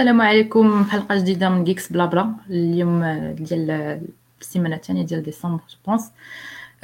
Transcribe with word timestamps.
السلام 0.00 0.20
عليكم 0.20 0.84
في 0.84 0.90
حلقه 0.90 1.18
جديده 1.18 1.48
من 1.48 1.64
جيكس 1.64 1.92
بلا 1.92 2.04
بلا 2.06 2.34
اليوم 2.50 3.04
ديال 3.34 4.00
السيمانه 4.40 4.76
الثانيه 4.76 5.02
ديال 5.06 5.22
ديسمبر 5.22 5.62
بونس 5.86 6.12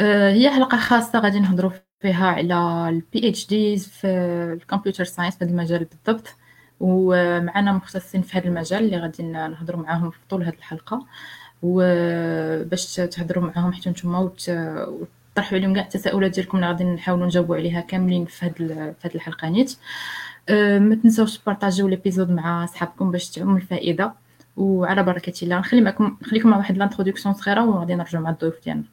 آه، 0.00 0.32
هي 0.32 0.50
حلقه 0.50 0.77
خاصه 0.79 1.18
غادي 1.21 1.41
نهضروا 1.41 1.71
فيها 2.02 2.27
على 2.27 2.89
البي 2.89 3.29
اتش 3.29 3.46
دي 3.46 3.77
في 3.77 4.07
الكمبيوتر 4.61 5.05
ساينس 5.05 5.37
في 5.37 5.45
هذا 5.45 5.50
المجال 5.50 5.84
بالضبط 5.84 6.29
ومعنا 6.80 7.73
مختصين 7.73 8.23
في 8.23 8.39
هذا 8.39 8.45
المجال 8.46 8.84
اللي 8.84 8.96
غادي 8.96 9.23
نهضروا 9.23 9.83
معاهم 9.83 10.11
في 10.11 10.19
طول 10.30 10.43
هذه 10.43 10.55
الحلقه 10.57 11.07
وباش 11.62 12.96
تهضروا 12.96 13.45
معاهم 13.45 13.73
حتى 13.73 13.91
نتوما 13.91 14.19
وتطرحوا 14.19 15.59
عليهم 15.59 15.75
كاع 15.75 15.83
التساؤلات 15.85 16.30
ديالكم 16.30 16.57
اللي 16.57 16.69
غادي 16.69 16.85
نحاولوا 16.85 17.27
نجاوبوا 17.27 17.57
عليها 17.57 17.80
كاملين 17.80 18.25
في 18.25 18.46
هذه 18.46 18.95
هاد... 19.05 19.11
الحلقه 19.14 19.48
نيت 19.48 19.77
أه، 20.49 20.79
ما 20.79 20.95
تنساوش 20.95 21.39
تبارطاجيو 21.39 21.89
ليبيزود 21.89 22.31
مع 22.31 22.67
صحابكم 22.67 23.11
باش 23.11 23.31
تعم 23.31 23.57
الفائده 23.57 24.13
وعلى 24.57 25.03
بركه 25.03 25.32
الله 25.43 25.59
نخلي 25.59 25.81
معكم 25.81 26.17
نخليكم 26.23 26.49
مع 26.49 26.57
واحد 26.57 26.77
لانتروداكسيون 26.79 27.35
صغيره 27.35 27.64
وغادي 27.68 27.95
نرجعوا 27.95 28.25
مع 28.25 28.31
الضيوف 28.31 28.54
ديالنا 28.64 28.85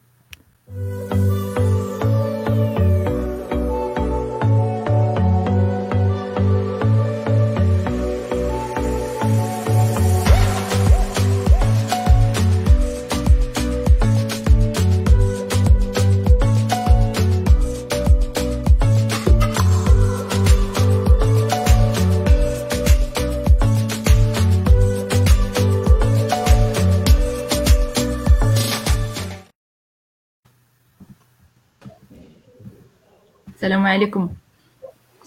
السلام 33.64 33.88
عليكم 33.88 34.30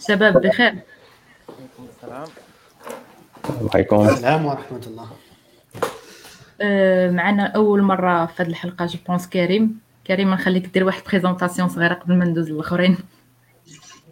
شباب 0.08 0.42
بخير 0.46 0.74
وعليكم 1.48 1.86
السلام 1.96 2.28
وعليكم 3.66 3.96
السلام 4.06 4.46
ورحمه 4.46 4.80
الله 4.86 5.08
أه، 6.60 7.10
معنا 7.10 7.46
اول 7.46 7.82
مره 7.82 8.26
في 8.26 8.42
هذه 8.42 8.48
الحلقه 8.48 8.86
جو 8.86 8.98
بونس 9.08 9.28
كريم 9.28 9.80
كريم 10.06 10.30
نخليك 10.30 10.66
دير 10.66 10.84
واحد 10.84 11.02
بريزونطاسيون 11.10 11.68
صغيره 11.68 11.94
قبل 11.94 12.14
ما 12.18 12.24
ندوز 12.24 12.50
للاخرين 12.50 12.96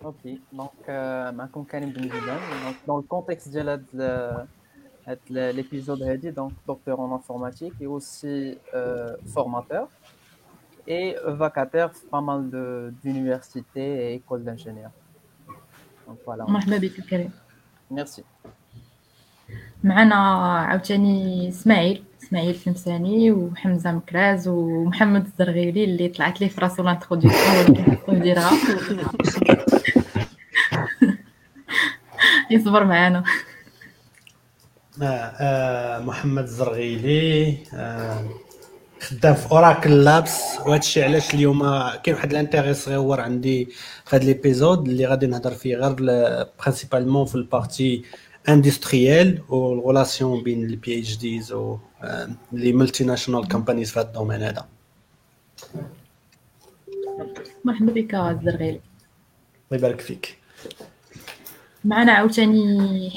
اوكي 0.05 0.41
دونك 0.53 0.71
euh, 0.87 0.91
معكم 1.35 1.63
كريم 1.65 1.91
بن 1.91 2.03
زيدان 2.03 2.41
دونك 2.65 2.77
دون 2.89 3.01
الكونتكست 3.01 3.49
ديال 3.49 3.69
هاد 3.69 3.85
هاد 5.07 5.19
ليبيزود 5.31 6.03
هادي 6.03 6.31
دونك 6.31 6.53
دكتور 6.69 6.95
اون 6.95 7.13
انفورماتيك 7.13 7.73
اي 7.81 7.87
اوسي 7.87 8.59
فورماتور 9.35 9.87
et 10.87 11.17
vacataires, 11.27 11.91
pas 12.11 12.21
mal 12.21 12.41
d'universités 13.03 13.93
et 14.05 14.15
écoles 14.15 14.45
d'ingénieurs. 14.45 14.91
Donc 16.07 16.19
voilà. 16.27 16.45
مرحبا 16.49 16.77
الكريم. 16.77 17.31
Merci. 17.95 18.23
معنا 19.85 20.15
عاوتاني 20.59 21.49
اسماعيل 21.49 22.05
اسماعيل 22.23 22.55
فمساني 22.55 23.33
وحمزه 23.33 23.93
مكراز 23.93 24.49
ومحمد 24.49 25.25
الزرغيلي 25.25 25.85
اللي 25.85 26.09
طلعت 26.09 26.41
لي 26.41 26.49
في 26.49 26.61
راسو 26.61 26.83
لانتروديكسيون 26.83 27.71
ولكن 28.09 28.15
نديرها 28.15 28.51
يصبر 32.51 32.85
معانا 32.85 33.25
آه، 35.03 35.05
آه، 35.05 35.99
محمد 36.01 36.43
الزرغيلي 36.43 37.57
آه، 37.75 38.25
خدام 39.11 39.35
في 39.35 39.51
اوراكل 39.53 39.91
لابس 40.05 40.41
وهادشي 40.67 41.03
علاش 41.05 41.35
اليوم 41.35 41.63
آه، 41.63 41.97
كاين 41.97 42.17
واحد 42.17 42.31
الانتيغي 42.31 42.75
صغيور 42.75 43.21
عندي 43.21 43.69
في 44.05 44.17
هاد 44.17 44.25
ليبيزود 44.25 44.89
اللي 44.89 45.07
غادي 45.07 45.27
نهضر 45.27 45.51
فيه 45.51 45.77
غير 45.77 45.93
برينسيبالمون 46.61 47.27
في 47.27 47.35
البارتي 47.35 48.03
اندستريال 48.49 49.43
والغولاسيون 49.49 50.43
بين 50.43 50.65
البي 50.65 50.99
اتش 51.01 51.17
ديز 51.17 51.53
و 51.53 51.79
لي 52.53 52.73
ملتي 52.73 53.05
ناشونال 53.05 53.49
كومبانيز 53.49 53.91
في 53.91 53.99
هاد 54.01 54.07
الدومين 54.07 54.43
هذا 54.43 54.67
مرحبا 57.65 57.93
بك 57.93 58.15
الزرغيل 58.15 58.81
الله 59.73 59.73
يبارك 59.73 60.01
فيك 60.01 60.39
معنا 61.85 62.13
عاوتاني 62.13 63.11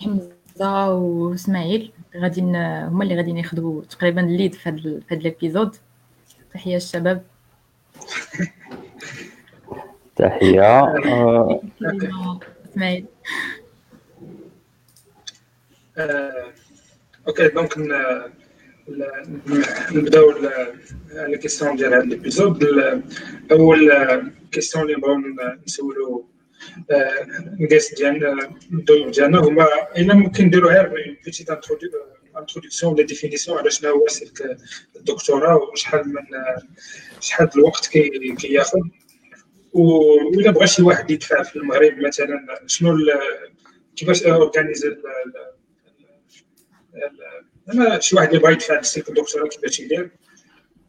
حمزه 0.00 0.94
واسماعيل 0.94 1.92
غادي 2.22 2.40
هما 2.40 3.02
اللي 3.04 3.14
غادي 3.16 3.30
ياخذوا 3.30 3.82
تقريبا 3.82 4.20
الليد 4.20 4.54
في 4.54 4.68
هذا 4.68 4.76
في 4.76 4.88
هذا 5.06 5.20
الابيزود 5.20 5.76
تحيه 6.54 6.76
الشباب 6.76 7.22
تحيه 10.16 10.60
آه. 10.80 11.60
اسماعيل 12.72 13.04
آه، 15.98 16.46
اوكي 17.28 17.48
دونك 17.48 17.74
نبداو 19.94 20.30
على 21.14 21.38
كيسيون 21.38 21.76
ديال 21.76 21.94
هذا 21.94 22.02
الابيزود 22.02 22.64
اول 23.52 23.88
كيسيون 24.52 24.84
اللي 24.84 24.96
بغاو 24.96 25.16
نسولو 25.66 26.26
الناس 27.60 27.94
ديالنا 27.94 28.56
الضيوف 28.72 29.10
ديالنا 29.10 29.38
هما 29.40 29.66
الا 29.96 30.14
ممكن 30.14 30.44
نديرو 30.44 30.68
غير 30.70 31.16
بيتيت 31.24 31.50
انتروديكسيون 32.44 32.92
آه، 32.92 32.94
ولا 32.96 33.06
ديفينيسيون 33.06 33.58
على 33.58 33.70
شنو 33.70 33.90
هو 33.94 34.06
سلك 34.08 34.58
الدكتوراه 34.96 35.56
وشحال 35.56 36.08
من 36.08 36.34
آه، 36.34 36.62
شحال 37.20 37.50
الوقت 37.56 37.86
كياخذ 38.40 38.78
وإلا 39.72 40.50
بغى 40.50 40.66
شي 40.66 40.82
واحد 40.82 41.10
يدفع 41.10 41.42
في 41.42 41.56
المغرب 41.56 41.98
مثلا 41.98 42.46
شنو 42.66 42.96
كيفاش 43.96 44.22
اورغانيز 44.22 44.86
انا 47.72 48.00
شي 48.00 48.16
واحد 48.16 48.28
اللي 48.28 48.40
بغا 48.40 48.50
يدفع 48.50 48.82
سلك 48.82 49.08
الدكتوراه 49.08 49.48
كيفاش 49.48 49.80
يدير 49.80 50.10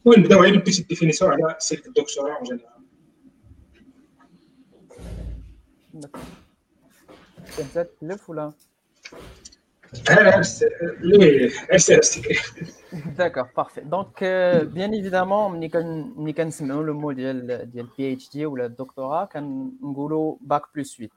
ونبداو 0.04 0.42
غير 0.42 0.56
بيتيت 0.58 0.88
ديفينيسيون 0.88 1.30
على 1.32 1.56
سلك 1.58 1.86
الدكتوراه 1.86 2.34
اون 2.36 2.42
جينيرال 2.44 2.68
كنت 5.96 7.84
تلف 8.00 8.30
euh, 11.10 11.48
D'accord, 13.16 13.48
parfait. 13.54 13.84
Donc, 13.94 14.20
euh, 14.20 14.64
bien 14.64 14.92
évidemment, 14.92 15.48
nous 15.50 16.82
le 16.88 16.92
mot 17.02 17.12
du 17.14 17.24
PhD 17.96 18.44
ou 18.44 18.54
le 18.54 18.68
doctorat, 18.68 19.28
nous 19.40 20.38
bac 20.42 20.64
plus 20.74 20.90
8. 20.94 21.10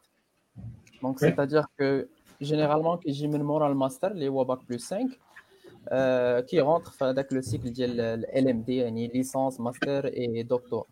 Donc, 1.01 1.19
c'est-à-dire 1.19 1.67
que 1.77 2.07
généralement, 2.39 2.95
que 2.97 3.05
j'ai 3.07 3.27
le 3.27 3.39
moral 3.43 3.75
master, 3.75 4.11
les 4.13 4.29
bac 4.29 4.59
plus 4.65 4.79
5, 4.79 4.97
euh, 5.91 6.41
qui 6.43 6.61
rentre 6.61 6.93
dans 6.99 7.25
le 7.31 7.41
cycle 7.41 7.71
du 7.71 7.83
LMD, 8.43 8.67
licence, 9.13 9.59
master 9.59 10.05
et 10.13 10.43
doctorat. 10.45 10.87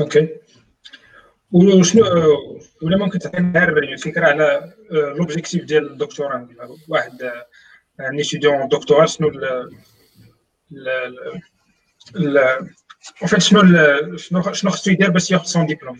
اوكي 0.00 0.28
وشنو 1.52 2.04
ولا 2.82 2.96
ممكن 2.96 3.18
تعطينا 3.18 3.64
غير 3.64 3.96
فكره 3.96 4.26
على 4.26 4.72
لوبجيكتيف 4.90 5.64
ديال 5.64 5.92
الدكتوراه 5.92 6.48
واحد 6.88 7.22
ان 8.00 8.16
ايتيديون 8.16 8.68
دكتوراه 8.68 9.06
شنو 9.06 9.28
ال 9.28 9.44
ال 12.16 12.68
وفات 13.22 13.40
شنو 13.40 13.60
شنو 14.16 14.42
شنو 14.52 14.70
خصو 14.70 14.90
يدير 14.90 15.10
باش 15.10 15.30
ياخذ 15.30 15.44
سون 15.44 15.66
ديبلوم 15.66 15.96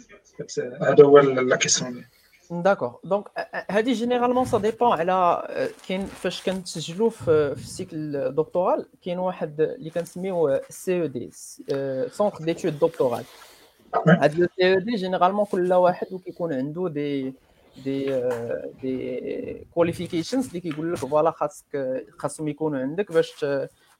هذا 0.82 1.04
هو 1.04 1.18
لا 1.18 1.56
كيسيون 1.56 2.04
داكوغ 2.50 2.94
دونك 3.04 3.24
هادي 3.70 3.92
جينيرالمون 3.92 4.44
سا 4.44 4.58
ديبون 4.58 4.92
على 4.98 5.42
كاين 5.88 6.06
فاش 6.06 6.42
كنتسجلوا 6.42 7.10
في 7.10 7.30
السيكل 7.56 8.32
دكتورال 8.34 8.86
كاين 9.04 9.18
واحد 9.18 9.60
اللي 9.60 9.90
كنسميوه 9.90 10.60
سي 10.70 11.00
او 11.02 11.06
دي 11.06 11.30
سونتر 12.12 12.38
ديتود 12.44 12.78
دكتورال 12.78 13.24
هاد 13.94 14.34
لو 14.34 14.48
سي 14.56 14.74
او 14.74 14.78
دي 14.78 14.94
جينيرالمون 14.96 15.44
كل 15.44 15.72
واحد 15.72 16.06
كيكون 16.24 16.52
عنده 16.52 16.88
دي 16.88 17.34
دي 17.84 18.20
دي 18.82 19.66
كواليفيكيشنز 19.74 20.46
اللي 20.46 20.60
كيقول 20.60 20.92
لك 20.92 20.98
فوالا 20.98 21.30
خاصك 21.30 22.04
خاصهم 22.18 22.48
يكونوا 22.48 22.78
عندك 22.78 23.12
باش 23.12 23.44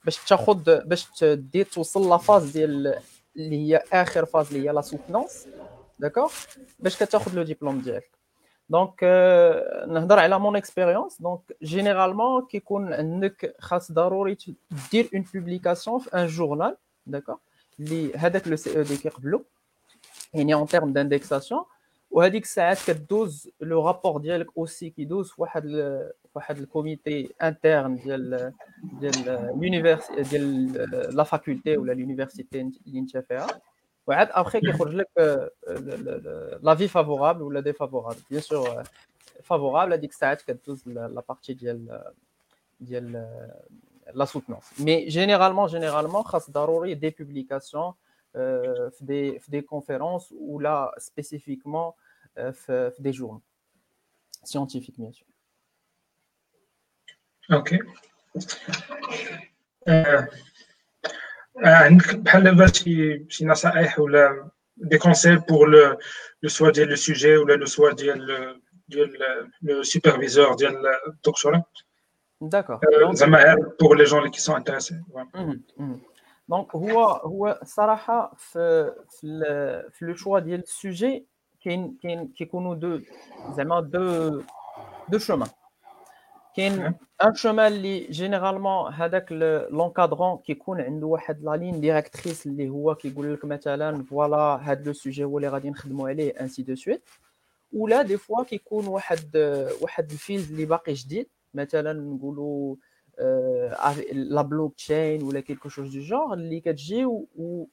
باش 0.05 0.25
تاخد 0.29 0.65
باش 0.85 1.05
تدي 1.11 1.65
توصل 1.65 2.09
لافاز 2.09 2.51
ديال 2.51 2.95
اللي 3.37 3.57
هي 3.57 3.83
اخر 3.93 4.25
فاز 4.25 4.55
اللي 4.55 4.69
هي 4.69 4.73
لا 4.73 4.81
سوتنونس 4.81 5.49
داكوغ 5.99 6.33
باش 6.79 7.03
كتاخد 7.03 7.35
لو 7.35 7.43
ديبلوم 7.43 7.79
ديالك 7.81 8.19
دونك 8.71 8.91
euh, 8.95 9.87
نهضر 9.89 10.19
على 10.19 10.39
مون 10.39 10.57
اكسبيريونس 10.57 11.23
دونك 11.23 11.41
جينيرالمون 11.63 12.47
كيكون 12.47 12.93
عندك 12.93 13.55
خاص 13.59 13.93
ضروري 13.93 14.37
دير 14.93 15.11
اون 15.15 15.25
بوبليكاسيون 15.35 15.99
في 15.99 16.15
ان 16.17 16.27
جورنال 16.27 16.77
داكوغ 17.07 17.37
اللي 17.81 18.17
هذاك 18.17 18.49
لو 18.49 18.57
سي 18.57 18.77
او 18.79 18.83
دي 18.83 18.97
كيقبلو 18.97 19.45
et 20.35 20.55
en 20.55 20.67
termes 20.67 20.93
d'indexation, 20.93 21.65
on 22.11 22.21
a 22.21 22.31
dix-sept 22.31 22.83
que 22.87 22.93
douze 22.93 23.51
le 23.61 23.77
rapport 23.79 24.19
dit 24.21 24.31
aussi 24.55 24.93
qui 24.93 25.05
douze 25.07 25.35
le 25.63 26.11
comité 26.67 27.31
interne 27.39 27.97
de 27.99 28.19
la 31.17 31.25
faculté 31.25 31.77
ou 31.79 31.85
de 31.87 31.93
l'université 31.93 32.65
de 32.65 32.71
On 34.07 34.13
après 34.13 34.61
que 34.63 34.77
pour 34.77 34.87
le 34.87 35.05
l'avis 36.63 36.89
favorable 36.89 37.43
ou 37.43 37.51
défavorable 37.69 38.21
bien 38.31 38.41
sûr 38.49 38.63
euh, 38.67 38.77
favorable 39.51 39.91
on 39.93 39.97
a 39.97 39.99
dix-sept 39.99 40.41
que 40.47 40.53
douze 40.67 40.83
la 40.87 41.23
partie 41.23 41.55
de 41.55 41.69
euh, 42.95 43.19
la 44.15 44.25
soutenance. 44.25 44.69
Mais 44.85 44.99
généralement 45.19 45.67
généralement, 45.69 46.23
quasquadrerie 46.23 46.97
des 46.97 47.11
publications 47.11 47.89
euh, 48.39 48.89
des, 49.01 49.41
conférences 49.67 50.33
ou 50.39 50.59
là 50.61 50.93
spécifiquement 50.99 51.97
euh, 52.39 52.91
des 52.99 53.13
journaux 53.15 53.43
scientifiques, 54.45 54.99
bien 54.99 55.13
sûr. 55.13 55.27
OK. 57.51 57.75
Euh, 59.89 60.23
euh, 61.65 63.11
des 64.91 64.99
conseils 64.99 65.39
pour 65.49 65.67
le, 65.67 65.97
le 66.41 66.83
le 66.87 66.97
sujet 66.97 67.37
ou 67.37 67.45
le 67.45 67.67
choix 67.67 67.91
le, 68.91 69.05
le 69.63 69.83
superviseur 69.83 70.55
de 70.57 70.67
le 70.67 70.93
doctorat 71.23 71.69
D'accord. 72.41 72.81
Euh, 72.95 73.57
pour 73.81 73.95
les 73.97 74.07
gens 74.07 74.23
qui 74.31 74.41
sont 74.41 74.55
intéressés. 74.55 74.95
Mhm, 75.35 75.61
mhm 75.77 76.01
donc 76.49 76.71
où 76.75 76.91
où 77.25 77.47
s'arrache 77.63 78.57
le 80.05 80.15
choix 80.17 80.41
de 80.41 80.57
le 80.57 80.63
sujet 80.67 81.25
qui 81.61 81.69
a 81.73 81.77
deux 85.13 85.23
chemins 85.27 85.51
un 87.27 87.33
chemin 87.35 87.71
qui 87.71 87.97
généralement 88.21 88.81
c'est 88.99 89.31
l'encadrant 89.79 90.35
qui 90.45 90.53
a 90.53 90.55
la 91.49 91.55
ligne 91.57 91.81
directrice 91.81 92.43
qui 92.43 92.51
dit 92.51 92.69
par 92.69 92.99
exemple 92.99 94.01
voilà 94.11 94.45
le 94.85 94.93
sujet 94.95 95.25
où 95.25 95.39
les 95.39 96.33
ainsi 96.41 96.63
de 96.65 96.75
suite 96.75 97.03
ou 97.75 97.87
là 97.87 98.03
des 98.05 98.17
fois 98.25 98.45
qui 98.47 98.55
est 98.55 98.63
a 98.73 98.75
une 98.77 98.89
une 100.35 100.43
dit... 101.13 101.27
لا 104.13 104.43
بلوك 104.43 104.75
تشين 104.75 105.23
ولا 105.23 105.41
كيلكو 105.41 105.69
شوز 105.69 105.97
دو 105.97 106.01
جونغ 106.01 106.33
اللي 106.35 106.61
كتجي 106.61 107.05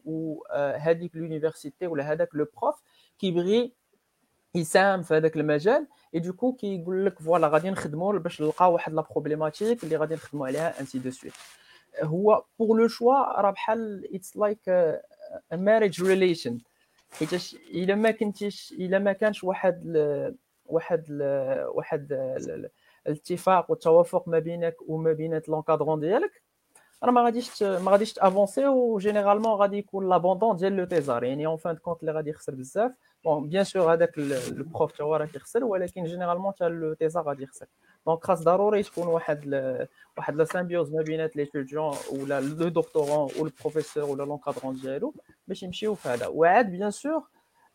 و 0.05 0.43
هذيك 0.55 1.15
لونيفرسيتي 1.15 1.87
ولا 1.87 2.11
هذاك 2.11 2.29
لو 2.35 2.45
بروف 2.61 2.75
كيبغي 3.19 3.73
يساهم 4.55 5.01
في 5.01 5.13
هذاك 5.13 5.35
المجال 5.37 5.87
اي 6.15 6.19
دوكو 6.19 6.53
كيقول 6.53 7.05
لك 7.05 7.19
فوالا 7.21 7.47
غادي 7.47 7.69
نخدموا 7.69 8.17
باش 8.19 8.41
نلقاو 8.41 8.73
واحد 8.73 8.93
لا 8.93 9.01
بروبليماتيك 9.11 9.83
اللي 9.83 9.97
غادي 9.97 10.13
نخدموا 10.15 10.47
عليها 10.47 10.79
انسي 10.79 10.99
دو 10.99 11.11
سويت 11.11 11.33
هو 12.01 12.43
بور 12.59 12.77
لو 12.81 12.87
شوا 12.87 13.15
راه 13.41 13.51
بحال 13.51 14.09
اتس 14.15 14.37
لايك 14.37 14.59
ماريج 15.53 16.03
ريليشن 16.03 16.57
حيت 17.11 17.33
الا 17.73 17.95
ما 17.95 18.11
كنتيش 18.11 18.71
الا 18.79 18.99
ما 18.99 19.13
كانش 19.13 19.43
واحد 19.43 19.83
واحد 20.65 21.05
واحد 21.69 22.11
Elle 23.07 23.19
tifard 23.21 23.65
ou 23.69 23.75
tchauffeur 23.75 24.23
Mabinek 24.27 24.75
ou 24.87 24.97
Mabinek 24.97 25.45
l'enquadrant 25.47 25.97
d'ielk. 26.01 26.33
Alors, 27.01 27.13
Mabinek 27.17 28.11
avancé 28.29 28.61
ou 28.65 28.99
généralement 29.07 29.53
radic 29.61 29.87
l'abandon 30.11 30.51
d'IELC, 30.55 30.75
le 30.81 30.87
TESAR. 30.91 31.23
Et 31.23 31.45
en 31.45 31.57
fin 31.57 31.73
de 31.75 31.79
compte, 31.85 32.01
le 32.01 32.11
radic 32.11 32.37
service. 32.47 32.79
Bien 33.53 33.63
sûr, 33.63 33.83
avec 33.89 34.11
le 34.17 34.63
prof 34.73 34.91
tchauffeur 34.95 35.21
à 35.21 35.27
Kirsel 35.27 35.63
ou 35.63 35.75
elle 35.75 35.83
est 35.83 36.05
généralement 36.13 36.53
le 36.61 36.95
TESAR 36.95 37.27
à 37.27 37.35
Donc, 38.07 38.21
grâce 38.23 38.45
à 38.47 38.55
Rory, 38.55 38.81
je 38.83 38.91
pense 38.91 39.23
que 39.25 39.47
nous 39.47 39.55
avons 39.55 40.37
la 40.37 40.45
symbiose 40.47 40.91
Mabinek, 40.91 41.35
l'étudiant 41.35 41.91
ou 42.11 42.25
le 42.25 42.69
doctorant 42.79 43.27
ou 43.37 43.43
le 43.43 43.51
professeur 43.51 44.09
ou 44.09 44.15
l'enquadrant 44.15 44.71
d'IELC. 44.73 45.03
Mais 45.47 45.53
je 45.53 45.67
suis 45.71 45.87
oufé. 45.87 46.09
Oui, 46.33 46.49
bien 46.65 46.89
sûr. 46.89 47.19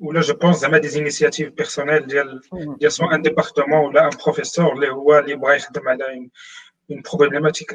ou 0.00 0.12
là 0.12 0.20
je 0.28 0.32
pense 0.42 0.58
à 0.64 0.80
des 0.86 0.96
initiatives 1.02 1.50
personnelles 1.62 2.04
il 2.06 2.16
y 2.16 2.86
a 2.86 3.08
un 3.14 3.18
département 3.30 3.80
ou 3.86 3.90
là 3.96 4.02
un 4.10 4.16
professeur 4.24 4.70
le 4.74 4.88
une 6.94 7.02
problématique 7.10 7.72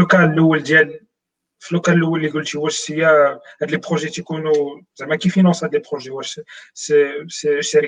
local 0.00 0.26
les 1.72 3.02
a 3.02 3.36
des 3.72 3.78
projets 3.86 4.10
qui 5.22 5.30
financent 5.36 5.62
hein, 5.64 5.68
des 5.76 5.80
projets 5.88 6.10
c'est 6.74 7.12
c'est 7.28 7.82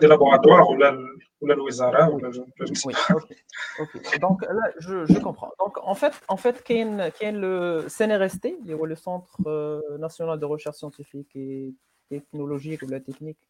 des 0.00 0.08
laboratoires 0.12 0.68
ou 0.70 0.76
le 0.76 0.90
donc 4.24 4.40
là 4.58 4.64
je, 4.80 5.18
comprends 5.26 5.52
donc 5.62 5.74
en 5.82 5.94
fait 6.02 6.14
en 6.26 6.36
fait 6.44 6.56
le 7.20 7.86
CNRST 7.96 8.44
le 8.66 8.96
centre 9.06 9.32
euh, 9.46 9.80
national 10.06 10.36
de 10.42 10.46
recherche 10.54 10.76
scientifique 10.82 11.30
et 11.44 11.56
technologique 12.20 12.80
ou 12.86 12.88
la 12.96 13.00
technique 13.08 13.40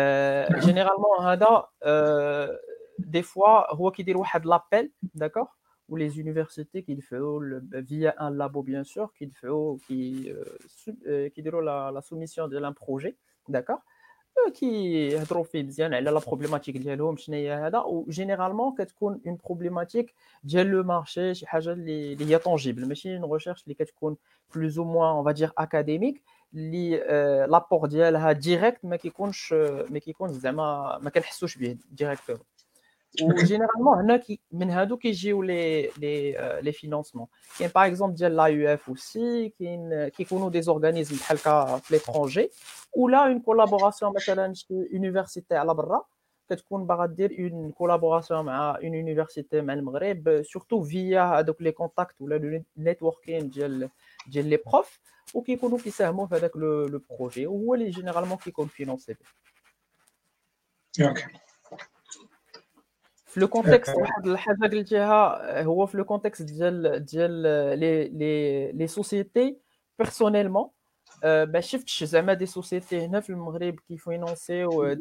généralement 0.68 1.16
euh, 1.18 1.36
des 3.16 3.24
fois 3.30 3.54
on 3.80 3.90
a 4.32 4.36
de 4.44 4.48
l'appel 4.52 4.84
d'accord 5.22 5.50
ou 5.90 5.94
les 6.02 6.12
universités 6.24 6.80
qui 6.86 6.94
font 7.08 7.32
via 7.90 8.12
un 8.26 8.30
labo 8.40 8.60
bien 8.72 8.84
sûr 8.92 9.06
qui 9.16 9.26
font 9.40 9.66
qui 9.86 10.00
euh, 11.10 11.28
qui 11.32 11.40
la, 11.68 11.78
la 11.96 12.02
soumission 12.08 12.44
d'un 12.64 12.74
projet 12.84 13.12
d'accord 13.54 13.82
qui 14.58 14.72
trouvent 15.30 15.56
bien 15.76 15.88
la 16.06 16.20
problématique 16.30 16.76
a 16.76 16.80
شنو 16.80 16.98
problématique, 16.98 17.38
généralement, 18.18 18.68
une 19.30 19.38
problématique 19.46 20.10
dans 20.52 20.68
le 20.74 20.82
marché, 20.82 21.24
c'est 21.38 21.46
حاجه 21.50 21.74
mais 22.18 22.38
tangible, 22.46 22.82
mais 22.88 23.00
une 23.20 23.24
recherche 23.34 23.60
qui 23.64 23.72
est 23.78 24.00
plus 24.52 24.72
ou 24.80 24.84
moins 24.94 25.10
on 25.20 25.22
va 25.28 25.32
dire 25.40 25.52
académique 25.66 26.18
li 26.56 26.90
l'apport 27.52 27.86
d'elle 27.88 28.18
direct 28.48 28.80
mais 28.88 28.98
qui 29.02 29.10
coûte 29.18 29.52
mais 29.92 30.00
qui 30.04 30.12
coûte 30.18 30.30
zma 30.44 30.68
direct 32.00 32.32
généralement 33.50 33.94
hein 33.98 34.18
qui 34.24 34.34
mais 34.52 34.66
il 34.66 34.74
y 34.74 34.74
a 34.74 34.96
qui 35.02 36.34
les 36.66 36.74
financements 36.82 37.28
par 37.76 37.84
exemple 37.90 38.14
l'AUF 38.38 38.82
aussi 38.94 39.52
qui 39.56 39.68
qui 40.14 40.24
des 40.56 40.66
organismes 40.74 41.18
quelquefois 41.28 41.96
étrangers 42.00 42.50
ou 42.98 43.02
là 43.12 43.20
une 43.34 43.42
collaboration 43.48 44.06
avec 44.10 44.62
une 44.68 44.86
université 45.00 45.54
à 45.56 45.64
l'abri 45.68 45.98
peut-être 46.48 46.64
qu'on 46.66 47.06
dire 47.18 47.30
une 47.46 47.72
collaboration 47.80 48.36
avec 48.42 48.82
une 48.86 48.94
université 49.04 49.58
même 49.70 49.88
grèbe 49.96 50.42
surtout 50.52 50.80
via 50.82 51.24
les 51.66 51.74
contacts 51.80 52.16
ou 52.22 52.26
le 52.32 52.36
networking 52.86 53.44
d'elle 53.54 53.88
les 54.34 54.58
profs 54.58 55.00
ou 55.34 55.42
qui 55.42 55.58
connu 55.58 55.78
qui 55.80 55.90
s'est 55.90 56.04
avec 56.30 56.54
le 56.54 56.88
le 56.94 56.98
projet 57.00 57.46
ou 57.46 57.74
les 57.74 57.90
généralement 57.98 58.36
qui 58.42 58.52
confie 58.52 58.82
euh, 58.82 58.86
l'ancêtre 58.86 59.26
euh, 61.00 61.14
le 63.42 63.46
contexte 63.46 63.94
le 64.24 66.04
contexte 66.04 66.42
de 66.42 66.98
de 66.98 67.26
les 67.82 68.00
les 68.20 68.72
les 68.72 68.88
sociétés 68.88 69.58
personnellement 69.96 70.72
je 71.22 71.28
euh, 71.28 71.46
bah, 71.46 71.62
suis 71.62 71.80
chez 71.86 72.14
un 72.14 72.34
des 72.42 72.46
sociétés 72.58 73.02
neuve 73.12 73.30
maroc 73.42 73.76
qui 73.86 73.96
financent 74.04 74.50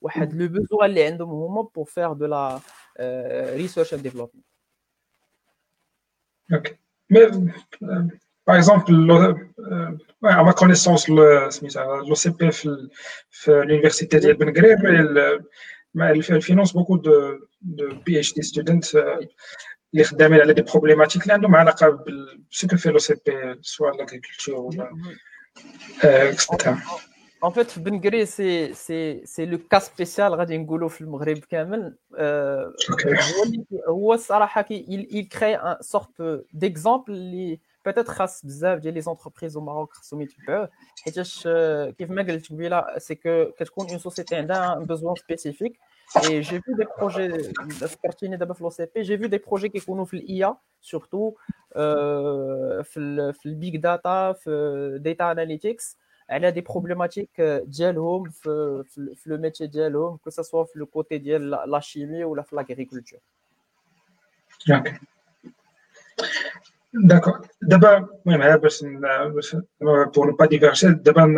ou 0.00 0.08
a 0.12 0.24
le 0.24 0.48
besoin 0.48 0.88
d'aller 0.88 1.04
à 1.20 1.22
un 1.22 1.64
pour 1.72 1.88
faire 1.90 2.14
de 2.16 2.26
la 2.26 2.60
research 3.60 3.92
and 3.92 4.02
development. 4.02 4.44
Mais 7.10 7.26
par 8.44 8.56
exemple, 8.56 8.92
euh, 8.94 9.90
à 10.40 10.44
ma 10.44 10.52
connaissance, 10.52 11.08
l'OCP, 11.08 12.40
l'université 13.68 14.20
de 14.20 14.32
Ben-Gurion, 14.34 14.82
elle 14.86 16.42
finance 16.42 16.72
beaucoup 16.74 16.98
de 17.78 17.86
PhD 18.06 18.42
students. 18.42 18.88
Euh, 18.94 19.20
les 19.94 20.62
problématiques 20.64 21.26
là-dedans, 21.26 21.48
mais 21.48 21.58
à 21.58 21.90
ce 22.58 22.66
que 22.66 22.76
fait 22.76 22.90
l'OCP, 22.94 23.26
l'agriculture, 23.98 24.62
euh, 26.04 26.32
etc. 26.32 26.74
En 27.48 27.50
fait, 27.50 27.78
Ben 27.78 28.00
c'est, 28.24 28.70
c'est, 28.72 29.20
c'est 29.26 29.44
le 29.44 29.58
cas 29.58 29.80
spécial, 29.80 30.32
Radin 30.32 30.62
Goulo, 30.62 30.88
le 30.98 31.06
Maghreb, 31.06 31.40
Kamel. 31.46 31.94
Euh, 32.18 32.70
okay. 32.88 33.10
Euh, 33.10 34.46
il, 34.70 35.06
il 35.10 35.28
crée 35.28 35.52
un 35.56 35.76
sorte 35.82 36.22
d'exemple, 36.54 37.12
les, 37.12 37.60
peut-être 37.82 38.18
les 38.82 39.08
entreprises 39.08 39.56
au 39.56 39.60
Maroc, 39.60 39.90
je 40.02 40.68
c'est 42.98 43.16
que 43.22 43.92
une 43.92 43.98
société 44.06 44.36
a 44.36 44.72
un 44.72 44.80
besoin 44.92 45.14
spécifique. 45.16 45.76
Et 46.30 46.42
j'ai 46.42 46.60
vu 46.66 46.72
des 46.78 46.86
projets, 46.96 47.28
j'ai 49.02 49.16
vu 49.18 49.28
des 49.28 49.38
projets 49.44 49.68
qui 49.68 49.80
sont 49.80 50.06
l'IA, 50.12 50.56
surtout, 50.80 51.36
euh, 51.76 52.82
le 52.96 53.34
big 53.64 53.82
data, 53.82 54.34
data 55.00 55.28
analytics 55.28 55.80
elle 56.28 56.44
a 56.44 56.52
des 56.52 56.62
problématiques 56.62 57.38
euh, 57.40 57.60
dialogue 57.66 58.28
le 58.46 59.36
métier 59.38 59.68
dialogue 59.68 60.16
que 60.24 60.30
ce 60.30 60.42
soit 60.42 60.66
le 60.74 60.86
côté 60.86 61.18
de 61.18 61.36
la 61.72 61.80
chimie 61.80 62.24
ou 62.24 62.34
l'agriculture 62.34 63.20
okay. 64.68 64.92
D'accord. 67.10 67.38
D'abord, 67.60 68.02
oui, 68.24 68.36
mais 68.38 68.52
euh, 68.52 69.40
euh, 69.82 70.06
pour 70.14 70.26
ne 70.28 70.32
pas 70.40 70.46
diverger, 70.48 70.88
d'abord, 71.06 71.34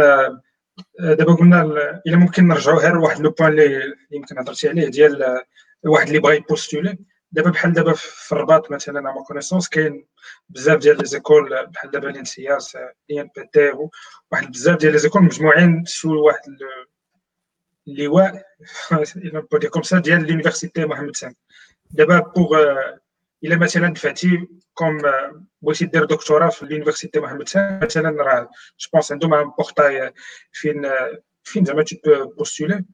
دابا 1.00 1.35
قلنا 1.35 1.62
الا 2.07 2.16
ممكن 2.16 2.49
نرجعوا 2.49 2.81
غير 2.81 3.14
un 3.16 3.21
لو 3.21 3.31
بوان 3.31 3.50
اللي 3.50 3.95
يمكن 4.11 4.38
هضرتي 4.38 4.69
عليه 4.69 4.88
ديال 4.88 5.40
واحد 5.85 6.07
اللي 6.07 6.19
بغى 6.19 6.37
يبوستولي 6.37 6.99
دابا 7.37 7.50
بحال 7.50 7.73
دابا 7.73 7.93
في 7.93 8.33
الرباط 8.33 8.71
مثلا 8.71 9.00
ما 9.00 9.23
كونيسونس 9.26 9.69
كاين 9.69 10.07
بزاف 10.49 10.78
ديال 10.78 10.99
لي 10.99 11.05
زيكول 11.05 11.66
بحال 11.66 11.90
دابا 11.90 12.09
لينسياس 12.09 12.76
لي 13.11 13.21
ان 13.21 13.28
بي 13.37 13.47
تي 13.52 13.73
واحد 14.33 14.52
بزاف 14.52 14.76
ديال 14.78 14.93
لي 14.93 14.99
زيكول 14.99 15.23
مجموعين 15.23 15.85
سو 15.85 16.26
واحد 16.26 16.40
اللواء 17.88 18.43
بودي 19.52 19.69
كوم 19.69 19.83
سا 19.83 19.99
ديال 19.99 20.23
لونيفرسيتي 20.26 20.85
محمد 20.85 21.16
سان 21.16 21.35
دابا 21.90 22.19
بوغ 22.19 22.61
الا 23.45 23.57
مثلا 23.57 23.95
دفعتي 23.95 24.47
كوم 24.75 24.99
بغيتي 25.62 25.87
دير 25.87 26.05
دكتوراه 26.05 26.49
في 26.49 26.66
لونيفرسيتي 26.66 27.21
محمد 27.21 27.49
سان 27.49 27.81
مثلا 27.85 28.23
راه 28.23 28.40
جو 28.81 28.88
بونس 28.93 29.12
عندهم 29.12 29.35
ان 29.35 29.50
بورتاي 29.59 30.12
فين 30.52 30.83
فين 31.43 31.64
زعما 31.64 31.83
تي 31.83 32.00
بوستولي 32.38 32.85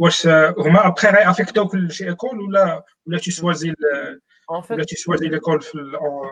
Euh, 0.00 0.52
ouais, 0.56 0.70
après, 0.82 1.08
est-ce 1.08 1.42
que 1.42 1.52
tu 1.52 1.60
as 1.60 1.68
fait 1.68 2.04
l'école 2.04 2.40
ou 2.42 3.16
tu 3.18 3.30
choisis 3.30 3.72
l'école 5.34 5.60
euh, 5.74 5.96
en... 5.98 6.24
Euh. 6.24 6.28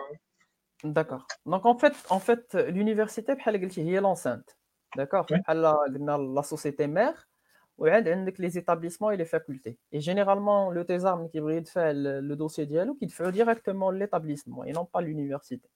D'accord. 0.83 1.25
Donc, 1.45 1.65
en 1.65 2.19
fait, 2.19 2.47
l'université, 2.69 3.33
elle 3.45 3.55
est 3.55 4.01
l'enceinte. 4.01 4.57
D'accord. 4.95 5.25
Elle 5.47 5.73
la 6.35 6.43
société 6.43 6.85
mère, 6.87 7.27
avec 7.81 8.37
les 8.37 8.57
établissements 8.57 9.11
et 9.11 9.17
les 9.17 9.25
facultés. 9.25 9.77
Et 9.91 9.99
généralement, 9.99 10.69
le 10.69 10.85
Tesame 10.85 11.27
qui 11.29 11.39
fait 11.65 11.93
le 11.93 12.35
dossier 12.35 12.67
dialogue, 12.67 12.97
il 13.01 13.11
fait 13.11 13.31
directement 13.31 13.89
l'établissement 13.89 14.63
et 14.63 14.73
non 14.73 14.85
pas 14.85 15.01
l'université. 15.01 15.67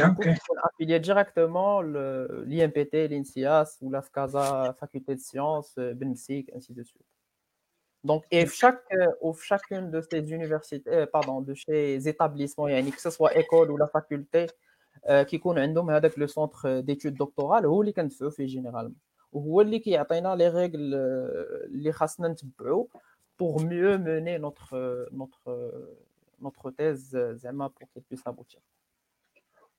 Ah, 0.00 0.10
il 0.24 0.36
faut 0.36 0.54
affilier 0.64 1.00
directement 1.00 1.82
l'IMPT, 1.82 3.08
l'INSIAS 3.10 3.78
ou 3.82 3.90
l'AFCASA, 3.90 4.74
Faculté 4.78 5.14
de 5.14 5.20
Sciences, 5.20 5.74
euh, 5.78 5.92
BNSIC, 5.94 6.50
ainsi 6.54 6.72
de 6.72 6.82
suite. 6.82 7.02
Donc, 8.04 8.24
et 8.30 8.46
chaque, 8.46 8.80
ou 9.20 9.30
euh, 9.30 9.34
chacune 9.34 9.90
de 9.90 10.00
ces 10.00 10.32
universités, 10.32 10.90
euh, 10.90 11.06
pardon, 11.06 11.40
de 11.40 11.54
ces 11.54 12.08
établissements, 12.08 12.66
que 12.66 13.00
ce 13.00 13.10
soit 13.10 13.36
école 13.36 13.70
ou 13.70 13.76
la 13.76 13.86
faculté, 13.88 14.46
qui 15.26 15.40
connaît 15.40 15.74
avec 15.92 16.16
le 16.16 16.28
centre 16.28 16.80
d'études 16.82 17.14
doctorales, 17.16 17.66
ou 17.66 17.82
les 17.82 17.92
e 18.20 18.30
fait 18.30 18.46
généralement. 18.46 18.94
Ou 19.32 19.60
les 19.62 19.80
qui 19.80 19.96
atteint 19.96 20.36
les 20.36 20.48
règles, 20.48 21.26
les 21.70 21.92
pour 23.36 23.60
mieux 23.60 23.98
mener 23.98 24.38
notre, 24.38 25.08
notre, 25.10 25.46
notre 26.40 26.70
thèse, 26.70 27.18
pour 27.56 27.88
qu'elle 27.92 28.02
puisse 28.04 28.24
aboutir. 28.26 28.60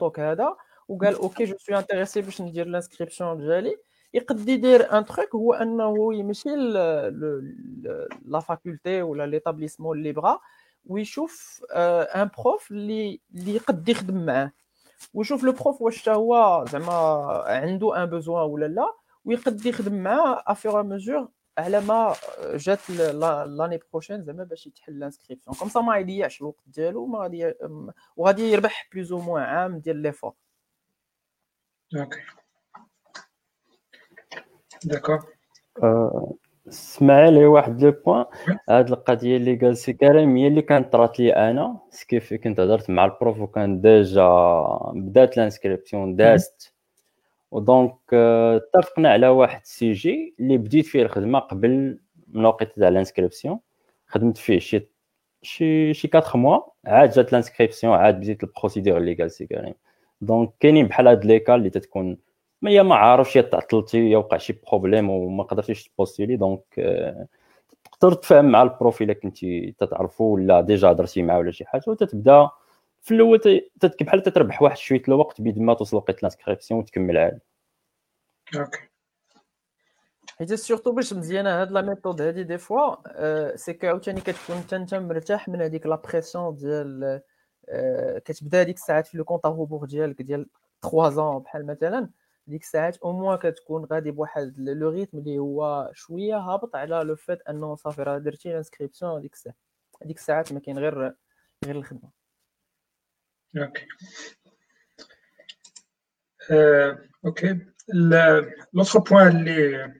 ok 0.88 1.42
je 1.44 1.54
suis 1.58 1.74
intéressé 1.74 2.22
je 2.22 2.62
l'inscription 2.64 3.36
il 4.16 4.24
peut 4.24 4.34
dire 4.34 4.86
un 4.90 5.02
truc 5.02 5.30
où 5.32 5.52
la 5.52 8.40
faculté 8.40 9.02
ou 9.02 9.14
l'établissement 9.14 9.92
libra 9.92 10.40
où 10.86 10.98
il 10.98 11.04
chauffe 11.06 11.60
euh, 11.74 12.06
un 12.12 12.28
prof 12.28 12.64
il 12.70 13.18
peut 13.66 13.72
dire 13.72 14.02
demain 14.04 14.52
où 15.14 15.22
le 15.22 15.52
prof 15.52 15.78
qui 15.78 16.10
un 17.94 18.06
besoin 18.06 18.44
ou 18.46 18.58
il 18.62 18.76
dire 19.56 19.82
demain 19.82 20.42
à 20.44 20.54
fur 20.54 20.76
à 20.76 20.84
mesure 20.84 21.28
zma 21.60 22.12
euh, 22.42 22.58
l'année 23.46 23.78
prochaine 23.78 24.22
ben, 24.22 24.46
l'inscription 24.88 25.52
comme 25.52 25.70
ça 25.70 25.80
je 25.80 25.84
moins 26.92 27.28
Ok. 31.94 32.18
D'accord. 34.86 35.20
سمع 36.68 37.28
لي 37.28 37.46
واحد 37.46 37.82
لو 37.84 37.90
بوان 37.90 38.24
هاد 38.70 38.90
القضيه 38.90 39.36
اللي 39.36 39.54
قال 39.54 39.76
سي 39.76 39.92
كريم 39.92 40.36
هي 40.36 40.46
اللي 40.46 40.62
كانت 40.62 40.92
طرات 40.92 41.20
لي 41.20 41.34
انا 41.50 41.78
كيف 42.08 42.34
كنت 42.34 42.60
هضرت 42.60 42.90
مع 42.90 43.04
البروف 43.04 43.40
وكان 43.40 43.80
ديجا 43.80 44.28
بدات 44.94 45.36
لانسكريبسيون 45.36 46.16
دازت 46.16 46.72
ودونك 47.50 47.94
اتفقنا 48.14 49.10
على 49.12 49.28
واحد 49.28 49.60
السيجي 49.60 50.34
اللي 50.40 50.56
بديت 50.58 50.86
فيه 50.86 51.02
الخدمه 51.02 51.38
قبل 51.38 51.98
من 52.28 52.44
وقت 52.44 52.78
تاع 52.78 52.88
لانسكريبسيون 52.88 53.58
خدمت 54.08 54.38
فيه 54.38 54.58
شي 54.58 54.88
شي 55.42 55.94
شي 55.94 56.10
4 56.14 56.36
موا 56.36 56.60
عاد 56.86 57.10
جات 57.10 57.32
لانسكريبسيون 57.32 57.94
عاد 57.94 58.16
بديت 58.20 58.42
البروسيدور 58.44 58.96
اللي 58.98 59.14
قال 59.14 59.30
سي 59.30 59.46
كريم 59.46 59.74
دونك 60.26 60.52
كاينين 60.60 60.86
بحال 60.86 61.08
هاد 61.08 61.24
لي 61.24 61.38
كال 61.38 61.54
اللي 61.54 61.70
تتكون 61.70 62.16
ما 62.62 62.70
هي 62.70 62.82
ما 62.82 62.94
عارفش 62.94 63.34
تعطلتي 63.34 64.10
يا 64.10 64.18
وقع 64.18 64.36
شي 64.36 64.52
بروبليم 64.66 65.10
وما 65.10 65.42
قدرتيش 65.44 65.84
تبوستيلي 65.88 66.36
دونك 66.36 66.62
آه، 66.78 67.26
تقدر 67.92 68.12
تفهم 68.14 68.44
مع 68.44 68.62
البروفيل 68.62 69.10
اللي 69.10 69.20
كنتي 69.20 69.74
تتعرفو 69.78 70.24
ولا 70.34 70.60
ديجا 70.60 70.88
هضرتي 70.90 71.22
معاه 71.22 71.38
ولا 71.38 71.50
شي 71.50 71.64
حاجه 71.64 71.82
وتتبدا 71.86 72.50
في 73.02 73.14
الاول 73.14 73.62
بحال 74.00 74.22
تتربح 74.22 74.62
واحد 74.62 74.76
شويه 74.76 75.02
الوقت 75.08 75.40
بيد 75.40 75.58
ما 75.58 75.74
توصل 75.74 75.96
وقت 75.96 76.22
لانسكريبسيون 76.22 76.80
وتكمل 76.80 77.18
عادي 77.18 77.40
اوكي 78.58 78.78
حيت 80.38 80.54
سورتو 80.54 80.92
باش 80.92 81.12
مزيانه 81.12 81.50
هاد 81.62 81.72
لا 81.72 81.82
ميثود 81.82 82.20
هادي 82.20 82.42
دي 82.44 82.58
فوا 82.58 82.94
آه، 83.06 83.56
سي 83.56 83.72
كو 83.72 83.86
عاوتاني 83.86 84.20
كتكون 84.20 84.62
انت 84.72 84.94
مرتاح 84.94 85.48
من 85.48 85.62
هذيك 85.62 85.86
لا 85.86 85.96
بريسيون 85.96 86.54
ديال 86.54 87.20
آه، 87.68 88.18
كتبدا 88.18 88.62
ديك 88.62 88.76
الساعات 88.76 89.06
في 89.06 89.18
لو 89.18 89.24
كونط 89.24 89.46
بوغ 89.46 89.84
ديالك 89.84 90.22
ديال 90.22 90.46
3 90.82 91.38
بحال 91.38 91.66
مثلا 91.66 92.10
ديك 92.46 92.62
الساعات 92.62 92.96
او 92.98 93.12
موان 93.12 93.38
كتكون 93.38 93.84
غادي 93.84 94.10
بواحد 94.10 94.54
لو 94.58 94.88
ريتم 94.88 95.18
اللي 95.18 95.38
هو 95.38 95.90
شويه 95.94 96.36
هابط 96.36 96.76
على 96.76 96.94
لو 97.02 97.16
فات 97.16 97.42
انه 97.48 97.74
صافي 97.76 98.02
راه 98.02 98.18
درتي 98.18 98.56
انسكريبسيون 98.56 99.20
ديك 99.20 99.32
الساعه 99.34 99.54
ديك 100.04 100.18
الساعات 100.18 100.52
ما 100.52 100.60
كاين 100.60 100.78
غير 100.78 101.00
غير 101.64 101.76
الخدمه 101.76 102.10
اوكي 103.58 103.86
اوكي 107.26 107.58
لوتر 108.84 108.98
بوين 109.10 109.26
اللي 109.28 109.92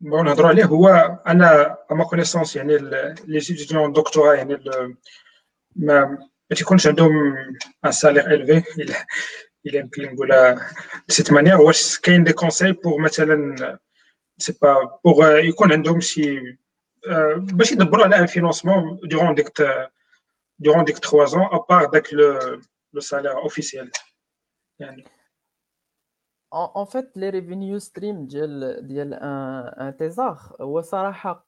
بغينا 0.00 0.28
نهضروا 0.30 0.48
عليه 0.48 0.64
هو 0.64 0.88
انا 1.26 1.76
ما 1.90 2.04
كونيسونس 2.04 2.56
يعني 2.56 2.78
لي 3.24 3.40
ستوديون 3.40 3.92
دكتوراه 3.92 4.34
يعني 4.34 4.58
ما 5.76 6.18
Je 6.54 6.64
connais 6.64 7.88
un 7.88 7.92
salaire 7.92 8.28
élevé. 8.30 8.62
Il 9.64 9.76
est 9.76 9.80
incliné 9.80 10.12
de 10.14 10.54
cette 11.16 11.30
manière. 11.30 11.58
Ou 11.62 11.70
est-ce 11.70 11.98
qu'il 12.00 12.14
y 12.14 12.16
a 12.16 12.18
des 12.30 12.34
conseils 12.34 12.74
pour 12.74 13.00
Mathilde? 13.00 13.44
Je 13.58 13.64
ne 14.38 14.42
sais 14.46 14.54
pas. 14.64 14.76
Pour 15.02 15.16
Iconendom, 15.50 15.98
euh, 15.98 16.08
si... 16.10 16.22
Mais 17.56 17.64
si 17.64 17.76
d'abord, 17.76 18.02
on 18.06 18.12
un 18.12 18.26
financement 18.26 18.80
durant 19.04 19.34
trois 21.08 21.28
ans, 21.38 21.48
à 21.56 21.58
part 21.68 21.84
avec 21.88 22.04
le 22.92 23.00
salaire 23.00 23.38
officiel. 23.48 23.88
En 26.50 26.86
fait, 26.92 27.06
les 27.14 27.30
revenus 27.36 27.82
stream, 27.84 28.26
il 28.30 28.92
y 28.96 29.00
a 29.00 29.06
un 29.86 29.92
thésor. 29.92 30.56
Ou 30.58 30.82
Sarah 30.82 31.16
Hak, 31.22 31.42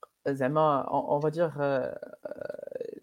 on 1.14 1.18
va 1.24 1.30
dire. 1.38 1.52
Euh, 1.60 1.66
euh, 1.68 2.63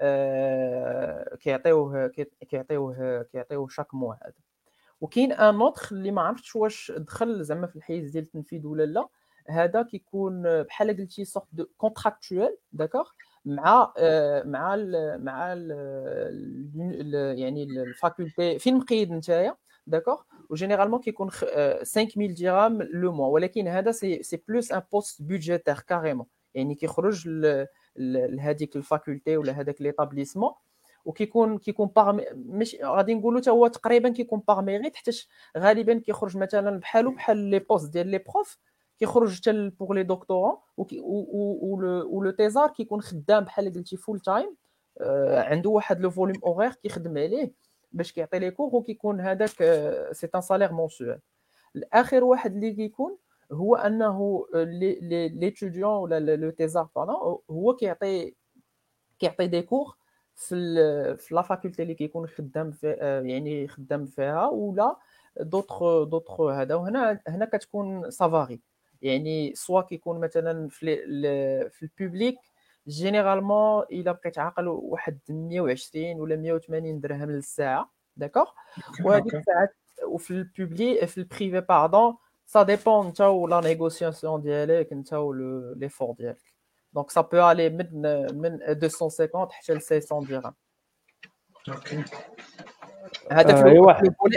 آه، 0.00 1.36
كيعطيوه 1.40 2.06
كيعطيوه 2.48 3.22
كيعطيوه 3.22 3.68
شاك 3.68 3.94
مو 3.94 4.12
هذا 4.12 4.32
وكاين 5.00 5.32
ان 5.32 5.60
اوتر 5.60 5.88
اللي 5.92 6.10
ما 6.10 6.22
عرفتش 6.22 6.56
واش 6.56 6.92
دخل 6.96 7.44
زعما 7.44 7.66
في 7.66 7.76
الحيز 7.76 8.10
ديال 8.10 8.24
التنفيذ 8.24 8.66
ولا 8.66 8.82
لا 8.82 9.06
هذا 9.48 9.82
كيكون 9.82 10.62
بحال 10.62 10.90
قلتي 10.96 11.24
سورت 11.24 11.46
دو 11.52 11.66
كونتراكتويل 11.78 12.56
داكوغ 12.72 13.08
مع 13.44 13.92
آه، 13.98 14.42
مع 14.42 14.74
الـ 14.74 15.24
مع 15.24 15.52
الـ 15.56 17.34
يعني 17.38 17.62
الفاكولتي 17.62 18.58
فين 18.58 18.76
مقيد 18.76 19.10
نتايا 19.12 19.56
داكوغ 19.86 20.20
وجينيرالمون 20.50 21.00
كيكون 21.00 21.30
5000 21.30 22.38
درهم 22.40 22.82
لو 22.82 23.12
موا 23.12 23.28
ولكن 23.28 23.68
هذا 23.68 23.92
سي 23.92 24.22
سي 24.22 24.42
بلوس 24.48 24.72
ان 24.72 24.82
بوست 24.92 25.22
بودجيتير 25.22 25.80
كاريمون 25.80 26.26
يعني 26.54 26.74
كيخرج 26.74 27.28
لهذيك 27.96 28.76
الفاكولتي 28.76 29.36
ولا 29.36 29.52
هذاك 29.52 29.82
ليتابليسمون 29.82 30.50
وكيكون 31.04 31.58
كيكون 31.58 31.86
باغ 31.96 32.20
مش 32.34 32.76
غادي 32.84 33.14
نقولوا 33.14 33.40
حتى 33.40 33.50
هو 33.50 33.66
تقريبا 33.66 34.08
كيكون 34.08 34.42
باغ 34.48 34.60
ميريت 34.62 34.96
حيت 34.96 35.14
غالبا 35.58 35.98
كيخرج 35.98 36.36
مثلا 36.36 36.78
بحالو 36.80 37.10
بحال 37.10 37.36
لي 37.36 37.58
بوست 37.58 37.92
ديال 37.92 38.06
لي 38.08 38.18
بروف 38.18 38.58
كيخرج 38.98 39.38
حتى 39.40 39.68
بوغ 39.70 39.92
لي 39.92 40.02
دكتورون 40.02 40.54
ولو 40.76 42.30
تيزار 42.30 42.68
كيكون 42.68 43.00
خدام 43.02 43.44
بحال 43.44 43.72
قلتي 43.72 43.96
فول 43.96 44.20
تايم 44.20 44.56
آه، 45.00 45.42
عنده 45.42 45.70
واحد 45.70 46.00
لو 46.00 46.10
فوليوم 46.10 46.40
اوغير 46.44 46.72
كيخدم 46.72 47.18
عليه 47.18 47.52
باش 47.92 48.12
كيعطي 48.12 48.38
لي 48.38 48.50
كور 48.50 48.76
وكيكون 48.76 49.20
هذاك 49.20 49.48
سي 50.12 50.28
ان 50.34 50.40
سالير 50.40 50.72
مونسوال 50.72 51.20
الاخر 51.76 52.24
واحد 52.24 52.54
اللي 52.54 52.72
كيكون 52.72 53.16
هو 53.52 53.76
انه 53.76 54.46
ليتوديون 54.54 55.92
ولا 55.92 56.36
لو 56.36 56.50
تيزار 56.50 56.88
باردون 56.96 57.16
هو 57.50 57.76
كيعطي 57.76 58.34
كيعطي 59.18 59.46
دي 59.46 59.62
كور 59.62 59.94
في 60.34 61.16
في 61.16 61.34
لا 61.34 61.42
فاكولتي 61.42 61.82
اللي 61.82 61.94
كيكون 61.94 62.26
خدام 62.26 62.70
في 62.70 62.96
آه، 63.00 63.20
يعني 63.22 63.68
خدام 63.68 64.06
فيها 64.06 64.46
ولا 64.48 64.96
دوطخ 65.40 66.02
دوطخ 66.04 66.40
هذا 66.40 66.74
وهنا 66.74 67.20
هنا 67.28 67.44
كتكون 67.44 68.10
سافاري 68.10 68.60
يعني 69.02 69.54
سوا 69.54 69.82
كيكون 69.82 70.20
مثلا 70.20 70.68
في 70.68 70.86
في 71.70 71.82
البوبليك 71.82 72.36
جينيرالمون 72.88 73.82
الا 73.82 74.12
بقيت 74.12 74.38
عاقل 74.38 74.68
واحد 74.68 75.18
120 75.28 76.06
ولا 76.20 76.36
180 76.36 77.00
درهم 77.00 77.30
للساعه 77.30 77.90
داكوغ 78.16 78.50
وهذيك 79.04 79.34
الساعات 79.34 79.74
وفي 80.06 80.30
البوبلي 80.30 81.06
في 81.06 81.18
البريفي 81.18 81.60
باردون 81.60 82.16
Ça 82.54 82.64
dépend, 82.64 83.06
de 83.06 83.50
la 83.50 83.60
négociation 83.60 84.38
DL 84.38 84.70
et 84.70 84.84
de 84.84 84.98
l'effort 85.00 85.32
le 85.32 85.74
l'effort 85.76 86.14
DL. 86.14 86.36
Donc 86.92 87.10
ça 87.10 87.24
peut 87.24 87.42
aller 87.42 87.68
de 87.70 88.74
250 88.74 89.50
à 89.70 89.80
600 89.80 90.22
dirhams. 90.22 90.52
Un 93.28 93.40
élève 93.40 93.80
euh, 93.80 93.90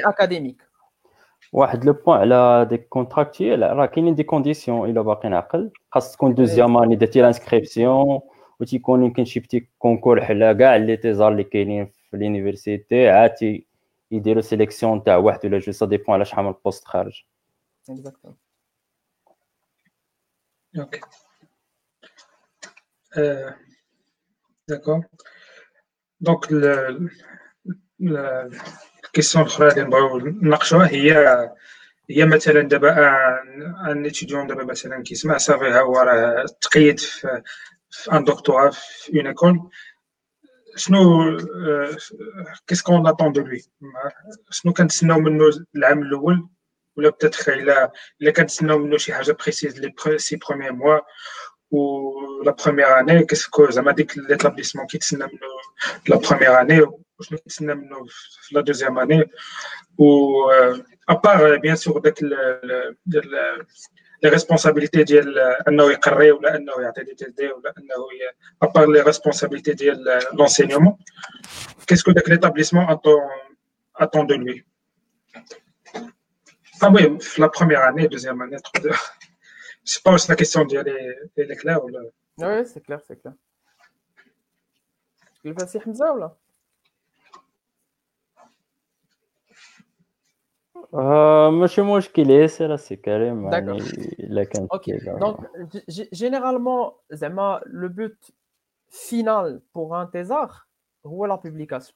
académique. 0.06 0.60
Un 1.54 1.78
des 1.86 1.94
points 1.94 2.26
là 2.26 2.66
des 2.66 2.84
contrats, 2.86 3.30
euh, 3.40 3.40
il 3.96 4.06
y 4.06 4.10
a 4.10 4.12
des 4.16 4.26
conditions. 4.26 4.86
Ah, 4.86 4.88
il 4.88 4.96
va 4.96 5.16
qu'il 5.18 5.30
n'a 5.30 5.44
que. 5.44 5.70
Parce 5.94 6.16
qu'au 6.18 6.34
deuxième 6.34 6.76
année 6.76 6.98
de 6.98 7.22
l'inscription, 7.22 8.24
où 8.60 8.66
tu 8.66 8.82
connais 8.82 9.12
petit 9.12 9.68
concours, 9.78 10.16
là, 10.16 10.56
quel 10.56 10.90
était 10.90 11.14
lequel 11.40 11.88
l'université 12.14 13.10
a-t-il 13.10 13.64
idé 14.10 14.34
la 14.34 14.42
sélection 14.42 14.96
de 14.98 15.12
un 15.12 15.22
de 15.44 15.48
la 15.50 15.60
chose. 15.60 15.78
Ça 15.78 15.86
dépend 15.86 16.14
à 16.14 16.18
la 16.18 16.26
chambre 16.26 16.56
post 16.64 16.84
Exactement. 17.90 18.38
Ok. 20.78 21.00
Euh, 23.18 23.50
D'accord. 24.68 25.02
Donc, 26.22 26.50
le, 26.52 26.74
le, 28.00 28.52
الاخرى 29.18 29.68
اللي 29.68 29.84
نبغاو 29.84 30.18
نناقشوها 30.20 30.88
هي 32.10 32.26
مثلا 32.26 32.62
دابا 32.62 32.92
ان 33.92 34.06
اتيديون 34.06 34.48
دابا 34.48 34.64
مثلا 34.64 35.04
كيسمع 35.04 35.38
صافي 35.38 35.66
ها 35.68 35.80
هو 35.82 35.94
راه 35.98 36.46
تقيد 36.62 37.00
في 37.00 37.42
ان 38.14 38.24
دكتوراه 38.24 38.70
في 38.70 39.18
اون 39.18 39.28
ايكول 39.28 39.70
شنو 40.76 41.02
كيس 42.68 42.82
كون 42.82 43.08
اتون 43.08 43.32
دو 43.32 43.42
لوي 43.42 43.62
شنو 44.50 44.74
كنتسناو 44.74 45.20
منو 45.20 45.44
العام 45.76 46.02
الاول 46.04 46.50
ou 46.98 47.02
peut-être 47.16 47.44
euh, 47.50 47.62
il 47.62 47.70
a 47.70 47.92
les 48.20 48.32
a 48.32 48.34
quand 48.34 49.38
précise 49.44 49.74
les 49.84 49.92
six 50.28 50.38
premiers 50.46 50.76
mois 50.82 51.02
ou 51.76 51.80
la 52.48 52.54
première 52.62 52.92
année 53.00 53.20
qu'est-ce 53.28 53.48
que 53.56 53.64
ça 53.76 53.82
m'a 53.86 53.94
dit 53.98 54.06
que 54.10 54.20
l'établissement 54.30 54.86
qui 54.90 54.98
est 54.98 55.14
euh, 55.14 55.62
la 56.14 56.18
première 56.28 56.56
année 56.62 56.82
ou 56.82 56.94
euh, 57.34 57.96
la 58.56 58.62
deuxième 58.70 58.98
année 59.04 59.24
ou 60.04 60.10
à 61.14 61.16
part 61.24 61.42
bien 61.66 61.76
sûr 61.84 61.94
les 64.24 64.30
responsabilités 64.38 65.04
ou 65.72 66.40
à 68.64 68.68
part 68.76 68.88
les 68.96 69.02
responsabilités 69.08 69.76
de 69.82 69.90
l'enseignement, 70.40 70.98
qu'est-ce 71.86 72.04
que 72.04 72.14
l'établissement 72.32 72.86
attend 74.04 74.24
de 74.24 74.36
lui 74.44 74.58
oui, 76.92 77.18
la 77.38 77.50
première 77.50 77.84
année, 77.84 78.08
deuxième 78.08 78.42
année, 78.42 78.58
Je 78.76 78.90
pense 78.90 80.00
pas 80.02 80.18
c'est 80.18 80.30
la 80.32 80.36
question 80.36 80.66
d'y 80.66 80.78
aller 80.78 81.14
est 81.38 81.56
claire 81.56 81.84
Oui, 81.84 81.94
c'est 82.66 82.82
clair, 82.82 83.00
c'est 83.08 83.20
clair. 83.22 83.34
Il 85.44 85.54
va 85.54 85.66
s'y 85.68 85.80
remettre 85.80 86.16
là. 86.16 86.36
Euh, 90.94 91.52
monsieur 91.52 91.82
Mouchkili, 91.84 92.48
c'est 92.50 92.68
là, 92.68 92.78
c'est 92.78 92.98
carré. 92.98 93.32
D'accord. 93.50 93.80
Donc, 95.20 95.38
généralement, 96.12 96.98
Zema, 97.12 97.62
le 97.66 97.90
but 97.90 98.18
final 98.90 99.62
pour 99.74 99.96
un 99.96 100.06
thésard, 100.06 100.68
est 101.06 101.28
la 101.28 101.38
publication. 101.38 101.96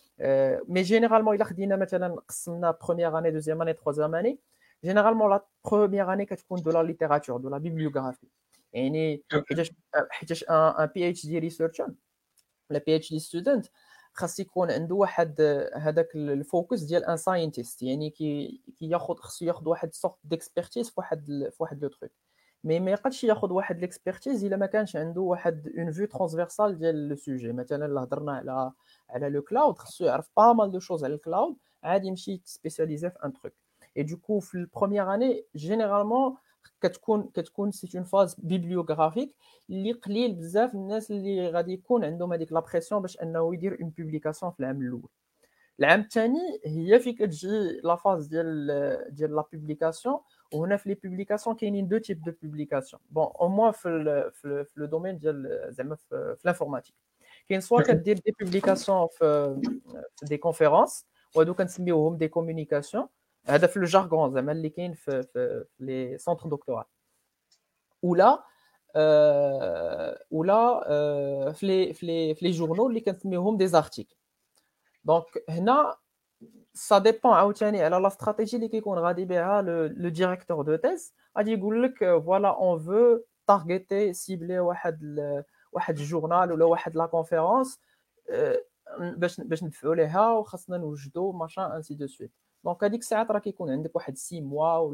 مي 0.69 0.79
آه، 0.79 0.81
جينيرالمون 0.83 1.35
الا 1.35 1.43
خدينا 1.45 1.75
مثلا 1.75 2.15
قسمنا 2.27 2.71
بروميير 2.85 3.17
اني 3.17 3.31
دوزيام 3.31 3.61
اني 3.61 3.73
تخوازيام 3.73 4.15
اني 4.15 4.39
جينيرالمون 4.83 5.29
لا 5.29 5.45
بروميير 5.65 6.13
اني 6.13 6.25
كتكون 6.25 6.61
دو 6.61 6.71
لا 6.71 6.83
ليتيراتور 6.83 7.37
دو 7.41 7.49
لا 7.49 7.57
بيبليوغرافي 7.57 8.27
يعني 8.73 9.23
حيتاش 9.47 9.71
حيتاش 10.09 10.43
ان 10.49 10.85
بي 10.85 11.09
اتش 11.09 11.25
دي 11.25 11.39
ريسيرشر 11.39 11.93
ولا 12.69 12.79
بي 12.85 12.95
اتش 12.95 13.09
دي 13.13 13.19
ستودنت 13.19 13.65
خاص 14.13 14.39
يكون 14.39 14.71
عنده 14.71 14.95
واحد 14.95 15.41
هذاك 15.75 16.15
الفوكس 16.15 16.79
ديال 16.81 17.05
ان 17.05 17.17
ساينتيست 17.17 17.81
يعني 17.83 18.09
كي 18.09 18.61
كياخذ 18.79 19.15
خصو 19.15 19.45
ياخذ 19.45 19.69
واحد 19.69 19.93
سورت 19.93 20.15
ديكسبيرتيز 20.23 20.87
في 20.89 20.93
واحد 20.97 21.25
في 21.25 21.55
واحد 21.59 21.81
لو 21.83 21.89
تروك 21.89 22.11
Mais 22.63 22.79
quand 23.01 23.23
il 23.23 23.25
y 23.25 23.31
a 23.31 23.35
de 23.37 23.79
l'expertise, 23.79 24.43
il 24.43 24.51
y 24.51 24.53
a 24.53 25.49
une 25.73 25.89
vue 25.89 26.07
transversale 26.07 26.77
du 26.77 27.17
sujet. 27.17 27.53
Maintenant, 27.53 28.05
il 29.15 29.21
y 29.21 29.25
a 29.25 29.29
le 29.29 29.41
cloud, 29.41 29.75
il 29.99 30.05
y 30.05 30.09
a 30.09 30.23
pas 30.35 30.53
mal 30.53 30.69
de 30.69 30.79
choses 30.79 31.01
dans 31.01 31.07
le 31.07 31.17
cloud, 31.17 31.55
il 31.83 31.87
y 31.87 31.91
a 31.91 31.99
des 31.99 32.15
choses 32.15 32.39
spécialisées 32.45 33.09
un 33.21 33.31
truc. 33.31 33.53
Et 33.95 34.03
du 34.03 34.15
coup, 34.17 34.43
la 34.53 34.67
première 34.67 35.09
année, 35.09 35.43
généralement, 35.55 36.37
quand 36.79 37.71
c'est 37.71 37.93
une 37.95 38.05
phase 38.05 38.35
bibliographique, 38.39 39.33
il 39.67 39.87
y 39.87 39.91
a 39.91 39.95
des 40.07 40.49
gens 40.49 41.63
qui 41.63 41.83
ont 41.89 41.97
la 42.51 42.61
pression 42.61 43.01
pour 43.01 43.09
faire 43.09 43.73
une 43.79 43.91
publication 43.91 44.53
lourde. 44.59 45.05
La 45.79 45.97
dernière 45.97 46.09
année, 46.25 46.59
il 46.63 46.83
y 46.83 46.93
a 46.93 47.79
la 47.83 47.97
phase 47.97 48.29
de 48.29 49.25
la 49.25 49.43
publication. 49.45 50.19
On 50.53 50.69
a 50.69 50.77
les 50.85 50.95
publications, 50.95 51.55
il 51.61 51.75
y 51.75 51.79
a 51.79 51.83
deux 51.83 52.01
types 52.01 52.21
de 52.23 52.31
publications. 52.31 52.99
Bon, 53.09 53.31
au 53.39 53.47
moins, 53.47 53.71
le 53.85 54.85
domaine 54.87 55.17
de 55.17 55.31
l'informatique. 56.43 56.95
Il 57.49 57.61
soit 57.61 57.83
des 57.93 58.15
publications, 58.37 59.09
euh, 59.21 59.55
des 60.23 60.39
conférences, 60.39 61.05
ou 61.35 62.13
des 62.17 62.29
communications. 62.29 63.09
C'est 63.45 63.63
euh, 63.63 63.67
le 63.75 63.85
jargon, 63.85 64.33
les 65.79 66.17
centres 66.17 66.47
doctoraux. 66.49 66.83
Ou 68.03 68.13
là, 68.13 68.43
euh, 68.97 70.13
ou 70.31 70.43
là, 70.43 70.83
les 71.61 72.53
journaux, 72.53 72.89
les 72.89 73.05
des 73.57 73.75
articles. 73.75 74.15
Donc, 75.05 75.41
là, 75.47 75.97
ça 76.73 76.99
dépend. 77.01 77.33
Hein, 77.33 77.51
Alors, 77.61 77.99
la 77.99 78.09
stratégie 78.09 78.57
de 78.57 78.67
le 79.93 80.09
directeur 80.11 80.63
de 80.63 80.75
test, 80.77 81.13
a 81.35 81.43
dit 81.43 81.59
que 81.59 82.03
euh, 82.05 82.17
voilà, 82.19 82.57
on 82.61 82.75
veut 82.77 83.25
targeter, 83.45 84.13
cibler 84.13 84.59
le 85.01 85.43
journal 85.95 86.53
ou 86.53 86.69
la 86.93 87.07
conférence, 87.07 87.77
et 88.29 88.33
euh, 88.33 88.55
faire 89.71 90.39
ainsi 91.71 91.95
de 91.95 92.07
suite. 92.07 92.33
Donc, 92.63 92.83
a 92.83 92.89
dit 92.89 92.99
que 92.99 93.05
c'est 93.05 93.15
à 93.15 93.25
hein, 93.29 94.11
six 94.15 94.41
mois 94.41 94.85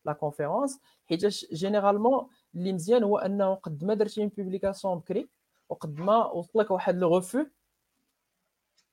la 0.06 0.14
conférence. 0.16 0.78
Et 1.10 1.18
généralement, 1.52 2.30
l'IMSIEN, 2.54 3.04
on 3.04 3.16
a 3.18 3.26
une 3.28 4.32
publication 4.32 4.90
en 4.90 5.02
وقد 5.70 5.96
ما 6.00 6.26
وصلك 6.26 6.72
واحد 6.72 6.96
لو 6.98 7.08
غوفو 7.08 7.46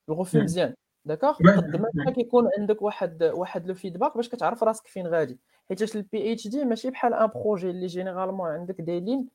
لو 0.07 0.15
غوفو 0.15 0.37
نعم. 0.37 0.43
مزيان 0.45 0.75
داكوغ 1.05 1.35
نعم. 1.43 1.57
قد 1.59 1.75
ما 1.75 1.89
نعم. 1.93 2.09
كيكون 2.13 2.49
عندك 2.57 2.81
واحد 2.81 3.23
واحد 3.23 3.67
لو 3.67 3.73
فيدباك 3.73 4.17
باش 4.17 4.29
كتعرف 4.29 4.63
راسك 4.63 4.87
فين 4.87 5.07
غادي 5.07 5.39
حيت 5.69 5.95
البي 5.95 6.33
اتش 6.33 6.47
دي 6.47 6.65
ماشي 6.65 6.89
بحال 6.89 7.13
ان 7.13 7.27
بروجي 7.27 7.69
اللي 7.69 7.87
جينيرالمون 7.87 8.49
عندك 8.49 8.81
دايلين 8.81 9.27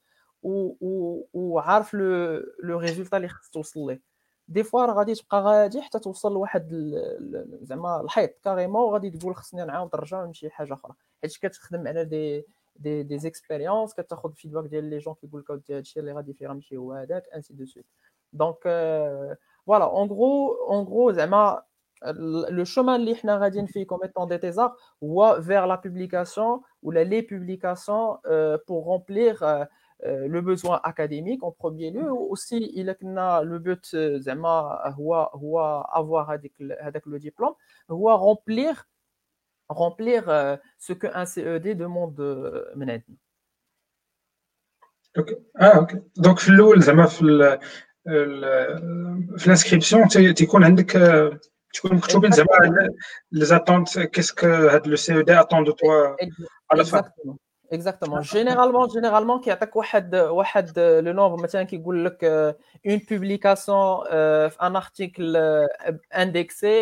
وعارف 1.32 1.94
لو 1.94 2.40
لو 2.64 2.78
ريزولتا 2.78 3.16
اللي 3.16 3.28
خص 3.28 3.50
توصل 3.50 3.86
ليه 3.86 4.00
دي 4.48 4.62
فوا 4.64 4.86
غادي 4.98 5.14
تبقى 5.14 5.42
غادي 5.42 5.82
حتى 5.82 5.98
توصل 5.98 6.32
لواحد 6.32 6.70
زعما 7.62 8.00
الحيط 8.00 8.30
كاريمون 8.44 8.82
وغادي 8.82 9.10
تقول 9.10 9.36
خصني 9.36 9.64
نعاود 9.64 9.90
نرجع 9.94 10.24
نمشي 10.24 10.50
حاجه 10.50 10.74
اخرى 10.74 10.92
حيت 11.22 11.36
كتخدم 11.36 11.88
على 11.88 12.04
دي 12.04 12.44
des, 12.80 13.04
des 13.04 13.26
expériences 13.26 13.94
que 13.94 14.02
tu 14.34 14.48
ديال 14.48 14.90
لي 14.90 14.98
جون 14.98 15.14
كيقول 15.14 15.42
gens 15.50 15.90
qui 15.92 15.96
اللي 16.00 16.12
غادي 16.12 16.34
فيه 16.34 16.46
راه 16.46 16.60
هو 16.74 17.06
ainsi 17.32 17.54
de 17.54 17.64
suite 17.66 17.86
Donc, 18.32 18.58
euh, 18.64 19.34
voilà, 19.66 19.86
en 20.00 20.06
gros, 20.06 20.56
en 20.68 20.84
gros, 20.84 21.10
euh, 21.12 22.42
le 22.50 22.64
chemin 22.64 22.90
اللي 22.96 23.14
حنا 23.14 23.38
غاديين 23.38 23.66
فيه 23.66 23.86
comme 23.86 24.04
étant 24.04 24.26
des 24.26 24.38
thésards 24.38 24.72
هو 25.02 25.38
vers 25.40 25.66
la 25.66 25.76
publication 25.76 26.62
ou 26.82 26.90
les 26.90 27.22
publications 27.22 28.18
euh, 28.26 28.58
pour 28.66 28.84
remplir 28.86 29.44
le 30.06 30.40
besoin 30.40 30.80
académique 30.82 31.42
en 31.44 31.52
premier 31.62 31.90
lieu 31.90 32.08
mm-hmm. 32.10 32.30
aussi 32.32 32.58
il 32.80 32.88
a 32.88 33.30
le 33.52 33.58
but 33.58 33.96
d'avoir 34.24 34.68
هو 34.98 35.30
هو 35.34 35.58
avoir 35.92 36.30
هذاك 36.82 37.02
le 37.06 37.18
diplôme 37.18 37.54
هو 37.90 38.16
remplir 38.34 38.74
remplir 39.70 40.28
euh, 40.28 40.56
ce 40.78 40.92
qu'un 40.92 41.24
CED 41.26 41.76
demande 41.76 42.18
euh, 42.20 42.64
de 45.14 45.38
Ah, 45.54 45.80
ok. 45.80 45.90
Donc, 46.16 46.38
euh, 48.06 48.78
l'inscription, 49.48 50.06
tu 50.08 50.34
tu 50.34 50.46
que 50.46 51.00
les 53.40 53.52
attentes, 53.52 53.92
qu'est-ce 54.12 54.32
que 54.40 54.52
le 54.92 54.96
CED 55.04 55.30
attend 55.30 55.62
de 55.62 55.72
toi 55.72 56.16
Exactement. 57.78 58.20
Généralement, 58.20 58.88
généralement, 58.96 59.38
qui 59.38 59.48
attaque 59.48 59.74
le 61.06 61.12
nombre, 61.18 61.46
qui 61.46 61.76
une 62.90 63.00
publication, 63.10 63.84
un 64.66 64.74
article 64.84 65.28
indexé, 66.24 66.76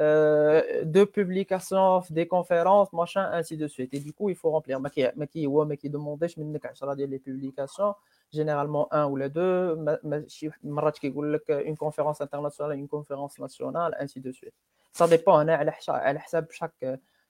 euh, 0.00 0.82
de 0.84 1.04
publications, 1.04 2.02
des 2.10 2.26
conférences, 2.26 2.92
machin, 2.92 3.28
ainsi 3.32 3.56
de 3.56 3.68
suite. 3.68 3.94
Et 3.94 4.00
du 4.00 4.12
coup, 4.12 4.28
il 4.28 4.34
faut 4.34 4.50
remplir. 4.50 4.80
Mais 4.80 4.90
qui, 4.90 5.04
mais 5.14 5.78
je 5.82 7.06
les 7.06 7.18
publications, 7.20 7.94
généralement 8.32 8.92
un 8.92 9.06
ou 9.06 9.14
les 9.16 9.28
deux, 9.28 9.78
une 10.02 11.76
conférence 11.76 12.20
internationale, 12.20 12.76
une 12.76 12.88
conférence 12.88 13.38
nationale, 13.38 13.96
ainsi 14.00 14.20
de 14.20 14.32
suite. 14.32 14.54
Ça 14.92 15.06
dépend, 15.06 15.36
on 15.44 15.48
hein, 15.48 15.72
a 15.88 16.44
chaque, 16.50 16.84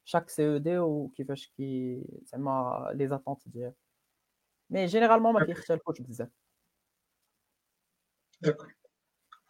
chaque 0.06 0.30
CED 0.30 0.68
ou 0.78 1.12
qui 1.14 1.22
fait 1.26 1.34
qui, 1.56 2.00
les 2.94 3.12
attentes. 3.12 3.44
Mais 4.70 4.88
généralement, 4.88 5.34
ma 5.34 5.44
qui 5.44 5.52
le 5.52 5.78
coach, 5.80 6.00
D'accord. 8.40 8.66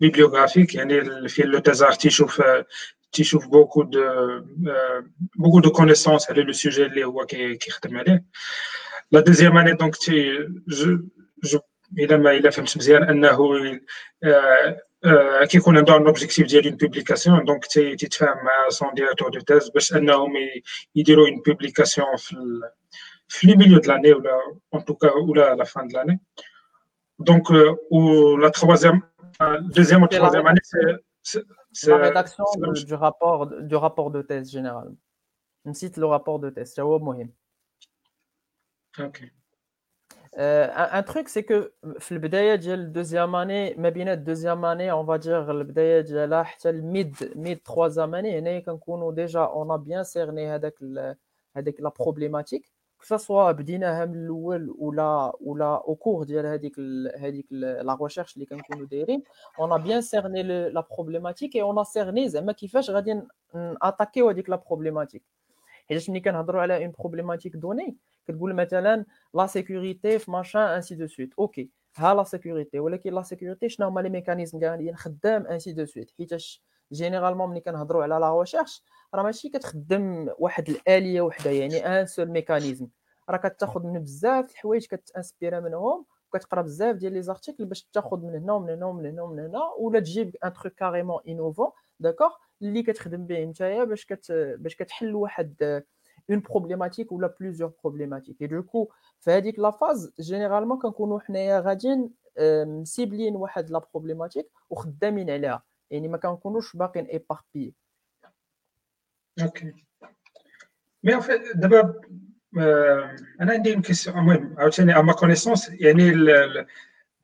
bibliographique, 0.00 0.72
le 1.42 1.98
qui 3.12 3.22
euh, 3.24 3.38
beaucoup 3.54 3.84
de, 3.84 4.04
beaucoup 5.42 5.60
de 5.60 5.68
connaissances, 5.68 6.24
sur 6.24 6.46
le 6.50 6.52
sujet 6.54 6.88
La 9.14 9.20
deuxième 9.28 9.56
année, 9.58 9.74
je, 11.48 11.60
il 15.70 15.78
a, 15.94 15.98
l'objectif 16.06 16.46
d'une 16.64 16.78
publication, 16.82 17.34
donc, 17.48 17.62
il 18.02 18.08
son 18.78 18.88
directeur 18.98 19.30
de 19.34 19.40
thèse, 19.48 19.70
a 19.96 19.98
une 21.32 21.42
publication 21.48 22.06
le 23.42 23.54
milieu 23.54 23.80
de 23.80 23.88
l'année, 23.88 24.14
ou 24.14 24.22
en 24.72 24.80
tout 24.80 24.94
cas, 24.94 25.12
ou 25.14 25.32
la, 25.34 25.54
la 25.54 25.64
fin 25.64 25.86
de 25.86 25.94
l'année. 25.94 26.18
Donc, 27.18 27.50
euh, 27.50 27.74
ou 27.90 28.36
la 28.36 28.50
troisième, 28.50 29.00
euh, 29.40 29.60
deuxième 29.62 30.02
ou 30.02 30.08
troisième 30.08 30.46
année, 30.46 30.60
c'est. 31.22 31.42
La 31.86 31.96
rédaction 31.96 32.44
du, 32.86 32.92
rapport, 32.94 33.46
du 33.46 33.74
rapport 33.76 34.10
de 34.10 34.20
thèse 34.22 34.50
général. 34.50 34.90
On 35.64 35.72
cite 35.72 35.96
le 35.96 36.04
rapport 36.06 36.38
de 36.38 36.50
thèse, 36.50 36.74
c'est 36.74 36.82
Mohim. 36.82 37.28
Ok. 38.98 39.22
Euh, 40.38 40.68
un, 40.74 41.02
truc, 41.02 41.28
c'est 41.28 41.44
que 41.44 41.72
le 41.84 42.76
deuxième 42.86 43.34
année, 43.34 43.74
mais 43.78 43.90
bien 43.90 44.16
deuxième 44.16 44.64
année, 44.64 44.90
on 44.92 45.04
va 45.04 45.18
dire 45.18 45.52
le 45.54 45.64
début 45.64 46.02
ديالها 46.02 46.46
le 46.64 46.80
mid 46.80 47.14
mid 47.36 47.62
troisième 47.62 48.14
année, 48.14 48.62
quand 48.64 49.12
déjà 49.12 49.50
on 49.54 49.68
a 49.70 49.78
bien 49.78 50.04
cerné 50.04 50.48
هذاك 51.54 51.74
la 51.78 51.90
problématique 51.90 52.71
que 53.02 53.08
ce 53.08 53.18
soit 53.18 53.50
à 53.50 54.08
ou 54.28 55.62
au 55.62 55.94
cours 55.96 56.24
de 56.24 57.56
la 57.84 57.94
recherche 57.94 58.36
on 59.58 59.70
a 59.72 59.78
bien 59.80 60.00
cerné 60.00 60.42
la 60.44 60.82
problématique 60.84 61.56
et 61.56 61.62
on 61.64 61.76
a 61.76 61.84
cerné 61.84 62.22
les 62.24 62.36
hommes 62.36 62.54
qui 62.56 62.68
veulent 62.68 63.74
attaquer 63.80 64.22
la 64.46 64.58
problématique 64.58 65.24
et 65.88 65.94
je 65.94 65.98
suis 65.98 66.12
on 66.12 66.80
une 66.80 66.92
problématique 66.92 67.56
donnée 67.58 67.96
la 69.34 69.48
sécurité 69.48 70.18
machin 70.28 70.64
ainsi 70.68 70.96
de 70.96 71.08
suite 71.08 71.32
ok 71.36 71.60
à 71.96 72.14
la 72.14 72.24
sécurité 72.24 72.78
la 73.10 73.24
sécurité 73.24 73.68
je 73.68 73.82
n'ai 73.82 73.94
pas 73.94 74.02
les 74.02 74.10
mécanismes 74.10 74.60
ainsi 75.50 75.74
de 75.74 75.84
suite 75.86 76.10
جينيرالمون 76.92 77.50
ملي 77.50 77.60
كنهضروا 77.60 78.02
على 78.02 78.14
لا 78.14 78.40
ريشيرش 78.40 78.82
راه 79.14 79.22
ماشي 79.22 79.48
كتخدم 79.48 80.30
واحد 80.38 80.68
الاليه 80.70 81.20
وحده 81.20 81.50
يعني 81.50 81.86
ان 82.00 82.06
سول 82.06 82.30
ميكانيزم 82.30 82.88
راه 83.30 83.36
كتاخذ 83.48 83.82
من 83.86 83.98
بزاف 83.98 84.50
الحوايج 84.50 84.86
كتانسبيرا 84.86 85.60
منهم 85.60 86.04
وكتقرا 86.32 86.62
بزاف 86.62 86.96
ديال 86.96 87.12
لي 87.12 87.22
زارتيكل 87.22 87.64
باش 87.64 87.82
تاخذ 87.92 88.18
من 88.20 88.34
هنا 88.42 88.52
ومن 88.52 88.70
هنا 88.70 88.86
ومن 88.86 89.06
هنا 89.06 89.22
ومن 89.22 89.40
هنا 89.40 89.60
ولا 89.78 90.00
تجيب 90.00 90.36
ان 90.44 90.52
تروك 90.52 90.74
كاريمون 90.74 91.20
انوفون 91.28 91.66
داكوغ 92.00 92.30
اللي 92.62 92.82
كتخدم 92.82 93.26
به 93.26 93.44
نتايا 93.44 93.84
باش 93.84 94.06
كت 94.06 94.32
باش 94.58 94.76
كتحل 94.76 95.14
واحد 95.14 95.82
اون 96.30 96.40
بروبليماتيك 96.40 97.12
ولا 97.12 97.34
بليزيور 97.40 97.72
بروبليماتيك 97.84 98.42
اي 98.42 98.46
دوكو 98.46 98.88
في 99.20 99.30
هذيك 99.30 99.58
لا 99.58 99.70
فاز 99.70 100.12
جينيرالمون 100.20 100.78
كنكونوا 100.78 101.20
حنايا 101.20 101.60
غاديين 101.60 102.10
آه، 102.38 102.64
مسيبلين 102.64 103.36
واحد 103.36 103.70
لا 103.70 103.78
بروبليماتيك 103.94 104.50
وخدامين 104.70 105.30
عليها 105.30 105.62
Il 105.92 106.00
n'y 106.00 106.08
a 106.08 106.18
pas 106.18 106.28
de 106.28 106.32
connaissance, 106.40 106.80
il 107.64 107.74
OK. 109.44 109.64
Mais 111.02 111.14
en 111.14 111.20
fait, 111.20 111.42
d'abord, 111.54 111.94
on 112.54 112.60
euh, 112.60 113.04
a 113.38 113.54
une 113.54 113.82
question, 113.82 114.12
ah, 114.14 114.36
ah, 114.80 114.98
à 114.98 115.02
ma 115.02 115.12
connaissance, 115.14 115.70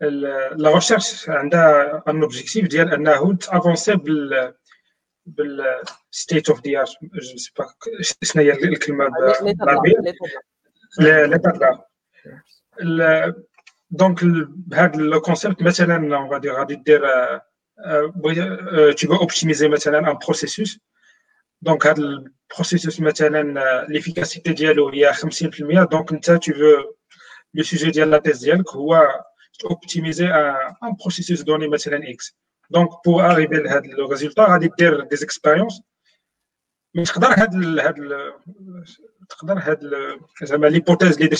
la 0.00 0.70
recherche 0.76 1.26
a 1.30 2.00
un 2.06 2.22
objectif, 2.22 2.68
on 2.74 3.06
a 3.06 3.16
un 3.16 4.52
le 5.36 5.44
euh, 5.44 5.62
euh, 5.62 5.74
state 6.10 6.48
of 6.50 6.60
the 6.62 6.74
art. 6.76 6.88
Je 7.12 7.32
ne 7.32 7.36
sais 7.38 7.52
pas, 7.54 7.68
je 7.90 7.98
ne 7.98 8.02
sais 8.02 8.14
pas 8.20 8.26
si 8.26 8.32
c'est 8.32 8.66
le 8.66 8.76
climat 8.76 9.08
de 9.08 9.98
ah, 11.00 11.74
l'art. 12.80 13.32
Donc, 13.90 14.20
le 14.20 15.18
concept, 15.20 15.62
mais 15.62 15.70
c'est 15.72 15.90
on 15.90 16.28
va 16.28 16.38
dire... 16.40 16.60
Euh, 17.86 18.10
euh, 18.24 18.32
euh, 18.72 18.94
tu 18.94 19.06
veux 19.06 19.14
optimiser 19.14 19.68
maintenant 19.68 20.02
un 20.04 20.16
processus 20.16 20.80
donc 21.62 21.84
le 21.84 22.24
processus 22.48 22.98
l'efficacité 23.94 24.50
il 24.58 25.78
a 25.80 25.86
donc 25.86 26.06
tu 26.40 26.52
veux 26.54 26.78
le 27.54 27.62
sujet 27.62 27.92
de 27.92 28.02
la 28.02 28.18
thèse 28.20 28.48
optimiser 29.64 30.26
un 30.28 30.92
processus 30.98 31.44
x 32.16 32.34
donc 32.70 32.88
pour 33.04 33.22
arriver 33.22 33.58
le 33.62 34.04
résultat 34.06 34.46
à 34.54 34.58
des 34.58 35.22
expériences 35.22 35.80
mais 36.94 37.04
l'hypothèse 40.74 41.16
les 41.20 41.30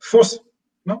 fausse 0.00 0.38
non 0.86 1.00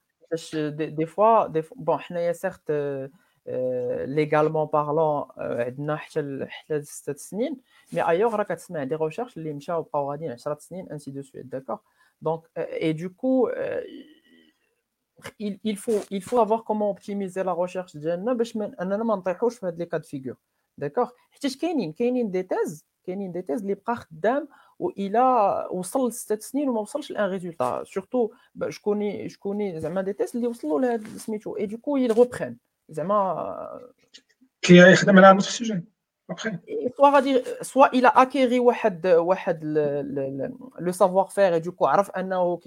des 0.31 1.05
fois, 1.05 1.49
des 1.49 1.61
fois, 1.61 1.77
bon, 1.79 1.99
certes, 2.33 2.69
euh, 2.69 3.07
euh, 3.47 4.05
légalement 4.05 4.67
parlant, 4.67 5.27
عندنا 5.37 5.95
حتى 5.95 6.45
حتى 6.49 6.83
6 6.85 7.33
ans, 7.33 7.57
mais 7.93 7.99
ailleurs 8.01 8.39
a 8.39 8.43
كتسمع 8.43 8.85
des 8.85 8.95
recherches 8.97 9.37
اللي 9.37 9.59
ont 9.59 9.69
بقاو 9.71 10.11
غاديين 10.11 10.35
10 10.35 10.55
ans, 10.55 10.87
ainsi 10.89 11.11
de 11.11 11.21
suite 11.21 11.49
d'accord 11.49 11.83
donc 12.21 12.45
euh, 12.57 12.65
et 12.77 12.93
du 12.93 13.09
coup 13.09 13.49
il, 15.39 15.59
il 15.63 15.77
faut 15.83 16.01
il 16.11 16.21
faut 16.27 16.39
avoir 16.45 16.63
comment 16.63 16.91
optimiser 16.91 17.43
la 17.43 17.51
recherche 17.55 17.97
ديالنا 17.97 18.33
باش 18.33 18.55
اننا 18.57 18.97
ما 19.03 19.23
pas 19.25 19.49
je 19.49 19.57
fais 19.57 19.71
des 19.71 19.87
cas 19.87 19.99
de 19.99 20.05
figure 20.05 20.37
d'accord 20.77 21.09
حيت 21.31 21.61
كاينين 21.61 21.93
كاينين 21.93 22.31
des 22.31 22.45
thèses 22.47 22.85
qu'elles 23.03 23.19
you 23.19 23.33
les 23.33 23.43
où 24.79 24.91
il 24.95 25.15
a, 25.15 25.67
il 25.71 25.81
a 25.95 27.17
un 27.23 27.27
résultat. 27.27 27.81
Surtout, 27.85 28.31
bah, 28.55 28.69
je 28.71 28.79
connais, 28.79 29.29
je 29.29 29.37
connais, 29.37 29.77
et 31.57 31.67
du 31.67 31.77
coup 31.77 31.97
ils 31.97 32.11
reprennent, 32.11 32.57
Soit 37.63 37.89
il 37.93 38.05
a 38.05 38.09
acquis 38.17 38.47
le 38.47 38.61
savoir-faire 40.93 41.53
et 41.55 41.59
du 41.59 41.71
coup, 41.73 41.85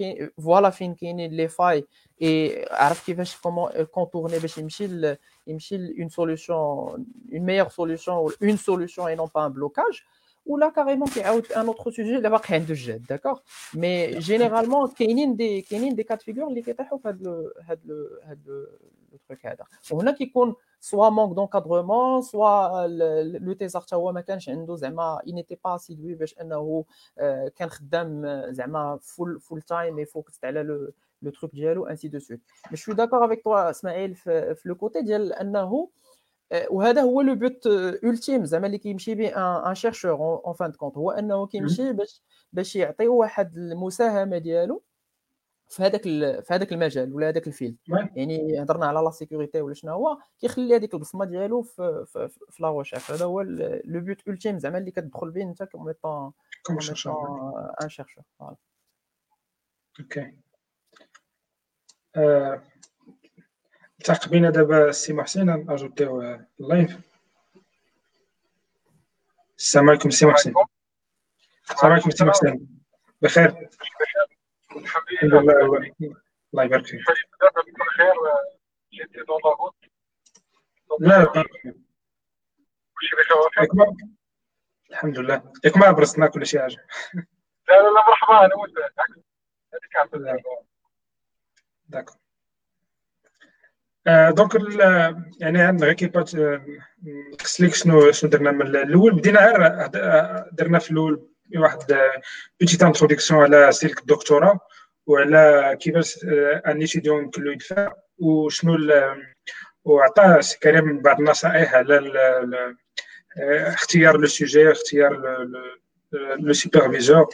il 0.03 0.31
voilà, 0.37 0.71
les 1.01 1.47
failles 1.47 1.83
et 2.19 2.61
il 3.07 3.23
comment 3.41 3.67
contourner, 3.91 4.37
une 5.47 5.59
solution, 6.09 6.95
une 7.31 7.43
meilleure 7.43 7.71
solution 7.71 8.27
une 8.39 8.57
solution 8.57 9.07
et 9.07 9.15
non 9.15 9.27
pas 9.29 9.41
un 9.43 9.49
blocage 9.49 10.05
ou 10.47 10.57
là 10.57 10.71
carrément 10.73 11.05
un 11.61 11.67
autre 11.71 11.87
sujet 11.95 12.21
d'abord 12.21 12.41
qu'il 12.41 12.65
de 12.65 12.73
jet 12.83 12.99
d'accord 13.11 13.39
mais 13.81 13.97
généralement 14.31 14.81
il 14.99 15.35
des 15.41 15.65
des 15.99 16.05
cas 16.09 16.17
de 16.17 16.23
figure 16.27 16.47
qui 16.47 16.75
le 19.15 19.19
truc 19.21 19.41
on 19.95 20.05
a 20.07 20.13
qui 20.19 20.31
soit 20.79 21.11
manque 21.19 21.33
d'encadrement 21.35 22.21
soit 22.21 22.59
euh, 22.65 23.39
le 23.47 23.53
thésard 23.59 23.85
tawa 23.87 24.11
ma 24.13 24.23
kanch 24.27 24.45
il 25.25 25.33
n'était 25.37 25.59
pas 25.65 25.73
assidu 25.77 26.15
باش 26.15 26.35
انه 26.41 26.85
كان 27.57 27.69
خدام 27.69 28.25
زعما 28.51 28.99
full 29.01 29.39
full 29.39 29.61
time 29.61 29.99
et 29.99 30.05
focus 30.15 30.37
على 30.43 30.63
le 30.63 30.93
le 31.27 31.31
truc 31.31 31.51
dialo 31.59 31.81
ainsi 31.91 32.07
de 32.15 32.19
suite 32.25 32.43
mais 32.71 32.77
je 32.77 32.81
suis 32.85 32.95
d'accord 32.99 33.23
avec 33.27 33.39
toi 33.43 33.71
Ismaël 33.71 34.11
le 34.63 34.75
côté 34.75 35.01
ديال 35.01 35.33
انه 35.33 35.89
آه، 36.51 36.67
وهذا 36.71 37.01
هو 37.01 37.21
لو 37.21 37.35
بوت 37.35 37.67
اولتيم 38.03 38.45
زعما 38.45 38.67
اللي 38.67 38.77
كيمشي 38.77 39.15
به 39.15 39.27
ان 39.71 39.75
شيرشور 39.75 40.11
اون 40.13 40.53
فان 40.53 40.71
كونت 40.71 40.97
هو 40.97 41.11
انه 41.11 41.47
كيمشي 41.47 41.93
باش 41.93 42.23
باش 42.53 42.75
يعطي 42.75 43.07
واحد 43.07 43.57
المساهمه 43.57 44.37
ديالو 44.37 44.83
في 45.69 45.83
هذاك 45.83 46.01
في 46.41 46.45
هذاك 46.51 46.73
المجال 46.73 47.13
ولا 47.13 47.27
هذاك 47.29 47.47
الفيلد 47.47 47.75
يعني 48.15 48.61
هضرنا 48.63 48.85
على 48.85 48.99
لا 48.99 49.11
سيكوريتي 49.11 49.61
ولا 49.61 49.73
شنو 49.73 49.91
هو 49.93 50.17
كيخلي 50.39 50.75
هذيك 50.75 50.93
البصمه 50.93 51.25
ديالو 51.25 51.61
في 51.61 52.05
في, 52.07 52.27
في 52.49 52.63
لا 52.63 52.77
ريشيرش 52.77 53.11
هذا 53.11 53.25
هو 53.25 53.41
لو 53.41 53.81
بوت 54.01 54.27
اولتيم 54.27 54.59
زعما 54.59 54.77
اللي 54.77 54.91
كتدخل 54.91 55.31
به 55.31 55.41
انت 55.43 55.63
كوم 55.63 55.81
كوميطون 56.01 56.31
ان 56.71 56.79
شيرشور 56.79 58.23
اوكي 59.99 60.33
تقبينا 64.13 64.49
دابا 64.49 64.89
السي 64.89 65.13
محسن 65.13 65.69
اجوتيو 65.69 66.21
اللايف 66.59 66.97
السلام 69.57 69.89
عليكم 69.89 70.09
السي 70.09 70.25
محسن 70.25 70.53
السلام 71.71 71.91
عليكم 71.93 72.09
السي 72.09 72.25
محسن 72.25 72.67
بخير 73.21 73.69
الحمد 74.75 75.03
لله 75.23 75.39
الله 76.53 76.63
يبارك 76.63 76.85
فيك 76.85 76.99
لا 80.99 81.21
الحمد 84.91 85.19
لله 85.19 85.51
ياك 85.63 85.73
euh, 85.73 85.77
ما 85.77 85.91
برصنا 85.91 86.27
كل 86.27 86.45
شيء 86.45 86.61
حاجه 86.61 86.77
لا 87.67 87.73
لا 87.81 87.91
مرحبا 88.07 88.45
انا 88.45 88.53
هذيك 89.73 90.39
داكور 91.89 92.17
آه، 94.07 94.29
دونك 94.31 94.51
يعني 95.39 95.61
عندنا 95.61 95.85
غير 95.85 95.93
كيبات 95.95 96.31
نقصلك 97.33 97.69
آه، 97.69 97.73
شنو 97.73 98.11
شنو 98.11 98.29
درنا 98.31 98.51
من 98.51 98.61
الاول 98.61 99.11
بدينا 99.15 99.39
غير 99.45 99.65
آه، 99.95 100.49
درنا 100.51 100.79
في 100.79 100.91
الاول 100.91 101.27
واحد 101.57 101.77
بيتيت 102.59 102.83
انتروديكسيون 102.83 103.41
على 103.43 103.71
سلك 103.71 103.99
الدكتوراه 103.99 104.59
وعلى 105.07 105.77
كيفاش 105.81 106.19
ان 106.67 106.77
ايتيديون 106.77 107.23
يمكن 107.23 107.43
له 107.43 107.51
يدفع 107.51 107.93
وشنو 108.21 108.77
وعطى 109.83 110.39
كريم 110.63 111.01
بعض 111.01 111.19
النصائح 111.19 111.73
على 111.73 112.13
اختيار 113.41 114.17
لو 114.17 114.27
سوجي 114.27 114.71
اختيار 114.71 115.21
لو 116.39 116.53
سوبرفيزور 116.53 117.29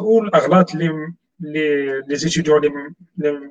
والاغلاط 0.00 0.72
اللي 0.72 0.92
لي 1.40 2.00
لي 2.00 2.16
زيتيديون 2.16 2.94
اللي 3.18 3.50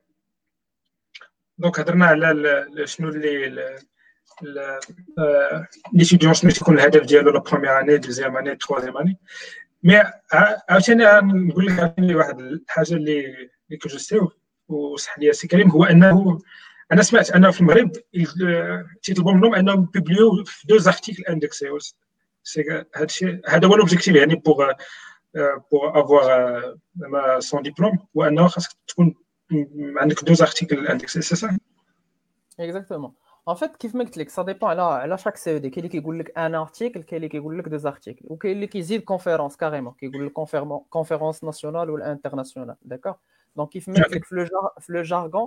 دونك 1.61 1.79
هضرنا 1.79 2.05
على 2.05 2.65
شنو 2.85 3.09
اللي 3.09 3.63
ليتيديون 5.93 6.31
آه، 6.31 6.35
شنو 6.35 6.51
تيكون 6.51 6.75
الهدف 6.79 7.01
ديالو 7.05 7.31
لا 7.31 7.39
بروميير 7.39 7.79
اني 7.81 7.97
دوزيام 7.97 8.37
اني 8.37 8.55
تخوازيام 8.55 8.97
اني 8.97 9.17
مي 9.83 10.03
عاوتاني 10.69 11.03
نقول 11.47 11.65
لك 11.65 11.93
واحد 12.15 12.39
الحاجه 12.39 12.93
اللي 12.93 13.25
اللي 13.65 13.77
كجوستيو 13.81 14.31
وصح 14.67 15.19
ليا 15.19 15.31
سي 15.31 15.47
كريم 15.47 15.69
هو 15.71 15.83
انه 15.83 16.39
انا 16.91 17.01
سمعت 17.01 17.31
انه 17.31 17.51
في 17.51 17.61
المغرب 17.61 17.91
تيطلبوا 19.03 19.31
آه، 19.31 19.35
منهم 19.35 19.55
انهم 19.55 19.85
بيبليو 19.93 20.43
في 20.45 20.67
دو 20.67 20.77
زارتيكل 20.77 21.23
اندكسي 21.23 21.67
هذا 22.95 23.05
الشيء 23.05 23.39
هذا 23.49 23.67
هو 23.67 23.75
لوبجيكتيف 23.75 24.15
يعني 24.15 24.35
بوغ 24.35 24.71
بوغ 25.71 26.01
افواغ 26.01 27.39
سون 27.39 27.61
ديبلوم 27.61 27.99
هو 28.17 28.23
انه 28.23 28.47
خاصك 28.47 28.71
تكون 28.87 29.15
deux 30.25 30.41
articles 30.41 30.85
indexés, 30.87 31.21
c'est 31.21 31.35
ça? 31.35 31.49
Exactement. 32.57 33.15
En 33.45 33.55
fait, 33.55 33.71
qui 33.79 33.87
fait 33.89 34.29
ça 34.35 34.43
dépend. 34.43 34.67
à 34.67 35.17
chaque 35.23 35.37
CED, 35.43 35.63
qui 35.71 35.81
google 36.05 36.25
un 36.45 36.53
article, 36.53 36.99
qui 37.09 37.39
google 37.45 37.63
des 37.75 37.85
articles, 37.93 38.23
ou 38.29 38.35
est 38.43 38.67
qui 38.71 38.81
dit 38.89 39.01
conférence, 39.03 39.55
carrément, 39.57 39.93
qui 39.99 40.05
une 40.05 40.29
conférence 40.99 41.39
nationale 41.49 41.87
ou 41.89 41.95
internationale. 42.15 42.77
D'accord 42.91 43.19
Donc, 43.55 43.69
il 43.75 43.81
fait 43.81 43.93
que 43.93 44.47
le 44.97 45.03
jargon, 45.03 45.45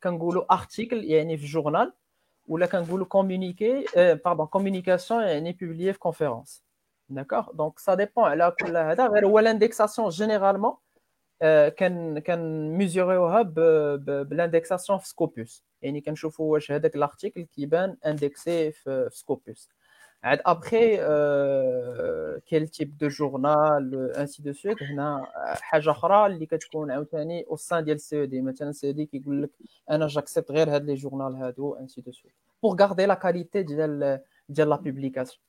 qu'un 0.00 0.12
dit 0.14 0.40
article, 0.48 0.96
il 1.04 1.10
y 1.10 1.14
a 1.16 1.20
une 1.20 1.36
journal, 1.36 1.88
ou 2.48 2.56
là, 2.58 2.66
qu'un 2.68 2.82
dit 2.82 3.04
communiqué, 3.16 3.72
euh, 3.96 4.16
pardon, 4.26 4.46
communication, 4.46 5.20
il 5.20 5.26
y 5.26 5.30
a 5.30 5.36
une 5.42 5.54
publiée 5.62 5.94
conférence. 6.06 6.52
D'accord 7.16 7.46
Donc, 7.60 7.74
ça 7.86 7.92
dépend. 8.02 8.24
Là, 8.40 8.46
l'indexation 9.46 10.04
généralement 10.22 10.74
euh, 11.42 11.70
qui 11.72 12.32
mesure 12.36 13.10
euh, 13.10 14.24
l'indexation 14.30 14.98
de 14.98 15.02
Scopus 15.02 15.64
et 15.82 15.92
qui 16.00 16.10
va 16.12 16.28
voir 16.38 16.60
l'article 16.94 17.46
qui 17.50 17.66
va 17.66 17.88
ben 17.88 17.96
indexer 18.04 18.72
euh, 18.86 19.08
Scopus. 19.10 19.68
Après, 20.22 20.98
quel 22.46 22.70
type 22.70 22.96
de 22.96 23.08
journal, 23.10 24.12
ainsi 24.16 24.40
de 24.42 24.52
suite, 24.54 24.78
il 24.80 24.94
y 24.94 24.98
a 24.98 25.20
un 25.72 25.80
journal 25.80 26.38
qui 26.38 26.46
sont 26.72 26.88
est 26.88 27.44
au 27.48 27.56
sein 27.58 27.82
du 27.82 27.98
CED. 27.98 28.32
Le 28.32 28.72
CED 28.72 29.06
qui 29.08 29.18
dit 29.18 29.50
que 29.50 30.08
j'accepte 30.08 30.48
les 30.50 30.96
journaux, 30.96 31.76
ainsi 31.80 32.00
de 32.00 32.10
suite, 32.12 32.32
pour 32.62 32.74
garder 32.76 33.06
la 33.06 33.16
qualité 33.16 33.64
de 33.64 34.20
la 34.54 34.78
publication. 34.78 35.40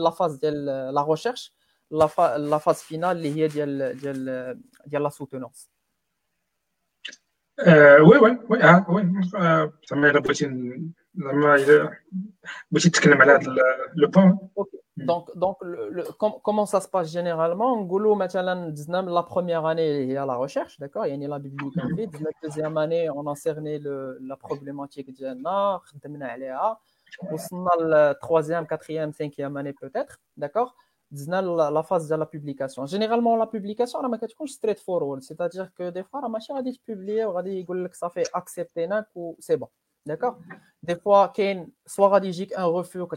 la 0.04 0.12
phase 0.12 0.40
de 0.42 0.50
la 0.92 1.02
recherche, 1.02 1.52
la 1.92 2.08
phase 2.60 2.82
finale, 2.82 3.22
la 4.92 5.10
soutenance 5.10 5.70
oui, 7.58 8.18
oui, 8.22 8.30
oui, 8.50 8.60
ah, 8.62 8.86
oui. 8.90 9.02
Euh, 9.36 9.68
ça 9.88 9.96
m'a 9.96 10.12
bouti, 10.20 10.44
ça 10.44 11.34
m'a 11.34 11.56
bouti 12.72 12.90
de 12.90 12.94
quelque 12.98 13.16
malade 13.18 13.48
le 13.96 14.08
pont. 14.10 14.50
Donc, 14.98 15.30
donc, 15.36 15.58
comment 16.42 16.66
ça 16.66 16.80
se 16.82 16.88
passe 16.88 17.12
généralement? 17.12 17.82
Goulou, 17.82 18.16
maintenant, 18.16 18.66
la 19.04 19.24
première 19.24 19.66
année, 19.66 20.04
il 20.04 20.10
y 20.12 20.18
a 20.18 20.26
la 20.26 20.36
recherche, 20.36 20.80
d'accord? 20.80 21.06
Il 21.06 21.22
y 21.22 21.26
a 21.26 21.28
la 21.28 21.40
bibliographie. 21.40 21.96
La 21.98 22.08
mhm. 22.20 22.28
deuxième 22.44 22.78
année, 22.78 23.10
on 23.10 23.26
a 23.28 23.36
cerné 23.36 23.80
le, 23.80 24.18
la 24.22 24.36
problématique 24.38 25.14
du 25.14 25.24
nord, 25.38 25.84
de 26.02 27.84
la 27.88 28.14
troisième, 28.16 28.68
quatrième, 28.68 29.12
cinquième 29.14 29.56
année, 29.58 29.74
peut-être, 29.74 30.20
d'accord? 30.38 30.76
la 31.28 31.84
phase 31.84 32.08
de 32.10 32.16
la 32.16 32.26
publication 32.26 32.86
généralement 32.86 33.36
la 33.36 33.48
publication 33.48 34.00
on 34.40 34.48
straightforward 34.48 35.22
c'est-à-dire 35.22 35.74
que 35.74 35.90
des 35.90 36.04
fois 36.04 36.22
la 36.22 36.28
machine 36.30 36.56
a 36.58 36.62
dit 36.62 36.80
publier 36.86 37.22
a 37.22 37.42
dit 37.42 37.66
que 37.66 37.74
ça 37.94 38.10
fait 38.10 38.28
accepter 38.34 38.88
c'est 39.40 39.58
bon 39.58 39.70
d'accord 40.06 40.38
des 40.84 40.96
fois 40.96 41.32
soit 41.86 42.20
dit 42.20 42.50
un 42.56 42.66
refus 42.66 43.08
que 43.08 43.16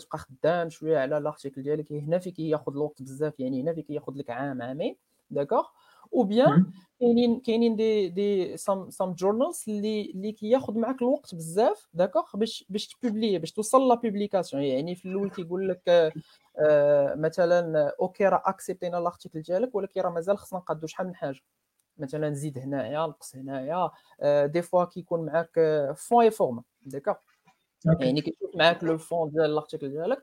l'article 4.11 4.97
d'accord 5.31 5.75
او 6.15 6.23
بيان 6.25 6.71
كاينين 7.01 7.41
كاينين 7.41 7.77
دي 7.77 8.09
دي 8.09 8.57
سام 8.57 8.91
سام 8.91 9.13
جورنالز 9.13 9.65
اللي 9.69 10.11
اللي 10.11 10.33
كياخذ 10.33 10.79
معك 10.79 11.03
الوقت 11.03 11.35
بزاف 11.35 11.89
داكوغ 11.95 12.25
باش 12.37 12.65
باش 12.69 12.87
تبوبلي 12.87 13.39
باش 13.39 13.53
توصل 13.53 13.89
لا 13.89 13.95
بوبليكاسيون 13.95 14.63
يعني 14.63 14.95
في 14.95 15.05
الاول 15.09 15.31
كيقول 15.31 15.69
لك 15.69 16.13
آه، 16.59 17.15
مثلا 17.15 17.89
اوكي 18.01 18.29
راه 18.29 18.43
اكسبتينا 18.47 18.97
لارتيكل 18.97 19.43
ديالك 19.43 19.75
ولكن 19.75 20.01
راه 20.01 20.11
مازال 20.11 20.39
خصنا 20.39 20.59
نقادو 20.59 20.87
شحال 20.87 21.07
من 21.07 21.15
حاجه 21.15 21.41
مثلا 21.99 22.35
زيد 22.35 22.59
هنايا 22.59 23.07
نقص 23.07 23.37
هنايا 23.37 23.87
دي 24.47 24.59
آه، 24.59 24.63
فوا 24.63 24.85
كيكون 24.85 25.27
معاك 25.27 25.57
فون 25.97 26.25
اي 26.25 26.31
فورم 26.31 26.63
داكوغ 26.83 27.15
يعني 28.01 28.21
كيشوف 28.21 28.57
معاك 28.57 28.85
لو 28.85 28.99
فون 28.99 29.31
ديال 29.31 29.55
لارتيكل 29.55 29.89
ديالك 29.91 30.23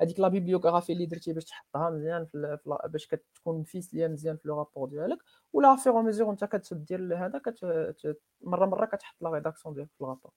هذيك 0.00 0.20
لا 0.20 0.28
بيبليوغرافي 0.28 0.92
اللي 0.92 1.06
درتي 1.06 1.32
باش 1.32 1.44
تحطها 1.44 1.90
مزيان 1.90 2.24
في 2.26 2.58
باش 2.88 3.06
كتكون 3.06 3.64
ليا 3.92 4.08
مزيان 4.08 4.36
في 4.36 4.48
لو 4.48 4.58
رابور 4.58 4.88
ديالك 4.88 5.18
ولا 5.52 5.76
في 5.76 5.82
فيغ 5.82 6.02
ميزور 6.02 6.30
انت 6.30 6.44
كتدير 6.44 7.26
هذا 7.26 7.38
كت 7.38 8.16
مره 8.40 8.66
مره 8.66 8.86
كتحط 8.86 9.22
لا 9.22 9.30
ريداكسيون 9.30 9.74
ديالك 9.74 9.90
في 9.94 10.00
الرابور 10.04 10.30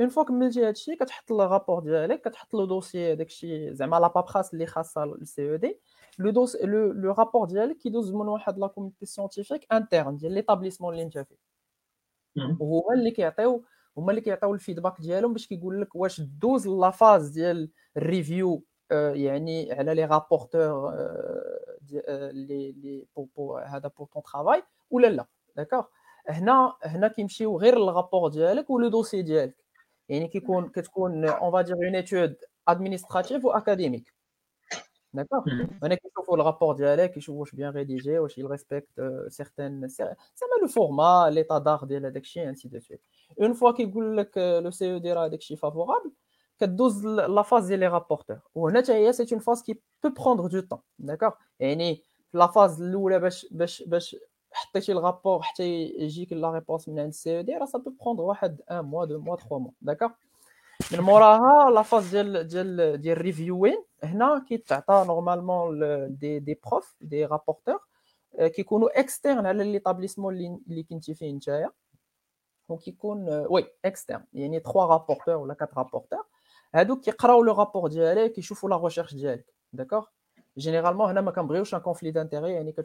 اون 0.00 0.08
فوا 0.08 0.22
كملتي 0.24 0.66
هادشي 0.66 0.96
كتحط 0.96 1.32
الرابور 1.32 1.80
ديالك 1.82 2.20
كتحط 2.28 2.54
لو 2.54 2.64
دوسي 2.64 3.14
داكشي 3.14 3.74
زعما 3.74 4.00
لا 4.00 4.08
بابخاس 4.08 4.54
اللي 4.54 4.66
خاصه 4.66 5.04
للسي 5.04 5.50
او 5.50 5.56
دي 5.56 5.80
لو 6.18 6.30
دوس 6.30 6.56
لو 6.56 7.12
رابور 7.12 7.46
ديالك 7.46 7.76
كيدوز 7.76 8.12
من 8.12 8.28
واحد 8.28 8.58
لا 8.58 8.66
كوميتي 8.66 9.06
سيانتيفيك 9.06 9.72
انترن 9.72 10.16
ديال 10.16 10.32
ليتابليسمون 10.32 10.92
اللي 10.94 11.04
انت 11.04 11.18
فيه 11.18 11.36
وهو 12.60 12.92
اللي 12.92 13.10
كيعطيو 13.10 13.64
هما 13.96 14.10
اللي 14.10 14.20
كيعطيو 14.20 14.54
الفيدباك 14.54 15.00
ديالهم 15.00 15.32
باش 15.32 15.46
كيقول 15.46 15.80
لك 15.80 15.94
واش 15.94 16.20
دوز 16.20 16.68
لا 16.68 16.90
فاز 16.90 17.28
ديال 17.28 17.70
الريفيو 17.96 18.64
Euh, 18.92 19.14
elle 19.36 19.90
y 19.94 19.96
les 20.00 20.04
rapporteurs 20.16 20.80
euh, 20.84 20.92
euh, 22.08 22.30
les, 22.48 22.66
les, 22.82 22.98
pour, 23.34 23.60
ton 24.12 24.20
travail 24.30 24.60
ou 24.90 24.98
là 24.98 25.10
d'accord 25.56 25.86
le 26.26 27.90
rapport 27.98 28.22
ou 28.70 28.74
le 28.84 28.90
dossier 28.90 29.20
on 31.46 31.50
va 31.54 31.60
dire 31.68 31.76
une 31.88 31.94
étude 32.04 32.36
administrative 32.66 33.42
ou 33.46 33.50
académique 33.60 34.08
d'accord 35.14 35.42
hmm. 35.46 35.84
on 35.84 35.88
qui 35.88 36.36
le 36.40 36.44
rapport 36.50 36.76
qui 36.76 37.56
bien 37.60 37.70
rédigé 37.70 38.14
respecte 38.54 38.98
certaines 39.40 39.78
c'est 39.88 40.48
le 40.62 40.68
format 40.68 41.30
l'état 41.30 41.60
d'art 41.60 41.86
de 41.86 41.96
ainsi 42.50 42.66
de 42.74 42.78
suite 42.86 43.02
une 43.44 43.54
fois 43.58 43.72
qu'il 43.76 43.90
que 44.34 44.46
le 44.66 44.70
CED 44.78 45.06
est 45.06 45.56
favorable 45.66 46.10
la 46.60 47.42
phase 47.44 47.68
des 47.68 47.86
rapporteurs. 47.86 48.42
c'est 49.14 49.30
une 49.30 49.40
phase 49.40 49.62
qui 49.62 49.78
peut 50.00 50.12
prendre 50.14 50.48
du 50.48 50.66
temps. 50.66 50.82
D'accord 50.98 51.36
la 52.34 52.48
phase 52.48 52.80
où 52.82 53.08
le 53.10 53.18
rapport, 54.96 55.44
la 55.60 56.50
réponse 56.50 56.88
e 56.88 57.42
ça 57.66 57.78
peut 57.78 57.92
prendre 57.94 58.34
un 58.68 58.82
mois, 58.82 59.06
deux 59.06 59.18
mois, 59.18 59.36
trois 59.36 59.58
mois. 59.58 59.72
D'accord 59.82 60.12
ah, 60.94 61.70
la 61.72 61.84
phase 61.84 62.10
de 62.10 63.18
reviewing, 63.22 63.76
qui 64.48 64.62
normalement 64.88 65.68
des, 66.08 66.58
profs, 66.60 66.94
des 67.00 67.24
rapporteurs, 67.26 67.86
euh, 68.38 68.48
qui 68.48 68.62
sont 68.64 68.88
externes 68.94 69.44
à 69.44 69.52
l'établissement 69.52 70.30
qui 70.30 70.50
donc 72.68 72.80
qui 72.80 72.96
sont, 72.98 73.26
euh, 73.26 73.44
oui, 73.50 73.66
externes. 73.84 74.24
Il 74.32 74.50
y 74.50 74.56
a 74.56 74.60
trois 74.62 74.86
rapporteurs 74.86 75.42
ou 75.42 75.46
quatre 75.54 75.74
rapporteurs. 75.74 76.26
Donc, 76.88 77.06
il 77.06 77.10
y 77.10 77.12
a 77.12 77.40
le 77.44 77.50
rapport 77.50 77.88
Dialé, 77.90 78.32
il 78.34 78.42
y 78.42 78.68
la 78.68 78.76
recherche 78.76 79.14
Dialé. 79.14 79.44
D'accord 79.72 80.10
Généralement, 80.56 81.06
quand 81.34 81.46
on 81.50 81.54
a 81.54 81.76
un 81.76 81.80
conflit 81.80 82.12
d'intérêts, 82.12 82.52
il 82.52 82.56
y 82.56 82.58
a 82.58 82.62
des 82.64 82.84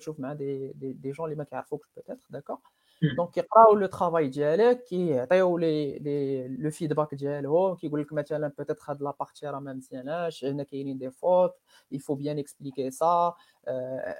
gens 1.13 1.23
qui 1.25 1.35
m'ont 1.35 1.45
fait 1.45 1.55
la 1.55 1.65
peut-être. 1.95 2.25
D'accord 2.29 2.59
hmm. 3.01 3.15
Donc, 3.15 3.35
ils 3.37 3.43
y 3.43 3.75
le 3.75 3.87
travail 3.87 4.29
Dialé, 4.29 4.77
il 4.91 5.11
y 5.11 6.47
le 6.49 6.69
feedback 6.71 7.15
Dialé, 7.15 7.47
qui 7.79 7.87
veut 7.87 8.03
que 8.03 8.13
peut-être 8.49 8.89
ait 8.91 8.95
de 8.97 9.03
la 9.05 9.13
partie 9.13 9.45
à 9.45 9.51
la 9.53 9.61
même 9.61 9.81
CNH, 9.81 10.41
il 10.43 10.57
y 10.57 10.59
a 10.59 10.67
une 10.83 11.11
fautes, 11.11 11.55
il 11.91 12.01
faut 12.01 12.15
bien 12.17 12.35
expliquer 12.37 12.91
ça, 12.91 13.35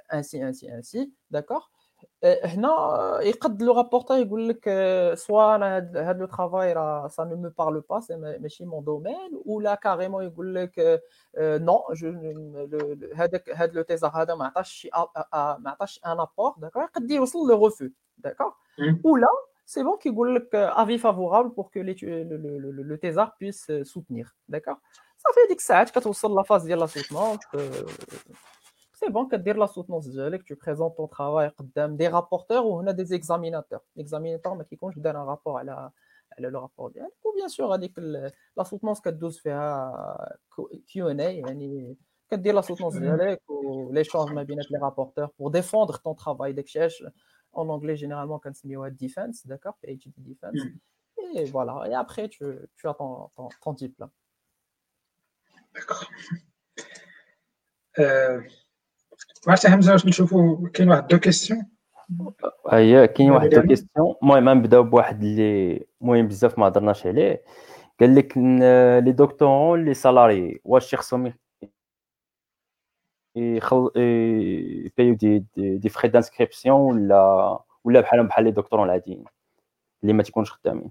ainsi, 0.08 0.42
ainsi, 0.42 0.70
ainsi. 0.70 1.12
D'accord 1.30 1.70
non 2.56 3.20
il 3.22 3.34
le 3.66 3.70
rapporteur 3.70 4.18
il 4.18 4.28
dit 4.48 4.58
que 4.60 5.14
soit 5.16 5.56
le 5.58 6.26
travail 6.26 6.74
ça 7.10 7.24
ne 7.24 7.36
me 7.36 7.50
parle 7.50 7.80
pas 7.82 8.00
c'est 8.00 8.16
mais 8.18 8.36
mon 8.72 8.82
domaine 8.82 9.34
ou 9.44 9.60
là 9.60 9.76
carrément 9.76 10.20
il 10.20 10.30
que 10.74 11.00
non 11.60 11.84
je 11.92 12.06
le 12.08 13.10
à 14.12 15.54
un 16.10 16.18
apport 16.18 16.58
il 16.60 17.16
le 17.48 17.54
refus 17.56 17.94
ou 19.04 19.16
là 19.16 19.30
c'est 19.64 19.84
bon 19.84 19.96
qu'il 19.98 20.12
dit 20.12 20.58
avis 20.76 20.98
favorable 20.98 21.52
pour 21.54 21.70
que 21.70 21.78
le 21.78 21.92
le 22.90 23.28
puisse 23.38 23.70
soutenir 23.84 24.34
ça 25.20 25.30
fait 25.34 25.54
que 25.56 25.62
ça, 25.62 25.84
la 26.32 26.44
phase 26.44 26.64
de 26.64 26.72
euh، 26.72 27.86
c'est 28.98 29.10
bon 29.10 29.26
que 29.26 29.36
dire 29.36 29.56
la 29.56 29.68
soutenance 29.68 30.06
que 30.06 30.36
tu 30.42 30.56
présentes 30.56 30.96
ton 30.96 31.06
travail 31.06 31.50
des 32.00 32.08
rapporteurs 32.08 32.66
ou 32.66 32.78
on 32.80 32.86
a 32.86 32.92
des 32.92 33.14
examinateurs 33.14 33.80
L'examinateur, 33.96 34.54
mais 34.56 34.64
qui 34.64 34.76
compte 34.76 34.98
donne 34.98 35.16
un 35.16 35.24
rapport 35.24 35.58
à 35.58 35.64
la 35.64 35.92
le 36.38 36.56
rapport 36.56 36.90
ou 37.24 37.32
bien 37.34 37.48
sûr 37.48 37.66
la 38.56 38.64
soutenance 38.64 39.00
que 39.00 39.08
12 39.10 39.40
fait 39.40 39.50
à 39.50 40.28
Q&A 40.86 41.14
que 42.28 42.36
dire 42.36 42.54
la 42.54 42.62
soutenance 42.62 42.94
ou 43.48 43.92
l'échange 43.92 44.30
avec 44.36 44.68
les 44.70 44.78
rapporteurs 44.78 45.32
pour 45.32 45.50
défendre 45.50 46.00
ton 46.00 46.14
travail 46.14 46.54
d'exchange 46.54 47.04
en 47.52 47.68
anglais 47.68 47.96
généralement 47.96 48.38
quand 48.38 48.54
c'est 48.54 48.68
defense 49.04 49.46
d'accord 49.48 49.76
PhD 49.82 50.12
defense 50.18 50.54
mm. 50.64 51.36
et 51.38 51.44
voilà 51.56 51.74
et 51.88 51.94
après 51.94 52.28
tu, 52.28 52.44
tu 52.76 52.86
as 52.86 52.94
ton, 52.94 53.30
ton, 53.62 53.72
diplôme 53.72 54.10
d'accord 55.74 56.04
euh... 57.98 58.40
عرفتي 59.46 59.68
حمزه 59.68 59.92
واش 59.92 60.06
نشوفوا 60.06 60.68
كاين 60.68 60.90
واحد 60.90 61.06
دو 61.08 61.18
كيستيون 61.18 61.66
اييه 62.72 63.06
كاين 63.06 63.30
واحد 63.30 63.48
دو 63.48 63.62
كيستيون 63.62 64.14
المهم 64.22 64.48
نبداو 64.48 64.82
بواحد 64.82 65.22
اللي 65.22 65.86
مهم 66.00 66.26
بزاف 66.26 66.58
ما 66.58 66.68
هضرناش 66.68 67.06
عليه 67.06 67.42
قال 68.00 68.14
لك 68.14 68.36
لي 69.02 69.12
دكتورون 69.12 69.84
لي 69.84 69.94
سالاري 69.94 70.60
واش 70.64 70.94
خصهم 70.94 71.32
يخل 73.36 73.90
يبيو 73.96 75.14
دي 75.14 75.44
دي 75.78 75.88
فري 75.88 76.08
دانسكريبسيون 76.08 76.80
ولا 76.80 77.58
ولا 77.84 78.00
بحالهم 78.00 78.26
بحال 78.28 78.44
لي 78.44 78.50
دكتورون 78.50 78.84
العاديين 78.86 79.24
اللي 80.02 80.12
ما 80.12 80.22
تيكونش 80.22 80.52
خدامين 80.52 80.90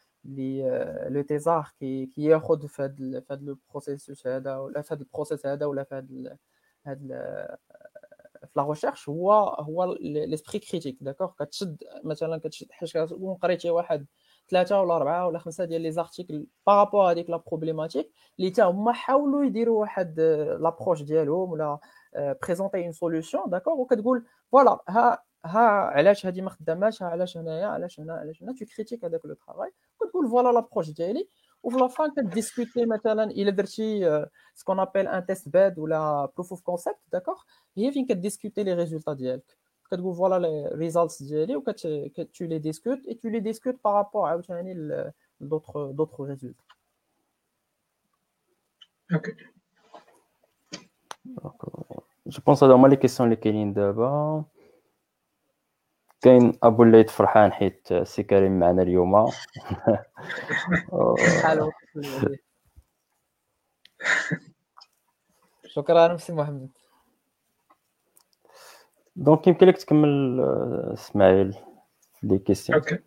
لي 0.25 0.63
لو 1.09 1.21
تيزار 1.21 1.67
كي 1.79 2.05
كياخذ 2.05 2.67
في 2.67 2.81
هذا 2.81 3.19
في 3.19 3.33
هذا 3.33 3.41
البروسيسوس 3.43 4.27
هذا 4.27 4.57
ولا 4.57 4.81
في 4.81 4.93
هذا 4.93 4.99
البروسيس 5.03 5.45
هذا 5.45 5.65
ولا 5.65 5.83
في 5.83 5.95
هذا 5.95 6.37
هذا 6.83 6.95
في 6.95 7.57
لا 8.55 8.63
ريشيرش 8.63 9.09
هو 9.09 9.33
هو 9.33 9.97
ليسبري 9.99 10.59
كريتيك 10.59 10.97
داكوغ 11.01 11.31
كتشد 11.39 11.83
مثلا 12.03 12.37
كتشد 12.37 12.71
حاجه 12.71 13.05
كتكون 13.05 13.35
قريتي 13.35 13.69
واحد 13.69 14.05
ثلاثه 14.49 14.81
ولا 14.81 14.95
اربعه 14.95 15.27
ولا 15.27 15.39
خمسه 15.39 15.65
ديال 15.65 15.81
لي 15.81 15.91
زارتيكل 15.91 16.47
بارابور 16.67 17.11
هذيك 17.11 17.29
لا 17.29 17.37
بروبليماتيك 17.37 18.11
اللي 18.39 18.51
تا 18.51 18.63
هما 18.63 18.91
حاولوا 18.93 19.45
يديروا 19.45 19.79
واحد 19.81 20.19
لابروش 20.61 21.01
ديالهم 21.01 21.51
ولا 21.51 21.77
بريزونتي 22.43 22.83
اون 22.83 22.91
سوليوشن 22.91 23.41
داكوغ 23.49 23.79
وكتقول 23.81 24.25
فوالا 24.51 24.81
ها 24.89 25.23
Ah, 25.43 25.91
tu 26.15 26.21
critiques 28.67 29.03
avec 29.03 29.23
le 29.23 29.35
travail 29.35 29.71
voilà 30.25 30.51
l'approche 30.51 30.89
ou 31.63 31.71
la 31.77 31.89
fin 31.89 32.09
discuter 32.25 32.85
maintenant 32.85 33.27
il 33.33 33.49
a 33.49 33.53
ce 33.65 34.23
qu'on 34.63 34.77
appelle 34.77 35.07
un 35.07 35.23
test 35.23 35.49
bed 35.49 35.79
ou 35.79 35.87
la 35.87 36.29
proof 36.35 36.51
of 36.51 36.61
concept 36.61 36.99
d'accord 37.11 37.43
et 37.75 37.89
vient 37.89 38.03
discuter 38.15 38.63
les 38.63 38.75
résultats 38.75 39.15
d'elle 39.15 39.41
voilà 39.97 40.37
les 40.47 40.67
results 40.89 41.17
d'elle 41.23 41.57
ou 41.57 41.63
tu 42.31 42.45
les 42.45 42.59
discutes 42.59 43.03
et 43.07 43.17
tu 43.17 43.31
les 43.31 43.41
discutes 43.41 43.79
par 43.81 43.93
rapport 43.93 44.27
à 44.27 44.37
d'autres 45.39 45.91
d'autres 45.93 46.23
résultats 46.23 46.61
ok 49.11 49.33
je 52.29 52.39
pense 52.39 52.61
à 52.61 52.67
dans 52.67 52.85
les 52.85 52.97
questions 52.97 53.25
lesquelles 53.25 53.73
d'abord 53.73 54.45
كاين 56.21 56.57
ابو 56.63 56.83
الليت 56.83 57.09
فرحان 57.09 57.51
حيت 57.53 57.87
سي 58.03 58.23
كريم 58.23 58.59
معنا 58.59 58.81
اليوم 58.81 59.25
شكرا 65.65 66.17
سي 66.17 66.33
محمد 66.33 66.69
دونك 69.15 69.47
يمكن 69.47 69.67
لك 69.67 69.77
تكمل 69.77 70.39
اسماعيل 70.93 71.55
لي 72.23 72.39
كيسيون 72.39 72.79
اوكي 72.79 72.97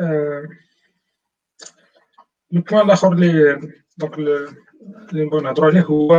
أه، 0.00 0.44
البوان 2.52 2.86
الاخر 2.86 3.12
اللي 3.12 3.60
دونك 3.98 4.18
اللي 4.18 4.48
نبغي 5.24 5.40
نهضروا 5.42 5.70
عليه 5.70 5.82
هو 5.84 6.14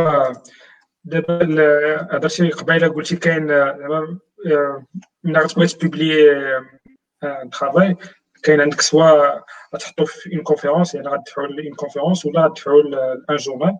دابا 1.06 1.38
هضرتي 2.16 2.48
قبيله 2.50 2.88
قلتي 2.88 3.16
كاين 3.16 3.50
آه، 3.50 4.18
ملي 5.24 5.38
غتبغي 5.40 5.66
تبيبلي 5.66 6.36
ان 6.56 6.64
آه، 7.22 7.50
ترافاي 7.58 7.88
آه، 7.90 7.96
كاين 8.42 8.60
عندك 8.60 8.80
سوا 8.80 9.40
غتحطو 9.74 10.04
في 10.04 10.34
اون 10.34 10.42
كونفيرونس 10.42 10.94
يعني 10.94 11.08
غتدفعوا 11.08 11.46
لان 11.46 11.74
كونفيرونس 11.74 12.26
ولا 12.26 12.44
غتدفعوا 12.46 12.82
لان 12.82 13.36
جورنال 13.36 13.76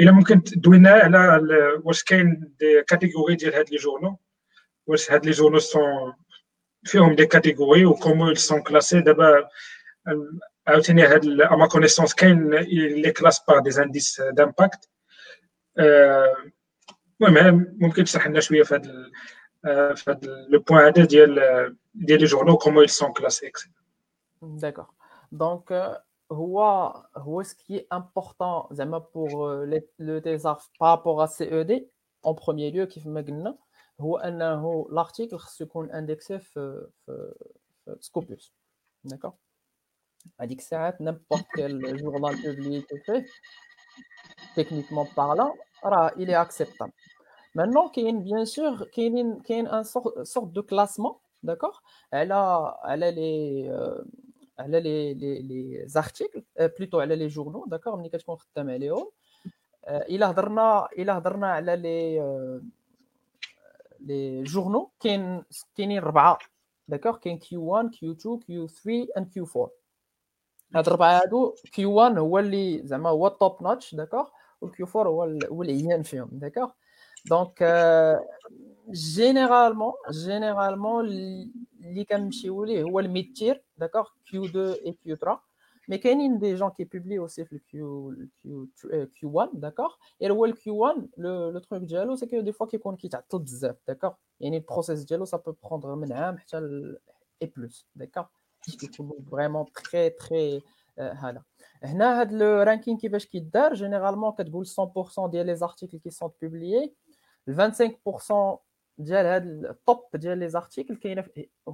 الى 0.00 0.12
ممكن 0.12 0.42
تدوي 0.42 0.88
على 0.88 1.42
واش 1.82 2.04
كاين 2.04 2.54
دي 2.60 2.82
كاتيجوري 2.82 3.34
ديال 3.34 3.54
هاد 3.54 3.70
لي 3.70 3.76
جورنو 3.76 4.18
واش 4.86 5.12
هاد 5.12 5.24
لي 5.26 5.30
جورنو 5.32 5.58
سون 5.58 6.12
فيهم 6.84 7.14
دي 7.14 7.26
كاتيجوري 7.26 7.84
وكومو 7.86 8.34
ils 8.34 8.54
كلاسي 8.54 9.00
دابا 9.00 9.48
عاوتاني 10.66 11.02
هاد 11.06 11.26
ما 11.26 11.66
كونيسونس 11.68 12.14
كاين 12.14 12.50
لي 12.54 13.10
كلاس 13.12 13.40
بار 13.48 13.58
دي 13.58 13.82
انديس 13.82 14.22
دامباكت 14.32 14.88
Euh, 15.78 16.26
oui, 17.20 17.30
mais 17.30 17.52
mon 17.52 17.90
clip 17.90 18.06
s'est 18.08 18.18
en 18.18 18.20
train 18.20 18.30
de 18.30 19.10
euh, 19.64 19.96
faire 19.96 20.16
le 20.22 20.58
point 20.58 20.86
A 20.86 20.90
de 20.92 21.04
dire 21.04 21.26
les 21.94 22.26
journaux, 22.26 22.56
comment 22.56 22.82
ils 22.82 22.88
sont 22.88 23.12
classés. 23.12 23.52
D'accord. 24.42 24.92
Donc, 25.30 25.70
euh, 25.70 25.94
où 26.30 27.40
est-ce 27.40 27.54
qui 27.54 27.76
est 27.76 27.86
important 27.90 28.68
pour 29.12 29.48
le 29.48 30.18
TESAF 30.20 30.68
par 30.78 30.88
rapport 30.88 31.22
à 31.22 31.26
CED, 31.28 31.86
en 32.22 32.34
premier 32.34 32.70
lieu, 32.70 32.86
qui 32.86 33.00
fait 33.00 33.08
magna, 33.08 33.56
où 33.98 34.18
est-ce 34.18 34.28
que 34.88 34.94
l'article 34.94 35.34
reçoit 35.36 35.68
un 35.74 35.90
indexé 35.94 36.38
scopus? 38.00 38.52
D'accord. 39.04 39.36
Indexé 40.38 40.74
à 40.74 40.94
n'importe 41.00 41.46
quel 41.54 41.98
journal 41.98 42.36
public 42.36 42.86
techniquement 44.54 45.04
parlant, 45.04 45.56
il 46.16 46.30
est 46.30 46.34
acceptable. 46.34 46.92
Maintenant, 47.54 47.90
il 47.96 48.18
bien 48.22 48.44
sûr 48.44 48.86
il 48.96 49.16
y 49.18 49.54
a 49.54 49.58
une 49.60 49.84
sorte 49.84 50.52
de 50.52 50.60
classement, 50.60 51.20
d'accord 51.42 51.82
Elle 52.10 52.32
a, 52.32 52.80
elle 52.88 53.02
a 53.02 53.10
les, 53.10 53.66
euh, 53.68 54.02
elle 54.56 54.74
a 54.74 54.80
les, 54.80 55.14
les, 55.14 55.42
les 55.42 55.96
articles, 55.96 56.42
euh, 56.60 56.68
plutôt 56.68 57.00
elle 57.00 57.12
a 57.12 57.16
les 57.16 57.28
journaux, 57.28 57.64
d'accord 57.66 57.98
euh, 57.98 59.02
Il 60.08 60.22
a 60.22 60.88
il 60.96 61.10
a 61.10 61.16
a 61.16 61.60
les 61.76 62.18
euh, 62.20 62.60
les 64.04 64.44
journaux 64.46 64.90
qui 64.98 65.16
sont 65.16 65.44
d'accord 66.88 67.20
Q1, 67.20 67.90
Q2, 67.90 68.44
Q3 68.48 69.08
et 69.16 69.20
Q4. 69.20 69.70
Notre 70.74 70.96
paradoxe, 70.96 71.62
Q1 71.66 72.18
ou 72.18 72.28
Wally, 72.30 72.82
c'est 72.86 72.94
un 72.94 73.30
top-notch, 73.38 73.94
d'accord 73.94 74.32
Ou 74.62 74.68
Q4 74.68 75.48
ou 75.50 75.62
bien 75.64 75.90
Infinite, 75.98 76.26
d'accord 76.32 76.74
Donc, 77.26 77.60
euh, 77.60 78.16
généralement, 78.88 79.94
les 81.04 82.06
campshiwilli, 82.08 82.82
ou 82.84 82.98
le 82.98 83.08
mid-tier, 83.08 83.60
d'accord 83.76 84.16
Q2 84.26 84.78
et 84.84 84.92
Q3. 85.04 85.38
Mais 85.88 85.98
qu'il 86.00 86.18
y 86.18 86.24
ait 86.24 86.38
des 86.38 86.56
gens 86.56 86.70
qui 86.70 86.86
publient 86.86 87.18
aussi 87.18 87.44
le 87.50 87.58
Q1, 89.12 89.50
d'accord 89.52 89.98
Et 90.20 90.28
le 90.28 90.34
Q1, 90.34 91.06
le 91.18 91.58
truc 91.58 91.86
geléo, 91.86 92.16
c'est 92.16 92.26
qu'il 92.26 92.38
y 92.38 92.40
a 92.40 92.42
des 92.44 92.52
fois 92.54 92.66
quelqu'un 92.66 92.96
qui 92.96 93.10
a 93.14 93.22
tout 93.28 93.42
z, 93.46 93.72
d'accord 93.86 94.16
Il 94.40 94.50
y 94.54 94.56
a 94.56 94.58
un 94.58 94.62
process 94.62 95.04
ça 95.24 95.38
peut 95.38 95.52
prendre 95.52 95.90
un 95.90 95.96
miner 95.96 96.30
et 97.42 97.46
plus, 97.48 97.86
d'accord 97.96 98.30
vraiment 99.28 99.64
très 99.66 100.10
très 100.12 100.58
euh, 100.98 101.12
voilà. 101.20 101.40
le 101.82 102.64
ranking 102.64 102.98
qui 102.98 103.08
va 103.08 103.18
se 103.18 103.26
quitter 103.26 103.68
généralement, 103.72 104.34
100% 104.36 105.30
des 105.30 105.62
articles 105.62 105.98
qui 106.00 106.10
sont 106.12 106.30
publiés, 106.30 106.94
25% 107.48 108.58
des 108.98 109.40
top 109.86 110.16
des 110.16 110.54
articles 110.56 110.98
qui 110.98 111.48
sont 111.64 111.72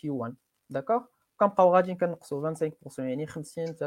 Q1. 0.00 0.32
D'accord 0.70 1.02
كم 1.40 1.46
بقاو 1.46 1.74
غادي 1.74 1.94
كنقصوا 1.94 2.54
25% 2.54 2.58
يعني 2.98 3.26
50 3.26 3.66
حتى 3.68 3.86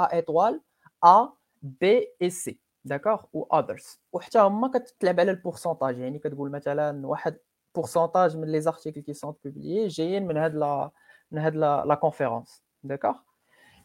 A 0.05 0.19
étoile, 0.19 0.61
A, 1.01 1.33
B 1.63 1.83
et 2.21 2.29
C. 2.31 2.61
D'accord 2.85 3.29
Ou 3.33 3.47
others. 3.51 3.87
Ou 4.13 4.21
Htaouma, 4.21 4.69
كتلعب 4.69 5.21
le 5.21 5.41
pourcentage. 5.43 5.99
يعني 5.99 6.19
كتقول 6.19 6.51
مثلا 6.51 7.07
واحد 7.07 7.39
pourcentage 7.79 8.37
من 8.37 8.61
les 8.61 8.67
articles 8.69 9.03
qui 9.03 9.15
sont 9.15 9.33
publiés 9.47 9.87
جايين 9.89 10.27
من 10.27 10.51
cette 11.33 11.55
la, 11.55 11.85
la 11.87 11.97
conférence. 11.97 12.63
D'accord 12.83 13.23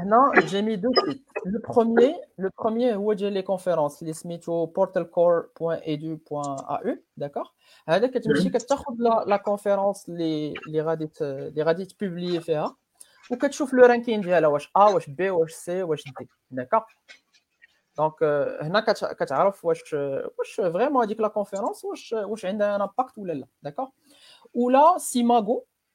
Maintenant, 0.00 0.32
j'ai 0.46 0.62
mis 0.62 0.78
deux 0.78 0.88
sites. 1.06 1.26
Le 1.44 1.58
premier, 1.60 2.16
le 2.38 2.48
premier 2.48 2.94
où 2.96 3.12
j'ai 3.14 3.28
les 3.28 3.44
conférences, 3.44 4.00
les 4.00 4.14
au 4.48 4.66
portalcore.edu.au, 4.66 6.42
d'accord 7.18 7.54
Avec 7.86 8.10
tu 8.12 8.20
que 8.50 8.58
tu 8.58 9.06
as 9.06 9.24
la 9.26 9.38
conférence, 9.38 10.04
les, 10.08 10.54
les 10.66 10.80
radits, 10.80 11.10
euh, 11.20 11.50
les 11.54 11.62
radits 11.62 11.94
publiés, 11.98 12.40
ou 13.30 13.36
que 13.36 13.46
tu 13.46 13.52
trouves 13.58 13.74
le 13.74 13.86
ranking 13.86 14.20
ديالها 14.22 14.48
واش 14.48 14.70
A 14.74 14.84
واش 14.94 15.10
B 15.10 15.20
واش 15.28 15.52
C 15.54 15.68
واش 15.70 16.02
D 16.04 16.26
d'accord 16.50 16.86
donc 17.98 18.22
هنا 18.22 18.80
كتعرف 19.14 19.64
واش 19.64 19.94
واش 20.34 20.60
vraiment 20.60 20.96
هذيك 20.96 21.22
la 21.22 21.30
conférence 21.30 21.84
واش 21.84 22.12
واش 22.12 22.46
عندها 22.46 22.78
un 22.78 22.80
impact 22.80 23.16
ou 23.18 23.24
là 23.24 23.34
d'accord 23.64 23.92
ou 24.54 24.70
là 24.70 24.96
si 24.98 25.22
Mago 25.22 25.56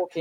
Ok, 0.00 0.14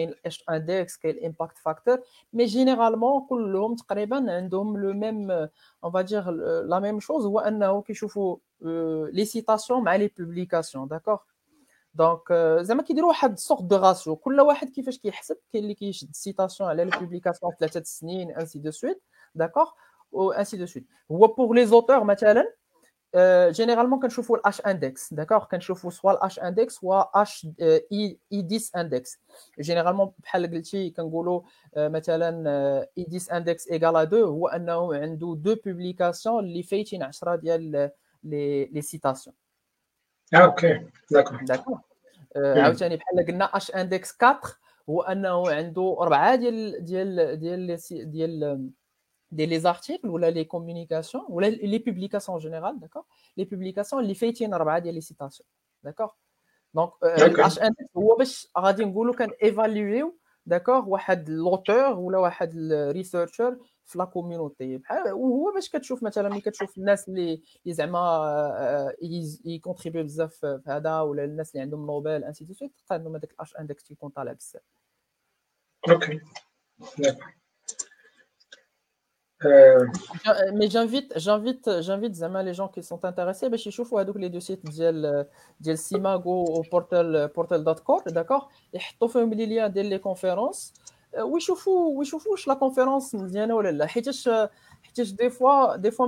index, 0.49 0.97
quel 0.97 1.17
impact 1.24 1.57
factor, 1.57 1.97
mais 2.34 2.47
généralement, 2.47 3.26
on 3.30 3.71
a 3.71 3.76
quasiment 3.88 4.74
le 4.84 4.93
même, 4.93 5.49
on 5.82 5.89
va 5.89 6.03
dire 6.03 6.32
la 6.32 6.80
même 6.80 6.99
chose. 7.01 7.26
Ou 7.26 7.39
alors, 7.39 7.84
qui 7.86 7.93
les 9.19 9.26
citations, 9.26 9.82
mais 9.82 9.97
les 9.97 10.09
publications, 10.09 10.86
d'accord. 10.86 11.26
Donc, 11.95 12.21
c'est 12.30 12.76
ma 12.76 12.84
qui 12.84 12.93
dit, 12.93 13.01
un 13.24 13.36
seul 13.36 13.57
degré, 13.71 13.91
ou, 14.11 14.15
tout 14.24 14.30
le 14.30 14.43
monde 14.43 14.69
qui 14.74 14.84
fait 14.84 14.91
qui, 15.01 15.11
il 15.53 15.76
pèse 15.76 15.97
qui, 16.01 16.09
citations, 16.13 16.65
allez 16.67 16.86
les 16.86 16.91
publications 16.91 17.49
de 17.61 17.67
cette 17.67 17.89
année, 18.01 18.32
ainsi 18.36 18.59
de 18.59 18.71
suite, 18.71 19.01
d'accord, 19.36 19.76
ou 20.11 20.32
ainsi 20.36 20.57
de 20.57 20.65
suite. 20.65 20.88
Ou 21.09 21.28
pour 21.28 21.53
les 21.53 21.71
auteurs, 21.74 22.05
Mathallen. 22.05 22.47
جينيرالمون 23.49 23.99
كنشوفوا 23.99 24.38
الاش 24.38 24.61
اندكس 24.61 25.14
داكوغ 25.14 25.45
كنشوفوا 25.45 25.89
سوا 25.91 26.11
الاش 26.11 26.39
اندكس 26.39 26.84
و 26.84 26.93
اش 26.93 27.47
اي 27.61 28.18
10 28.55 28.82
اندكس 28.82 29.20
جينيرالمون 29.59 30.11
بحال 30.24 30.51
قلتي 30.51 30.89
كنقولوا 30.89 31.41
مثلا 31.78 32.47
اي 32.97 33.07
10 33.16 33.38
اندكس 33.38 33.68
ايغال 33.72 33.95
2 33.97 34.24
هو 34.24 34.47
انه 34.47 34.93
عنده 34.95 35.36
دو 35.39 35.55
بوبليكاسيون 35.66 36.43
اللي 36.43 36.64
فايتين 36.64 37.03
10 37.03 37.36
ديال 37.36 37.89
لي 38.24 38.66
لي 38.66 38.82
سيتاسيون 38.82 39.36
اوكي 40.34 40.82
داكوغ 41.11 41.39
داكوغ 41.43 41.78
عاوتاني 42.38 42.97
بحال 42.97 43.26
قلنا 43.28 43.45
اش 43.45 43.72
اندكس 43.72 44.18
4 44.24 44.41
هو 44.89 45.01
انه 45.01 45.49
عنده 45.51 45.97
اربعه 46.01 46.36
ديال 46.36 46.84
ديال 46.86 47.39
ديال 47.39 47.68
ديال, 47.91 48.11
ديال 48.11 48.70
les 49.38 49.65
articles 49.65 50.05
ou 50.07 50.17
les 50.17 50.45
communications 50.47 51.25
ou 51.29 51.39
les 51.41 51.79
publications 51.79 52.34
en 52.34 52.39
général 52.39 52.77
d'accord 52.79 53.05
les 53.38 53.45
publications 53.45 53.99
les 53.99 54.15
fait 54.15 54.31
les 54.39 55.01
citations 55.01 55.45
d'accord 55.84 56.17
donc 56.73 56.93
euh, 57.03 57.29
ou 57.95 58.15
évaluer 59.41 60.03
d'accord 60.45 60.86
ou 60.89 60.97
l'auteur 61.39 61.89
ou 62.03 62.07
là 62.13 62.21
had 62.39 62.51
le 62.53 62.91
researcher 62.99 63.49
dans 63.95 64.09
la 64.11 64.11
ou 64.15 64.53
ou 65.13 65.51
باش 65.53 65.69
كتشوف 65.69 66.03
مثلا 66.03 66.29
ملي 66.29 66.41
كتشوف 66.41 66.77
الناس 66.77 67.11
زعما 67.65 68.93
les 69.01 69.65
هذا 70.69 70.99
ولا 71.01 71.23
الناس 71.23 71.55
عندهم 71.57 72.01
vous 72.03 72.27
avez 72.59 72.79
un 73.39 73.45
index 73.59 73.77
qui 73.84 73.97
mais 80.54 80.70
j'invite, 80.70 81.14
j'invite, 81.16 81.68
les 82.48 82.54
gens 82.54 82.68
qui 82.68 82.84
sont 82.84 83.06
intéressés 83.06 83.50
باش 83.50 83.68
يشوفوا 83.68 84.04
les 84.04 84.18
لي 84.18 84.28
دو 84.30 84.39
ديال 84.66 85.26
ديال 85.60 85.78
et 85.78 85.98
je 85.98 86.68
بورتال 86.72 87.30
un 87.36 89.26
lien 89.30 89.68
ديال 89.68 89.86
لي 89.86 90.02
Je 90.16 90.54
ويشوفوا 91.22 91.98
ويشوفوا 91.98 92.32
واش 92.32 92.48
لا 92.48 93.00
مزيانه 93.14 93.56
ولا 93.56 93.72
لا 93.72 93.88
des 94.96 95.32
fois, 95.32 95.76
دي 95.76 95.91
فوا 95.91 96.08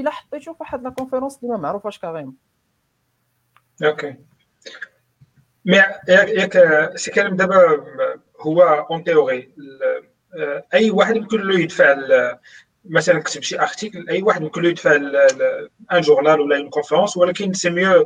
il 0.00 0.06
a 0.06 0.12
fait 0.30 0.80
la 0.82 0.90
conférence 0.90 1.40
de 1.40 1.46
ma 1.48 1.58
mère 1.58 1.76
ok 3.92 4.02
mais 5.64 5.82
c'est 7.02 7.24
en 8.94 9.00
théorie 9.08 9.46
un 15.96 16.02
journal 16.08 16.40
ou 16.40 16.52
une 16.54 16.70
conférence 16.70 17.16
ou 17.16 17.22
alors 17.22 17.34
mieux 17.78 18.04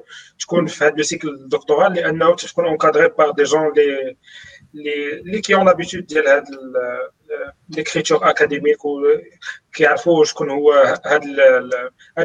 qu'on 0.48 0.66
faire 0.66 0.92
le 0.96 1.02
cycle 1.10 1.30
doctoral 1.54 1.98
et 1.98 2.02
un 2.04 2.20
autre 2.22 2.52
qu'on 2.54 2.76
par 3.18 3.34
des 3.40 3.44
gens 3.52 3.68
les 4.74 5.40
qui 5.44 5.54
ont 5.54 5.64
l'habitude 5.64 6.06
de 6.08 6.22
faire 6.22 6.42
euh, 7.32 7.46
l'écriture 7.74 8.22
académique 8.32 8.82
ou 8.84 8.94
euh, 8.98 9.22
qui 9.74 9.84
apprennent 9.86 10.50
euh, 10.50 11.60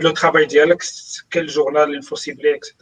le 0.08 0.12
travail 0.20 0.46
d'Alex, 0.48 0.84
quel 1.34 1.48
journal 1.58 1.88
il 1.98 2.04
faut 2.04 2.18
cibler, 2.24 2.54
etc. 2.60 2.74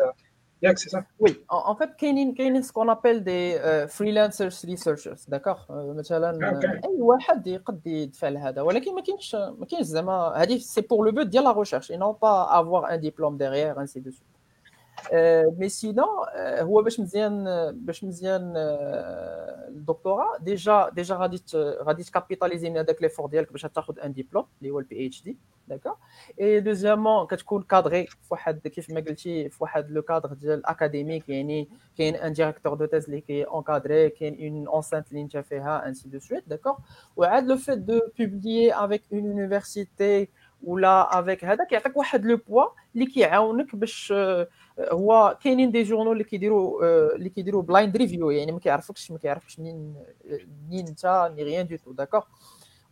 C'est 0.78 0.98
Oui, 1.20 1.32
en 1.50 1.76
fait, 1.76 1.92
il 2.02 2.64
ce 2.68 2.72
qu'on 2.74 2.90
appelle 2.90 3.24
des 3.24 3.46
freelancers 3.88 4.54
researchers, 4.72 5.20
d'accord 5.28 5.62
par 5.68 5.82
exemple 5.82 6.02
C'est 10.74 10.88
pour 10.92 11.04
le 11.08 11.12
but 11.12 11.26
de 11.26 11.30
dire 11.30 11.44
la 11.44 11.52
recherche, 11.52 11.92
et 11.92 11.98
non 11.98 12.16
pas 12.16 12.44
avoir 12.44 12.86
un 12.86 12.98
diplôme 12.98 13.38
derrière, 13.38 13.78
ainsi 13.78 14.02
de 14.02 14.10
suite. 14.10 14.35
Euh, 15.14 15.50
mais 15.58 15.70
sinon, 15.70 16.12
où 16.68 16.74
est-ce 16.88 16.98
que 16.98 17.02
le 17.02 18.18
tiens, 18.20 18.54
vous 19.74 19.82
doctorat 19.90 20.34
déjà 20.42 20.90
déjà 20.96 21.16
radite, 21.18 21.58
radite 21.88 22.12
capitaliser 22.12 22.70
sur 22.74 22.84
des 22.86 22.96
clefs 22.96 23.14
fondières 23.14 23.48
comme 23.48 23.58
je 23.58 23.68
un 24.02 24.10
diplôme, 24.10 24.46
le 24.62 24.70
le 24.80 24.86
PhD, 24.86 25.36
d'accord 25.68 26.00
et 26.38 26.62
deuxièmement, 26.62 27.28
quand 27.28 27.38
je 27.38 27.46
suis 27.58 27.68
cadré, 27.68 28.08
faut 28.28 28.38
être 28.48 28.64
de 28.64 28.70
qui 28.70 28.82
fait 28.82 29.50
faut 29.50 29.68
avoir 29.72 29.84
le 29.96 30.02
cadre 30.02 30.32
académique, 30.64 31.26
qui 31.26 31.68
est 32.00 32.20
un 32.20 32.32
directeur 32.32 32.78
de 32.78 32.86
thèse, 32.88 33.08
qui 33.26 33.40
est 33.40 33.46
encadré, 33.48 34.14
qui 34.18 34.26
est 34.26 34.30
une 34.30 34.68
enseigne 34.68 35.04
de 35.12 35.88
ainsi 35.88 36.08
de 36.08 36.20
suite, 36.20 36.48
d'accord 36.48 36.80
ouais 37.18 37.42
le 37.42 37.56
fait 37.58 37.78
de 37.86 37.98
publier 38.16 38.72
avec 38.72 39.04
une 39.12 39.26
université 39.28 40.30
ou 40.64 40.78
là 40.78 41.02
avec 41.02 41.44
hein, 41.44 41.58
qui 41.70 41.76
attaque 41.76 41.96
ou 41.96 42.04
pas 42.12 42.18
de 42.18 42.28
le 42.28 42.38
poids, 42.38 42.74
l'ici 42.96 43.24
on 43.44 43.58
euh, 43.60 44.46
هو 44.80 45.38
كاينين 45.44 45.72
دي 45.72 45.84
جورنو 45.84 46.12
اللي 46.12 46.24
كيديروا 46.24 46.86
آه، 46.86 47.16
اللي 47.16 47.30
كيديروا 47.30 47.62
بلايند 47.62 47.98
ريفيو 47.98 48.30
يعني 48.32 48.52
ما 48.52 48.60
كيعرفكش 48.60 49.12
ما 49.12 49.18
كيعرفكش 49.18 49.60
منين 49.60 49.96
آه، 50.26 50.40
منين 50.68 50.88
انت 50.88 51.32
ني 51.36 51.44
ريان 51.44 51.68
دو 51.68 51.76
تو 51.76 51.92
داكور 51.92 52.24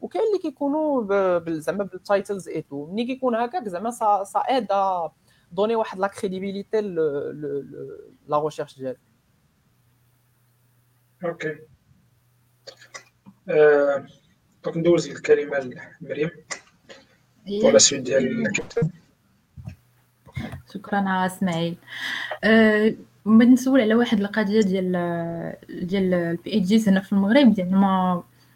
وكاين 0.01 0.23
اللي 0.27 0.39
كيكونوا 0.39 1.43
زعما 1.59 1.84
بالتايتلز 1.84 2.49
اي 2.49 2.61
تو 2.61 2.86
ملي 2.86 3.05
كيكون 3.05 3.36
هكاك 3.36 3.67
زعما 3.69 3.91
سا 3.91 4.23
سا 4.23 4.39
ايد 4.39 4.67
دوني 5.51 5.75
واحد 5.75 5.99
لا 5.99 6.07
كريديبيليتي 6.07 6.81
لا 6.81 8.39
ريشيرش 8.43 8.77
ديالك 8.79 8.99
اوكي 11.25 11.55
دونك 14.65 14.77
ندوز 14.77 15.09
الكلمه 15.09 15.59
لمريم 16.01 16.29
ولا 17.63 17.77
سويت 17.77 18.01
ديال 18.01 18.47
الكتاب 18.47 18.89
شكرا 20.73 20.95
على 20.97 21.25
اسماعيل 21.25 21.75
أه 22.43 22.95
نسول 23.25 23.81
على 23.81 23.95
واحد 23.95 24.19
القضيه 24.19 24.61
ديال 24.61 24.91
ديال 25.69 26.13
البي 26.13 26.57
اتش 26.59 26.67
جيز 26.67 26.89
هنا 26.89 26.99
في 26.99 27.11
المغرب 27.13 27.59
يعني 27.59 27.75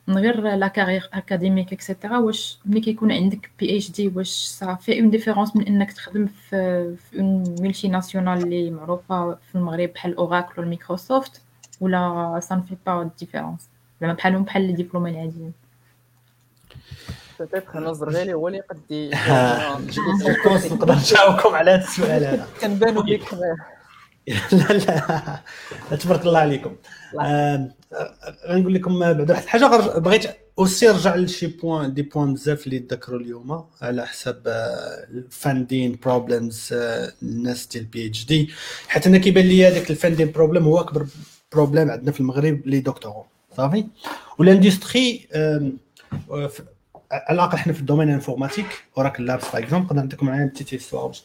من 0.08 0.18
غير 0.18 0.56
لا 0.56 0.68
كارير 0.68 1.10
اكاديميك 1.14 1.74
اكسيتيرا 1.74 2.18
واش 2.18 2.58
ملي 2.66 2.82
كيكون 2.82 3.12
عندك 3.12 3.50
بي 3.60 3.76
اتش 3.78 3.92
دي 3.92 4.08
واش 4.08 4.30
صافي 4.30 5.00
اون 5.00 5.10
ديفيرونس 5.10 5.56
من 5.56 5.68
انك 5.68 5.92
تخدم 5.92 6.26
في 6.28 6.96
في 6.96 7.22
ملتي 7.62 7.88
ناسيونال 7.88 8.44
اللي 8.44 8.72
معروفه 8.72 9.36
في 9.36 9.56
المغرب 9.56 9.90
بحال 9.90 10.16
اوراكل 10.16 10.66
مايكروسوفت 10.66 11.42
ولا 11.82 12.40
سان 12.44 12.62
في 12.62 12.76
با 12.86 13.10
ديفيرونس 13.20 13.60
زعما 14.02 14.14
بحالهم 14.14 14.44
بحال 14.44 14.68
لي 14.68 14.74
ديبلوم 14.74 15.08
العاديين 15.08 15.54
بوتيتر 17.40 17.80
نظر 17.80 18.10
غالي 18.10 18.34
هو 18.34 18.48
اللي 18.48 18.60
قد 18.60 19.10
الكونس 20.30 20.66
نقدر 20.72 20.96
نجاوبكم 20.96 21.56
على 21.56 21.72
هذا 21.72 21.84
السؤال 21.84 22.26
هذا 22.26 22.48
كنبانوا 22.62 23.04
ليك 23.04 23.24
لا 24.52 24.74
لا 25.90 25.96
تبارك 25.98 26.22
الله 26.26 26.40
عليكم 26.40 26.76
غنقول 28.50 28.74
لكم 28.74 29.00
بعد 29.00 29.32
واحد 29.32 29.44
الحاجه 29.44 29.98
بغيت 30.00 30.26
اوسي 30.60 30.88
نرجع 30.88 31.16
لشي 31.16 31.48
بوان 31.48 31.94
دي 31.94 32.02
بوان 32.02 32.34
بزاف 32.34 32.66
اللي 32.68 32.80
تذكروا 32.80 33.20
اليوم 33.20 33.66
على 33.82 34.06
حساب 34.08 34.42
الفاندين 35.10 36.00
بروبلمز 36.04 36.70
الناس 37.24 37.68
ديال 37.68 37.86
بي 37.86 38.08
اتش 38.08 38.26
دي 38.26 38.50
حيت 38.88 39.08
انا 39.08 39.18
كيبان 39.18 39.46
لي 39.46 39.68
هذاك 39.68 39.92
الفاندين 39.92 40.32
بروبلم 40.32 40.64
هو 40.64 40.80
اكبر 40.80 41.06
بروبليم 41.52 41.92
عندنا 41.92 42.12
في 42.12 42.20
المغرب 42.20 42.62
لي 42.68 42.80
دكتور 42.80 43.26
صافي 43.58 43.86
والاندستري 44.38 45.28
على 47.12 47.36
الاقل 47.36 47.58
حنا 47.58 47.74
في 47.74 47.80
الدومين 47.80 48.10
انفورماتيك 48.10 48.66
اوراكل 48.98 49.26
لابس 49.26 49.44
باغ 49.44 49.64
اكزومبل 49.64 49.86
نقدر 49.88 49.96
نعطيكم 50.02 50.26
معايا 50.26 50.46
بتيت 50.46 50.74
هيستوار 50.74 51.08
باش 51.08 51.24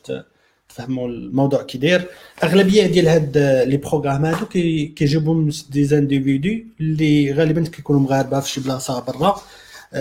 تفهموا 0.68 1.08
الموضوع 1.08 1.62
كي 1.62 1.78
داير 1.78 2.06
اغلبيه 2.44 2.86
ديال 2.86 3.08
هاد 3.08 3.38
لي 3.68 3.76
بروغرام 3.76 4.24
هادو 4.24 4.46
كيجيبهم 4.94 5.50
دي 5.70 5.84
زانديفيدو 5.84 6.50
اللي 6.80 7.32
غالبا 7.32 7.64
كيكونوا 7.64 8.00
مغاربه 8.00 8.40
في 8.40 8.48
شي 8.48 8.60
بلاصه 8.60 9.00
برا 9.04 9.36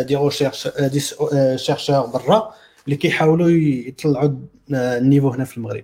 دي 0.03 0.15
ريشيرش 0.15 0.67
دي 0.79 0.99
شيرشور 1.57 2.05
برا 2.05 2.53
اللي 2.85 2.95
كيحاولوا 2.95 3.49
يطلعوا 3.51 4.31
آه، 4.75 4.97
النيفو 4.97 5.29
هنا 5.29 5.43
في 5.43 5.57
المغرب 5.57 5.83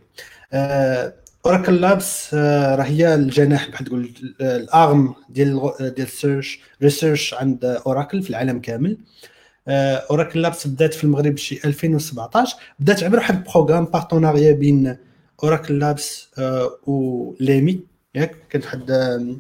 آه، 0.54 1.14
اوراكل 1.46 1.82
لابس 1.82 2.34
آه، 2.34 2.76
راه 2.76 2.84
هي 2.84 3.16
الجناح 3.16 3.70
بحال 3.70 3.86
تقول 3.88 4.12
الارم 4.42 5.16
ديال 5.30 5.62
ديال 5.80 6.08
السيرش 6.08 6.60
ريسيرش 6.84 7.34
عند 7.34 7.66
اوراكل 7.66 8.22
في 8.24 8.30
العالم 8.30 8.60
كامل 8.60 8.92
أه 8.98 9.34
آه، 9.70 9.96
اوراكل 10.12 10.42
لابس 10.42 10.68
بدات 10.68 10.94
في 10.94 11.04
المغرب 11.04 11.38
شي 11.38 11.60
2017 11.66 12.56
بدات 12.80 13.04
عبر 13.04 13.18
واحد 13.18 13.36
البروغرام 13.38 13.86
بارتناريا 13.86 14.52
بين 14.54 14.98
اوراكل 15.44 15.80
لابس 15.80 16.28
آه، 16.38 16.78
و 16.88 17.34
ليمي 17.40 17.80
ياك 18.16 18.36
كانت 18.50 18.66
واحد 18.66 18.92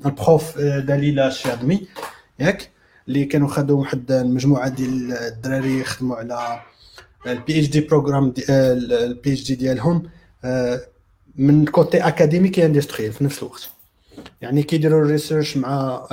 البروف 0.06 0.58
آه، 0.58 0.80
دليله 0.80 1.30
شادمي 1.30 1.88
ياك 2.40 2.70
اللي 3.08 3.26
كانوا 3.26 3.48
خدوا 3.48 3.80
واحد 3.80 4.12
المجموعه 4.12 4.70
ديال 4.70 5.12
الدراري 5.14 5.84
خدموا 5.84 6.16
على 6.16 6.60
البي 7.28 7.60
اتش 7.60 7.68
دي 7.68 7.82
بروغرام 7.82 8.34
البي 8.50 9.32
اتش 9.34 9.44
دي 9.48 9.56
ديالهم 9.56 10.04
من 11.36 11.66
كوتي 11.66 11.98
اكاديميك 12.08 12.60
اندستريال 12.60 13.14
في 13.14 13.24
نفس 13.24 13.38
الوقت 13.44 13.70
يعني 14.42 14.64
كيديروا 14.64 15.08
ريسيرش 15.12 15.58
مع 15.58 16.06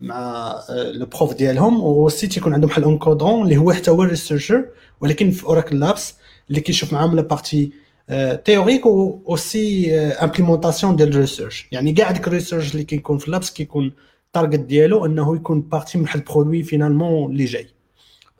مع 0.00 0.50
لو 0.70 1.04
آه، 1.06 1.08
بروف 1.16 1.34
ديالهم 1.34 1.84
وسي 1.84 2.26
تيكون 2.26 2.54
عندهم 2.54 2.68
بحال 2.70 2.98
كودون 2.98 3.42
اللي 3.42 3.56
هو 3.56 3.72
حتى 3.72 3.90
هو 3.90 4.02
ريسيرشر 4.02 4.68
ولكن 5.00 5.30
في 5.30 5.44
اوراكل 5.44 5.80
لابس 5.80 6.14
اللي 6.50 6.60
كيشوف 6.60 6.92
معاهم 6.92 7.16
لا 7.16 7.22
بارتي 7.22 7.72
آه، 8.08 8.34
تيوريك 8.34 8.86
و 8.86 9.22
اوسي 9.28 9.98
امبليمونطاسيون 10.00 10.92
آه، 10.92 10.96
ديال 10.96 11.08
الريسيرش 11.08 11.68
يعني 11.72 11.92
كاع 11.92 12.10
ديك 12.10 12.26
الريسيرش 12.28 12.72
اللي 12.72 12.84
كيكون 12.84 13.18
في 13.18 13.30
لابس 13.30 13.50
كيكون 13.50 13.92
التارجت 14.26 14.58
ديالو 14.58 15.06
انه 15.06 15.36
يكون 15.36 15.60
بارتي 15.62 15.98
من 15.98 16.04
واحد 16.04 16.16
البرودوي 16.20 16.62
فينالمون 16.62 17.32
اللي 17.32 17.44
جاي 17.44 17.68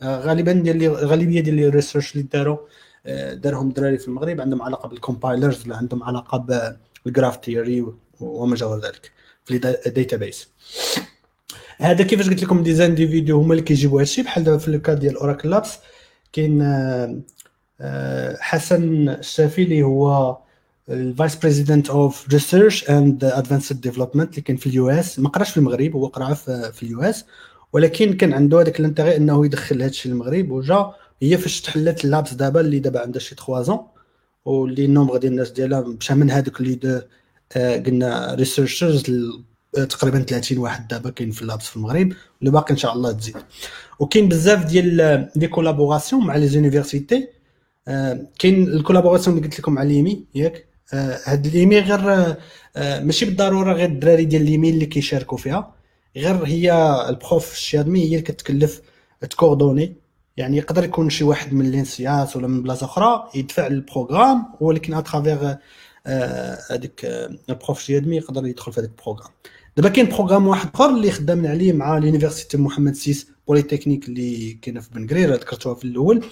غالبا 0.04 0.52
ديال 0.52 0.82
الغالبيه 0.84 1.40
ديال 1.40 1.58
الريسيرش 1.60 2.12
اللي 2.12 2.26
داروا 2.32 2.58
دارهم 3.32 3.68
الدراري 3.68 3.98
في 3.98 4.08
المغرب 4.08 4.40
عندهم 4.40 4.62
علاقه 4.62 4.88
بالكومبايلرز 4.88 5.64
ولا 5.66 5.76
عندهم 5.76 6.02
علاقه 6.02 6.46
بالجراف 7.04 7.36
تيوري 7.36 7.86
وما 8.20 8.56
جاور 8.56 8.80
ذلك 8.80 9.10
في 9.44 9.54
الداتا 9.86 10.16
بيس 10.16 10.48
هذا 11.78 12.04
كيفاش 12.04 12.28
قلت 12.28 12.42
لكم 12.42 12.62
ديزاين 12.62 12.94
دي 12.94 13.08
فيديو 13.08 13.38
هما 13.40 13.52
اللي 13.52 13.62
كيجيبوا 13.64 14.00
هادشي 14.00 14.22
بحال 14.22 14.44
دابا 14.44 14.58
في 14.58 14.70
لوكا 14.70 14.94
ديال 14.94 15.16
اوراكل 15.16 15.50
لابس 15.50 15.74
كاين 16.32 16.62
آه، 16.62 17.18
آه، 17.80 18.36
حسن 18.40 19.08
الشافي 19.08 19.62
اللي 19.62 19.82
هو 19.82 20.36
الفايس 20.88 21.36
بريزيدنت 21.36 21.90
اوف 21.90 22.28
ريسيرش 22.32 22.90
اند 22.90 23.24
ادفانسد 23.24 23.80
ديفلوبمنت 23.80 24.30
اللي 24.30 24.42
كان 24.42 24.56
في 24.56 24.66
اليو 24.66 24.88
اس 24.90 25.18
ما 25.20 25.28
قراش 25.28 25.50
في 25.50 25.56
المغرب 25.56 25.94
هو 25.96 26.06
قرا 26.06 26.34
في 26.34 26.82
اليو 26.82 27.00
اس 27.02 27.24
ولكن 27.72 28.12
كان 28.12 28.32
عنده 28.32 28.60
هذاك 28.60 28.80
الانتغي 28.80 29.16
انه 29.16 29.44
يدخل 29.46 29.82
هادشي 29.82 30.08
للمغرب 30.08 30.50
وجا 30.50 30.90
هي 31.22 31.38
فاش 31.38 31.60
تحلت 31.60 32.04
اللابس 32.04 32.32
دابا 32.34 32.60
اللي 32.60 32.78
دابا 32.78 33.00
عندها 33.00 33.20
شي 33.20 33.34
3 33.34 33.62
زون 33.62 33.78
واللي 34.44 34.84
النومبر 34.84 35.16
ديال 35.16 35.32
الناس 35.32 35.50
ديالها 35.50 35.80
مشى 35.80 36.14
من 36.14 36.30
هذوك 36.30 36.60
اللي 36.60 36.74
دو 36.74 37.00
آه، 37.56 37.76
قلنا 37.78 38.34
ريسيرشرز 38.34 39.02
تقريبا 39.74 40.22
30 40.22 40.58
واحد 40.58 40.88
دابا 40.88 41.10
كاين 41.10 41.30
في 41.30 41.42
اللابس 41.42 41.66
في 41.66 41.76
المغرب 41.76 42.12
اللي 42.40 42.50
باقي 42.52 42.70
ان 42.70 42.76
شاء 42.76 42.92
الله 42.92 43.12
تزيد 43.12 43.36
وكاين 43.98 44.28
بزاف 44.28 44.64
ديال 44.66 44.86
لي 45.36 45.48
كولابوراسيون 45.48 46.26
مع 46.26 46.36
لي 46.36 46.48
زونيفرسيتي 46.48 47.28
آه، 47.88 48.26
كاين 48.38 48.62
الكولابوراسيون 48.68 49.36
اللي 49.36 49.48
قلت 49.48 49.58
لكم 49.58 49.72
مع 49.74 49.82
ليمي 49.82 50.24
ياك 50.34 50.66
آه، 50.94 51.18
هاد 51.24 51.46
ليمي 51.46 51.78
غير 51.78 52.36
آه، 52.76 53.00
ماشي 53.00 53.24
بالضروره 53.24 53.72
غير 53.72 53.88
الدراري 53.88 54.24
ديال 54.24 54.44
ليمي 54.44 54.70
اللي 54.70 54.86
كيشاركوا 54.86 55.38
فيها 55.38 55.72
غير 56.16 56.44
هي 56.46 56.72
البروف 57.08 57.52
الشادمي 57.52 58.00
هي 58.04 58.06
اللي 58.06 58.20
كتكلف 58.22 58.80
تكوردوني 59.30 59.96
يعني 60.36 60.56
يقدر 60.56 60.84
يكون 60.84 61.10
شي 61.10 61.24
واحد 61.24 61.54
من 61.54 61.70
لينسياس 61.70 62.36
ولا 62.36 62.46
من 62.46 62.62
بلاصه 62.62 62.84
اخرى 62.86 63.30
يدفع 63.34 63.66
للبروغرام 63.68 64.46
ولكن 64.60 64.94
اترافيغ 64.94 65.54
هذيك 66.70 67.00
البروف 67.50 67.78
الشادمي 67.80 68.16
يقدر 68.16 68.46
يدخل 68.46 68.72
في 68.72 68.80
هذاك 68.80 68.90
البروغرام 68.98 69.30
دابا 69.76 69.88
كاين 69.88 70.06
بروغرام 70.06 70.46
واحد 70.46 70.68
اخر 70.74 70.90
اللي 70.90 71.10
خدامين 71.10 71.46
عليه 71.50 71.72
مع 71.72 71.98
لونيفرسيتي 71.98 72.56
محمد 72.56 72.94
سيس 72.94 73.28
بوليتكنيك 73.48 74.08
اللي 74.08 74.52
كاينه 74.52 74.80
في 74.80 74.90
بنغرير 74.90 75.32
ذكرتوها 75.34 75.74
في 75.74 75.84
الاول 75.84 76.24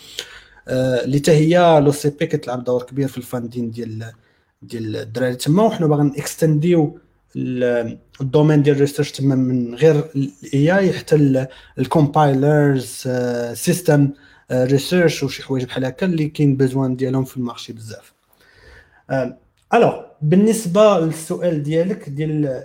آه، 0.68 1.05
اللي 1.05 1.18
حتى 1.18 1.30
هي 1.32 1.80
لو 1.80 1.93
سي 1.93 2.11
بي 2.11 2.26
كتلعب 2.26 2.64
دور 2.64 2.82
كبير 2.82 3.09
في 3.09 3.18
الفاندين 3.18 3.70
ديال 3.70 4.12
ديال 4.62 4.97
الدراري 4.97 5.34
تما 5.34 5.62
وحنا 5.62 5.86
باغيين 5.86 6.12
اكستنديو 6.16 6.99
الدومين 8.20 8.62
ديال 8.62 8.80
ريسيرش 8.80 9.11
تما 9.11 9.34
من 9.34 9.74
غير 9.74 10.05
الاي 10.16 10.76
اي 10.78 10.93
حتى 10.93 11.47
الكومبايلرز 11.78 13.07
سيستم 13.55 14.11
ريسيرش 14.53 15.22
وشي 15.22 15.43
حوايج 15.43 15.64
بحال 15.64 15.84
هكا 15.84 16.07
اللي 16.07 16.28
كاين 16.28 16.57
بزوان 16.57 16.97
ديالهم 16.97 17.24
في 17.24 17.36
المارشي 17.36 17.72
بزاف 17.72 18.12
الوغ 19.74 19.88
آه، 19.88 20.12
بالنسبه 20.22 20.99
للسؤال 21.01 21.62
ديالك 21.62 22.09
ديال 22.09 22.62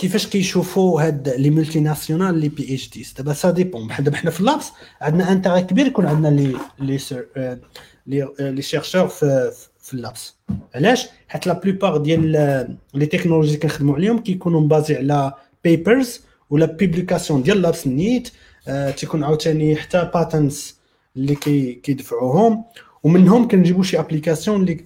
كيفاش 0.00 0.26
كيشوفوا 0.26 1.02
هاد 1.02 1.28
لي 1.28 1.50
مولتي 1.50 1.80
ناسيونال 1.80 2.38
لي 2.38 2.48
بي 2.48 2.74
اتش 2.74 2.88
ديز 2.90 3.14
دابا 3.18 3.32
سا 3.32 3.50
ديبون 3.50 3.86
بحال 3.86 4.04
دابا 4.04 4.16
حنا 4.16 4.30
في 4.30 4.40
اللابس 4.40 4.70
عندنا 5.00 5.32
انتيغ 5.32 5.60
كبير 5.60 5.86
يكون 5.86 6.06
عندنا 6.06 6.28
لي 6.34 6.52
لي 6.78 6.98
آه، 7.36 7.58
لي 8.06 8.22
آه، 8.22 8.50
لي 8.50 8.62
شيرشور 8.62 9.08
في 9.08 9.50
في 9.78 9.94
اللابس 9.94 10.36
علاش 10.74 11.06
حيت 11.28 11.46
لا 11.46 11.52
بلوبار 11.52 11.96
ديال 11.96 12.36
آه، 12.36 12.68
لي 12.94 13.06
تكنولوجي 13.06 13.56
كنخدموا 13.56 13.94
عليهم 13.94 14.18
كيكونوا 14.18 14.60
مبازي 14.60 14.96
على 14.96 15.32
بيبرز 15.64 16.20
ولا 16.50 16.66
بيبليكاسيون 16.66 17.42
ديال 17.42 17.62
لابس 17.62 17.86
نيت 17.86 18.30
آه 18.68 18.90
تيكون 18.90 19.24
عاوتاني 19.24 19.76
حتى 19.76 20.10
باتنس 20.14 20.76
اللي 21.16 21.34
كي 21.34 21.72
كيدفعوهم 21.72 22.64
ومنهم 23.02 23.48
كنجيبوا 23.48 23.82
شي 23.82 23.98
ابليكاسيون 23.98 24.60
اللي 24.62 24.76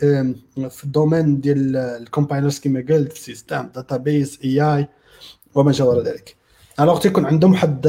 في 0.70 0.84
الدومين 0.84 1.40
ديال 1.40 1.76
الكومبايلرز 1.76 2.58
كما 2.60 2.84
قلت 2.88 3.12
في 3.12 3.20
سيستم 3.20 3.68
داتابيز 3.74 4.38
اي 4.44 4.60
اي 4.60 4.86
وما 5.54 5.72
جاور 5.72 6.02
ذلك 6.02 6.36
الوغ 6.80 6.98
تيكون 6.98 7.24
عندهم 7.26 7.54
حد 7.54 7.88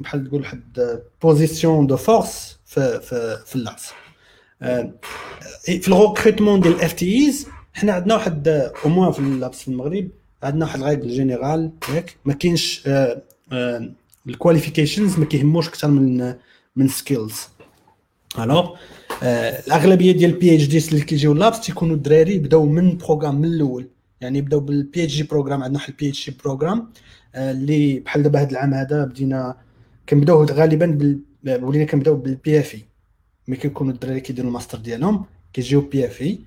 بحال 0.00 0.28
تقول 0.28 0.46
حد 0.46 1.00
بوزيسيون 1.22 1.86
دو 1.86 1.96
فورس 1.96 2.58
في 2.66 3.00
في, 3.00 3.36
في 3.46 3.56
اللعص 3.56 3.84
آه، 4.62 4.90
في 5.62 5.88
الغوكريتمون 5.88 6.60
ديال 6.60 6.74
الاف 6.74 6.92
تي 6.92 7.18
ايز 7.26 7.46
حنا 7.74 7.92
عندنا 7.92 8.14
واحد 8.14 8.48
او 8.48 8.90
موان 8.90 9.12
في 9.12 9.18
اللابس 9.18 9.62
في 9.62 9.68
المغرب 9.68 10.08
عندنا 10.42 10.64
واحد 10.64 10.78
الغايد 10.80 11.00
جينيرال 11.06 11.70
ياك 11.94 12.16
ما 12.24 12.32
كاينش 12.34 12.82
آه، 12.86 13.22
آه، 13.52 13.90
الكواليفيكيشنز 14.28 15.18
ما 15.18 15.24
كيهموش 15.24 15.68
اكثر 15.68 15.88
من 15.88 16.34
من 16.76 16.88
سكيلز 16.88 17.34
الوغ 18.38 18.76
الاغلبيه 19.66 20.12
ديال 20.12 20.30
البي 20.30 20.54
اتش 20.54 20.66
ديز 20.66 20.88
اللي 20.88 21.00
كيجيو 21.04 21.32
لابس 21.34 21.60
تيكونوا 21.60 21.96
الدراري 21.96 22.38
بداو 22.38 22.66
من 22.66 22.96
بروغرام 22.96 23.34
من 23.36 23.44
الاول 23.48 23.86
يعني 24.22 24.40
نبداو 24.40 24.60
بالبي 24.60 25.04
اتش 25.04 25.12
جي 25.12 25.22
بروغرام 25.22 25.62
عندنا 25.62 25.78
واحد 25.78 25.88
البي 25.90 26.08
اتش 26.08 26.30
جي 26.30 26.36
بروغرام 26.44 26.90
اللي 27.36 28.00
بحال 28.00 28.22
دابا 28.22 28.40
هذا 28.40 28.50
العام 28.50 28.74
هذا 28.74 29.04
بدينا 29.04 29.56
كنبداو 30.08 30.44
غالبا 30.44 30.86
بال... 30.86 31.64
ولينا 31.64 31.84
كنبداو 31.84 32.16
بالبي 32.16 32.60
اف 32.60 32.74
اي 32.74 32.84
ملي 33.48 33.60
كيكونوا 33.60 33.92
الدراري 33.92 34.20
كيديروا 34.20 34.48
الماستر 34.50 34.78
ديالهم 34.78 35.24
كيجيو 35.52 35.80
بي 35.80 36.06
اف 36.06 36.22
اي 36.22 36.38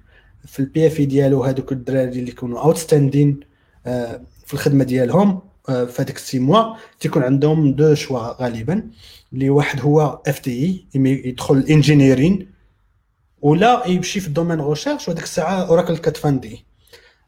في 0.45 0.59
البي 0.59 0.87
اف 0.87 0.99
اي 0.99 1.05
ديالو 1.05 1.43
هذوك 1.43 1.71
الدراري 1.71 2.19
اللي 2.19 2.29
يكونوا 2.31 2.59
اوتستاندين 2.63 3.39
آه، 3.85 4.21
في 4.45 4.53
الخدمه 4.53 4.83
ديالهم 4.83 5.39
آه، 5.69 5.85
في 5.85 6.01
هذاك 6.01 6.15
السي 6.15 6.39
موا 6.39 6.75
تيكون 6.99 7.23
عندهم 7.23 7.73
دو 7.73 7.93
شوا 7.93 8.43
غالبا 8.43 8.89
اللي 9.33 9.49
واحد 9.49 9.81
هو 9.81 10.21
اف 10.27 10.39
تي 10.39 10.51
اي 10.95 11.01
يدخل 11.25 11.57
انجينيرين 11.59 12.51
ولا 13.41 13.83
يمشي 13.87 14.19
في 14.19 14.27
الدومين 14.27 14.61
غوشيرش 14.61 15.07
وهذيك 15.07 15.23
الساعه 15.23 15.51
اوراكل 15.61 15.97
كتفاندي 15.97 16.65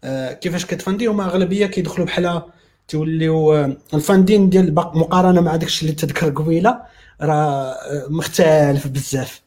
آه، 0.03 0.33
كيفاش 0.33 0.65
كتفندي 0.65 1.05
هما 1.07 1.25
اغلبيه 1.25 1.65
كيدخلوا 1.65 2.05
بحال 2.07 2.41
توليو 2.87 3.53
آه، 3.53 3.77
الفاندين 3.93 4.49
ديال 4.49 4.73
مقارنه 4.75 5.41
مع 5.41 5.55
داكشي 5.55 5.81
اللي 5.85 5.95
تذكر 5.95 6.29
قبيله 6.29 6.81
راه 7.21 7.33
آه، 7.33 8.07
مختلف 8.09 8.87
بزاف 8.87 9.41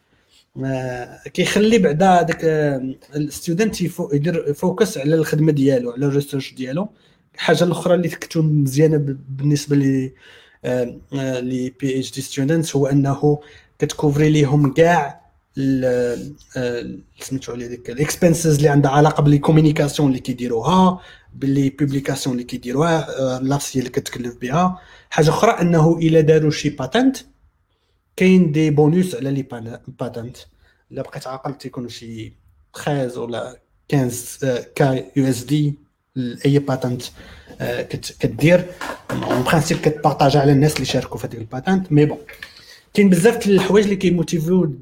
كيخلي 1.35 1.79
بعدا 1.79 2.23
داك 2.23 2.45
الستودنت 3.17 3.81
يدير 4.13 4.53
فوكس 4.53 4.99
على 4.99 5.15
الخدمه 5.15 5.53
ديالو 5.53 5.91
على 5.91 6.07
الريسيرش 6.07 6.55
ديالو 6.55 6.89
الحاجه 7.35 7.65
الاخرى 7.65 7.95
اللي 7.95 8.09
تكتون 8.09 8.45
مزيانه 8.53 8.99
بالنسبه 9.29 9.77
لي 9.77 10.13
لي 11.43 11.71
بي 11.81 11.99
اتش 11.99 12.13
دي 12.13 12.21
ستودنت 12.23 12.77
هو 12.77 12.87
انه 12.87 13.39
كتكوفري 13.79 14.31
ليهم 14.31 14.73
كاع 14.73 15.20
آه، 15.85 16.85
سميتو 17.21 17.53
عليه 17.53 17.67
ديك 17.67 17.91
الاكسبنسز 17.91 18.57
اللي 18.57 18.69
عندها 18.69 18.91
علاقه 18.91 19.23
بالكومينيكاسيون 19.23 19.47
كومينيكاسيون 19.47 20.09
اللي 20.09 20.19
كيديروها 20.21 21.01
باللي 21.35 21.71
بوبليكاسيون 21.71 22.37
اللي 22.37 22.45
كيديروها 22.47 23.19
آه، 23.19 23.39
لافسي 23.43 23.79
اللي 23.79 23.91
كتكلف 23.91 24.37
بها 24.37 24.79
حاجه 25.11 25.31
اخرى 25.31 25.51
انه 25.51 25.99
الا 25.99 26.21
داروا 26.21 26.51
شي 26.51 26.71
باتنت 26.71 27.17
كاين 28.17 28.53
دي 28.53 28.71
بونوس 28.71 29.15
على 29.15 29.31
لي 29.31 29.43
باتنت 30.01 30.37
الا 30.93 31.03
بقيت 31.03 31.27
عاقل 31.27 31.55
تيكون 31.55 31.89
شي 31.89 32.33
13 32.85 33.21
ولا 33.21 33.61
15 33.93 34.65
كا 34.75 35.05
يو 35.17 35.29
اس 35.29 35.43
دي 35.45 35.75
اي 36.47 36.59
باتنت 36.59 37.03
كتدير 37.91 38.65
اون 39.11 39.43
برانسيب 39.43 39.79
كتبارطاجي 39.81 40.39
على 40.39 40.53
الناس 40.53 40.75
اللي 40.75 40.85
شاركوا 40.85 41.19
في 41.19 41.27
هذيك 41.27 41.39
الباتنت 41.41 41.93
مي 41.93 42.05
بون 42.07 42.19
كاين 42.95 43.11
بزاف 43.11 43.47
الحوايج 43.47 43.85
اللي 43.85 43.97
كيموتيفيو 43.97 44.75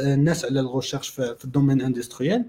الناس 0.00 0.44
على 0.44 0.60
الغوشيرش 0.60 1.08
في 1.08 1.36
الدومين 1.44 1.82
اندستريال 1.82 2.44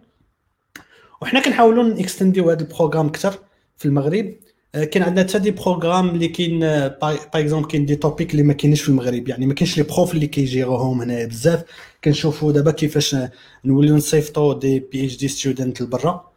وحنا 1.21 1.39
كنحاولوا 1.43 1.83
نكستنديو 1.83 2.49
هذا 2.49 2.59
البروغرام 2.59 3.07
اكثر 3.07 3.39
في 3.77 3.85
المغرب 3.85 4.33
آه، 4.75 4.83
كاين 4.83 5.03
عندنا 5.05 5.27
حتى 5.27 5.39
دي 5.39 5.51
بروغرام 5.51 6.09
اللي 6.09 6.27
كاين 6.27 6.59
باغ 6.59 7.13
آه، 7.15 7.19
اكزومبل 7.35 7.67
كاين 7.67 7.85
دي 7.85 7.95
توبيك 7.95 8.31
اللي 8.31 8.43
ما 8.43 8.53
كاينش 8.53 8.81
في 8.81 8.89
المغرب 8.89 9.27
يعني 9.27 9.45
ما 9.45 9.53
كاينش 9.53 9.77
لي 9.77 9.83
بروف 9.83 10.13
اللي 10.13 10.27
كيجيروهم 10.27 11.01
هنايا 11.01 11.25
بزاف 11.27 11.63
كنشوفوا 12.03 12.51
دابا 12.51 12.71
كيفاش 12.71 13.15
آه، 13.15 13.31
نوليو 13.65 13.95
نصيفطوا 13.95 14.53
دي 14.53 14.79
بي 14.91 15.05
اتش 15.05 15.17
دي 15.17 15.27
ستودنت 15.27 15.81
لبرا 15.81 16.29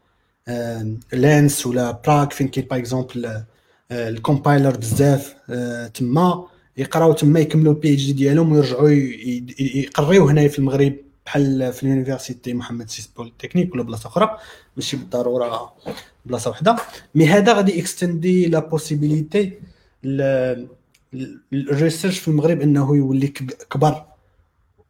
لانس 1.12 1.66
ولا 1.66 1.90
براك 2.06 2.32
فين 2.32 2.48
كاين 2.48 2.66
با 2.66 2.76
اكزومبل 2.76 3.44
الكومبايلر 3.92 4.76
بزاف 4.76 5.34
تما 5.94 6.46
يقراو 6.78 7.12
تما 7.12 7.40
يكملوا 7.40 7.72
البي 7.72 7.92
اتش 7.94 8.04
دي 8.06 8.12
ديالهم 8.12 8.52
ويرجعوا 8.52 8.88
يقريو 9.58 10.28
هنا 10.28 10.48
في 10.48 10.58
المغرب 10.58 10.96
بحال 11.26 11.72
في 11.72 11.82
اليونيفرسيتي 11.82 12.54
محمد 12.54 12.90
سيس 12.90 13.06
بوليتكنيك 13.06 13.74
ولا 13.74 13.82
بلاصه 13.82 14.06
اخرى 14.06 14.38
ماشي 14.76 14.96
بالضروره 14.96 15.72
بلاصه 16.26 16.50
وحده 16.50 16.76
مي 17.14 17.26
هذا 17.26 17.52
غادي 17.54 17.80
اكستندي 17.80 18.46
لا 18.46 18.58
بوسيبيليتي 18.58 19.52
الريسيرش 21.54 22.18
في 22.18 22.28
المغرب 22.28 22.60
انه 22.60 22.96
يولي 22.96 23.28
كبر 23.72 24.04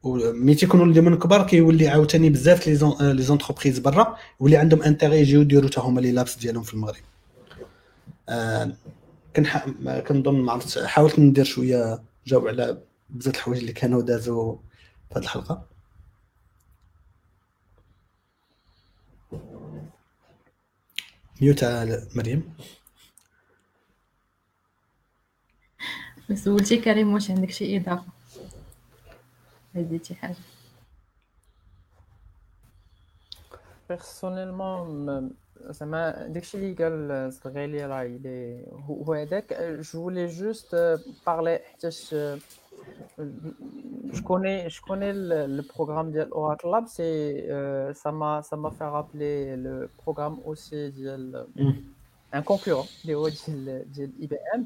ملي 0.04 0.54
تيكونوا 0.54 0.86
من 1.02 1.18
كبار 1.18 1.46
كيولي 1.46 1.88
عاوتاني 1.88 2.30
بزاف 2.30 2.66
لي 2.66 2.74
زون 2.74 2.94
لي 3.00 3.22
زونتربريز 3.22 3.78
برا 3.78 4.16
يولي 4.40 4.56
عندهم 4.56 4.82
انتيغي 4.82 5.18
يجيو 5.20 5.40
يديروا 5.40 5.68
حتى 5.68 5.80
هما 5.80 6.00
لي 6.00 6.12
لابس 6.12 6.36
ديالهم 6.38 6.62
في 6.62 6.74
المغرب 6.74 7.00
آه، 8.28 8.72
كنظن 10.08 10.40
ما 10.40 10.60
حاولت 10.86 11.18
ندير 11.18 11.44
شويه 11.44 12.02
جاوب 12.26 12.48
على 12.48 12.82
بزاف 13.10 13.34
الحوايج 13.36 13.60
اللي 13.60 13.72
كانوا 13.72 14.02
دازوا 14.02 14.56
في 15.08 15.14
هذه 15.18 15.22
الحلقه 15.22 15.66
ميوت 21.40 21.64
على 21.64 22.08
مريم 22.16 22.54
سولتي 26.34 26.76
كريم 26.76 27.12
واش 27.12 27.30
عندك 27.30 27.50
شي 27.50 27.76
اضافه 27.76 28.06
زيدتي 29.76 30.14
حاجه 30.14 30.36
بيرسونيلمون 33.88 35.08
Euh, 35.66 35.72
euh, 38.84 39.76
je 39.80 39.96
voulais 39.96 40.28
juste 40.28 40.74
euh, 40.74 40.96
parler, 41.24 41.60
je 43.18 44.22
connais, 44.24 44.68
connais 44.86 45.12
le, 45.14 45.60
programme 45.62 46.10
dial 46.12 46.28
Lab, 46.64 46.84
c'est, 46.86 47.48
ça, 47.94 48.12
m'a, 48.12 48.42
ça 48.42 48.56
m'a 48.56 48.70
fait 48.70 48.84
rappeler 48.84 49.56
le 49.56 49.88
programme 49.98 50.38
aussi 50.44 50.90
d'un 50.92 51.44
un 52.30 52.42
concurrent 52.42 52.86
de, 53.04 54.04
IBM. 54.22 54.62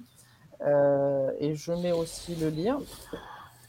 et 1.38 1.54
je 1.54 1.72
mets 1.72 1.92
aussi 1.92 2.34
le 2.36 2.48
lien. 2.50 2.78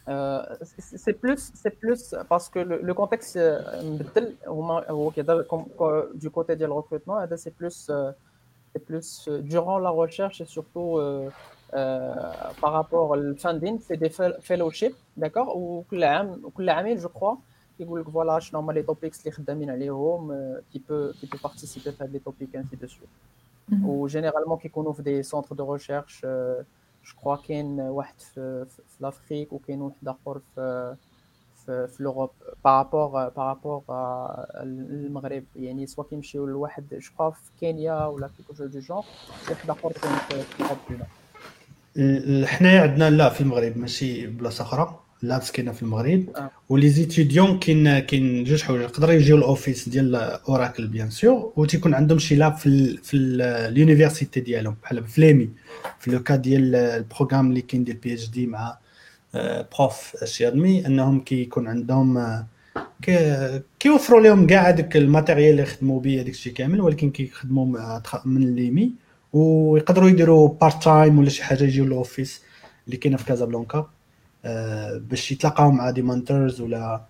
Euh, 0.10 0.44
c'est 0.80 1.14
plus 1.14 1.52
c'est 1.54 1.72
plus 1.80 2.14
parce 2.28 2.50
que 2.50 2.60
le, 2.60 2.94
contexte 2.94 3.38
euh, 3.38 3.62
du 6.16 6.30
côté 6.30 6.58
du 6.58 6.66
recrutement 6.66 7.26
c'est 7.38 7.56
plus 7.56 7.88
euh, 7.90 8.12
c'est 8.74 8.84
plus 8.86 9.30
durant 9.44 9.78
la 9.80 9.90
recherche 9.92 10.42
et 10.42 10.46
surtout 10.46 11.00
par 11.72 12.72
rapport 12.80 13.12
au 13.12 13.36
funding 13.38 13.80
c'est 13.80 13.96
des 13.96 14.12
fellowships 14.42 14.98
d'accord 15.16 15.56
ou 15.56 15.86
que 15.90 15.98
je 15.98 17.08
crois 17.08 17.38
qui 17.78 17.86
voilà 17.86 18.40
les 18.74 18.84
topics 18.84 19.14
les 19.24 19.32
qui 20.70 20.80
peut 20.82 21.14
participer 21.42 21.92
à 21.98 22.08
des 22.08 22.20
topics 22.20 22.54
ainsi 22.56 22.76
de 22.76 22.88
suite 22.88 23.08
mm-hmm. 23.72 23.86
ou 23.86 24.06
généralement 24.10 24.58
qui 24.58 24.70
ouvre 24.76 25.02
des 25.02 25.24
centres 25.24 25.56
de 25.56 25.62
recherche 25.62 26.26
جو 27.06 27.14
كخوا 27.16 27.36
كاين 27.36 27.80
واحد 27.80 28.14
في, 28.20 28.66
في, 28.66 28.76
في 28.76 29.04
لافريك 29.04 29.54
وكاين 29.54 29.82
واحد 29.82 30.08
اخر 30.08 30.40
في 30.56 30.96
في, 31.66 31.88
في 31.88 32.04
لوروب 32.04 32.30
بارابور 32.64 33.30
بارابور 33.30 33.84
للمغرب 34.64 35.44
يعني 35.56 35.88
سوا 35.88 36.04
كيمشيو 36.10 36.46
لواحد 36.46 36.86
جو 36.92 37.00
كخوا 37.12 37.30
في 37.30 37.42
كينيا 37.60 38.06
ولا 38.06 38.30
كيكو 38.38 38.54
جو 38.54 38.66
دو 38.66 38.80
جونغ 38.80 39.04
واحد 39.50 39.70
اخر 39.70 39.92
كاين 39.92 40.44
في 40.44 40.64
لوروب 40.64 42.48
حنايا 42.48 42.82
عندنا 42.82 43.10
لا 43.10 43.30
في 43.30 43.42
المغرب 43.42 43.78
ماشي 43.78 44.28
بلاصه 44.28 44.64
اخرى 44.64 45.03
لابس 45.24 45.52
كاينه 45.52 45.72
في 45.72 45.84
المغرب 45.84 46.26
آه. 46.38 46.52
ولي 46.70 46.90
زيتيديون 46.90 47.60
كاين 47.60 48.00
كاين 48.00 48.44
جوج 48.44 48.64
حوايج 48.64 48.82
يقدروا 48.82 49.14
يجيو 49.14 49.38
الاوفيس 49.38 49.90
ديال 49.90 50.16
اوراكل 50.16 50.88
بيان 50.88 51.10
سور 51.10 51.54
وتيكون 51.56 51.94
عندهم 51.94 52.20
شي 52.20 52.36
لاب 52.36 52.56
في 52.58 52.98
في 52.98 53.18
اليونيفرسيتي 53.18 54.40
ديالهم 54.40 54.76
بحال 54.84 55.04
فليمي 55.08 55.50
في 56.00 56.12
لو 56.12 56.24
كا 56.24 56.36
ديال 56.36 56.76
البروغرام 56.76 57.48
اللي 57.50 57.62
كاين 57.62 57.84
ديال 57.84 57.98
بي 57.98 58.14
اتش 58.14 58.30
دي 58.30 58.48
مع 58.48 58.78
بروف 59.80 60.24
شي 60.26 60.48
ادمي 60.48 60.86
انهم 60.88 61.20
كيكون 61.20 61.68
عندهم 61.68 62.18
آه، 63.10 63.62
كيوفروا 63.80 64.22
لهم 64.22 64.48
كاع 64.48 64.70
هذاك 64.70 64.98
الماتيريال 64.98 65.52
اللي 65.52 65.66
خدموا 65.66 66.00
به 66.00 66.16
هذاك 66.16 66.30
الشيء 66.30 66.54
كامل 66.54 66.82
ولكن 66.82 67.10
كيخدموا 67.10 67.98
من 68.26 68.56
ليمي 68.56 68.94
ويقدروا 69.34 70.10
يديروا 70.10 70.50
بارت 70.62 70.84
تايم 70.84 71.20
ولا 71.20 71.30
شي 71.30 71.44
حاجه 71.44 71.64
يجيو 71.64 71.86
للاوفيس 71.86 72.42
اللي 72.88 72.98
كاينه 72.98 73.18
في 73.18 73.26
كازابلانكا 73.26 73.90
آه، 74.46 74.98
باش 75.10 75.32
يتلاقاو 75.32 75.72
مع 75.72 75.94
مونترز 75.98 76.62
ولا 76.62 77.02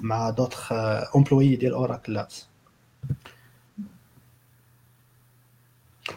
مع 0.00 0.30
دوتخ 0.30 0.72
امبلوي 1.16 1.54
آه، 1.54 1.58
ديال 1.58 1.72
اوراكل 1.72 2.12
لابس 2.14 2.46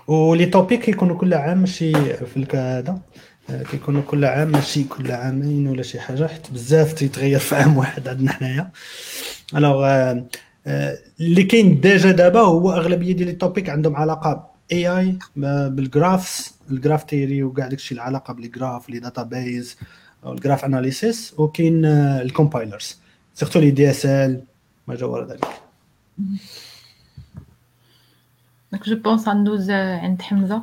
ولي 0.07 0.45
توبيك 0.45 0.81
كيكونوا 0.83 1.17
كل 1.17 1.33
عام 1.33 1.57
ماشي 1.57 1.93
في 2.13 2.47
هذا 2.53 2.99
آه، 3.49 3.63
كيكونوا 3.63 4.01
كل 4.01 4.25
عام 4.25 4.49
ماشي 4.51 4.83
كل 4.83 5.11
عامين 5.11 5.67
ولا 5.67 5.83
شي 5.83 5.99
حاجه 5.99 6.27
حيت 6.27 6.51
بزاف 6.51 6.93
تيتغير 6.93 7.39
في 7.39 7.55
عام 7.55 7.77
واحد 7.77 8.07
عندنا 8.07 8.31
حنايا 8.31 8.71
الوغ 9.55 10.15
اللي 11.19 11.43
كاين 11.43 11.79
ديجا 11.81 12.11
دابا 12.11 12.39
هو 12.39 12.71
اغلبيه 12.71 13.13
ديال 13.13 13.27
لي 13.27 13.33
توبيك 13.33 13.69
عندهم 13.69 13.95
علاقه 13.95 14.47
اي 14.71 14.87
اي 14.99 15.19
بالجرافس 15.35 16.53
الجراف 16.71 17.03
تيري 17.03 17.43
وكاع 17.43 17.67
داكشي 17.67 17.93
العلاقه 17.95 18.33
بالجراف 18.33 18.89
لي 18.89 18.99
داتابيز 18.99 19.77
او 20.25 20.31
الجراف 20.33 20.65
اناليسيس 20.65 21.35
وكاين 21.39 21.85
آه، 21.85 22.21
الكومبايلرز 22.21 22.99
سيرتو 23.33 23.59
لي 23.59 23.71
دي 23.71 23.89
اس 23.89 24.05
ال 24.05 24.43
ما 24.87 25.05
ورا 25.05 25.25
ذلك 25.25 25.45
دونك 28.71 28.83
جو 28.85 28.95
بونس 28.95 29.27
غندوز 29.27 29.71
عند 29.71 30.21
حمزه 30.21 30.61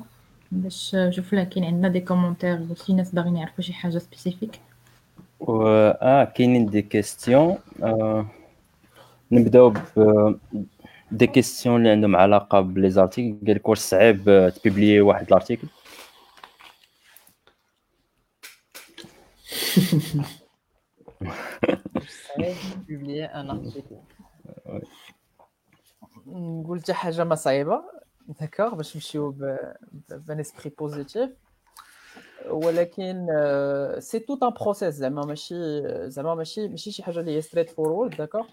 باش 0.52 0.94
نشوف 0.94 1.32
لها 1.34 1.44
كاين 1.44 1.64
عندنا 1.64 1.88
دي 1.88 2.00
كومونتير 2.00 2.66
شي 2.86 2.92
ناس 2.92 3.10
باغيين 3.10 3.36
يعرفوا 3.36 3.64
شي 3.64 3.72
حاجه 3.72 3.98
سبيسيفيك 3.98 4.60
اه 5.48 6.24
كاينين 6.24 6.66
دي 6.66 6.82
كيستيون 6.82 7.56
آه، 7.82 8.26
نبداو 9.32 9.70
ب 9.70 10.36
دي 11.12 11.26
كيستيون 11.26 11.76
اللي 11.80 11.90
عندهم 11.90 12.16
علاقه 12.16 12.60
بلي 12.60 12.90
زارتيكل 12.90 13.46
قال 13.46 13.56
لك 13.56 13.68
واش 13.68 13.78
صعيب 13.78 14.28
آه، 14.28 14.48
تبيبلي 14.48 15.00
واحد 15.00 15.26
الارتيكل 15.26 15.68
صعيب 22.36 22.52
بوبليي 22.88 23.24
ان 23.24 23.46
نقول 26.26 26.82
حاجه 26.90 27.24
ما 27.24 27.34
صعيبه 27.34 27.82
داكوغ 28.40 28.74
باش 28.74 28.96
نمشيو 28.96 29.30
بان 30.10 30.40
اسبري 30.40 30.70
بوزيتيف 30.78 31.30
ولكن 32.48 33.26
سي 33.98 34.18
تو 34.18 34.38
ان 34.42 34.50
بروسيس 34.50 34.94
زعما 34.94 35.24
ماشي 35.24 35.54
زعما 36.10 36.34
ماشي 36.34 36.68
ماشي 36.68 36.92
شي 36.92 37.02
حاجه 37.02 37.20
اللي 37.20 37.36
هي 37.36 37.40
ستريت 37.42 37.70
فورورد 37.70 38.16
داكوغ 38.16 38.46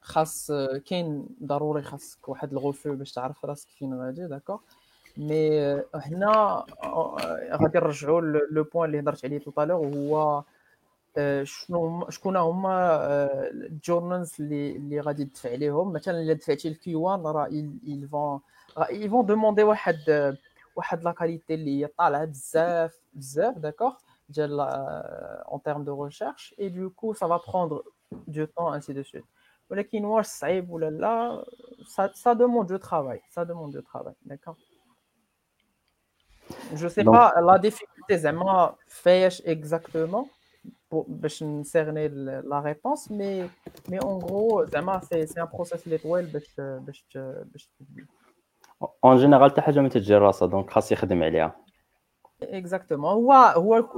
خاص 0.00 0.50
كاين 0.86 1.26
ضروري 1.42 1.82
خاصك 1.82 2.28
واحد 2.28 2.52
الغوفو 2.52 2.92
باش 2.94 3.12
تعرف 3.12 3.44
راسك 3.44 3.68
فين 3.70 3.94
غادي 3.94 4.26
داكوغ 4.26 4.58
مي 5.16 5.60
هنا 5.94 6.64
غادي 7.62 7.78
نرجعوا 7.78 8.20
لو 8.20 8.64
بوين 8.64 8.84
اللي 8.90 9.00
هضرت 9.00 9.24
عليه 9.24 9.38
تو 9.38 9.52
لور 9.62 9.86
وهو 9.96 10.42
شنو 11.44 12.10
شكون 12.10 12.36
هما 12.36 12.98
الجورنالز 13.50 14.32
اللي 14.40 14.76
اللي 14.76 15.00
غادي 15.00 15.24
تدفع 15.24 15.50
عليهم 15.52 15.92
مثلا 15.92 16.20
الا 16.20 16.32
دفعتي 16.32 16.68
الكي 16.68 16.94
1 16.94 17.20
راه 17.26 17.46
ils 17.92 18.06
vont 18.06 18.40
ils 18.92 19.08
vont 19.10 19.22
demander 19.30 19.60
واحد 19.62 20.36
واحد 20.76 21.04
لا 21.04 21.12
كاليتي 21.12 21.54
اللي 21.54 21.80
هي 21.84 21.86
طالعه 21.86 22.24
بزاف 22.24 22.98
بزاف 23.14 23.58
داكوغ 23.58 23.92
ديال 24.28 24.60
en 25.52 25.60
تيرم 25.64 25.84
دو 25.84 26.10
recherche 26.10 26.58
اي 26.60 26.70
du 26.70 26.90
كو 26.96 27.14
ça 27.14 27.26
va 27.28 27.38
prendre 27.50 27.82
du 28.30 28.46
temps 28.46 28.78
ainsi 28.78 28.92
de 28.96 29.10
suite 29.12 29.24
ولكن 29.70 30.04
واش 30.04 30.26
صعيب 30.26 30.70
ولا 30.70 30.90
لا 30.90 31.44
سا 31.86 32.08
ça 32.08 32.34
demande 32.38 32.66
du 32.72 32.78
travail 32.88 33.20
ça 33.34 33.44
demande 33.50 33.72
du 33.78 33.82
travail 33.92 34.14
d'accord 34.26 34.56
je 36.72 36.88
sais 36.88 37.04
Donc, 37.04 37.14
pas, 37.14 37.32
la 37.40 37.58
difficulté, 37.58 38.16
Zema 38.16 38.74
fait 38.88 39.28
exactement 39.44 40.28
pour 40.88 41.06
cerner 41.64 42.08
ben, 42.08 42.42
la 42.46 42.60
réponse, 42.60 43.10
mais, 43.10 43.46
mais 43.88 44.02
en 44.02 44.16
gros, 44.18 44.64
Zema, 44.72 45.00
c'est 45.08 45.38
un 45.38 45.46
process 45.46 45.84
l'étoile. 45.86 46.26
Ben, 46.32 46.42
ben, 46.56 47.96
en 49.02 49.16
général, 49.18 49.52
tu 49.54 49.60
as 49.60 49.72
jamais 49.72 49.88
été 49.88 50.00
géré 50.02 50.26
donc 50.42 50.70
tu 50.70 50.78
as 50.78 51.02
été 51.02 51.48
Exactement. 52.50 53.14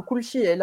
كل 0.07 0.23
شيء 0.25 0.55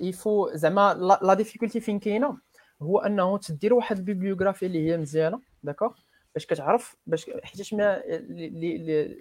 Il 0.00 0.14
faut, 0.14 0.50
زعما 0.54 1.18
la 1.22 1.34
difficulté 1.36 1.80
fin 1.80 1.98
كاينه 1.98 2.36
هو 2.82 2.98
انه 2.98 3.38
تدير 3.38 3.74
واحد 3.74 3.96
البيبليوغرافي 3.98 4.66
اللي 4.66 4.86
هي 4.90 4.96
مزيانه 4.96 5.40
d'accord 5.66 6.02
باش 6.34 6.46
كتعرف 6.46 6.96
باش 7.06 7.30
حيتاش 7.42 7.74
ما 7.74 8.02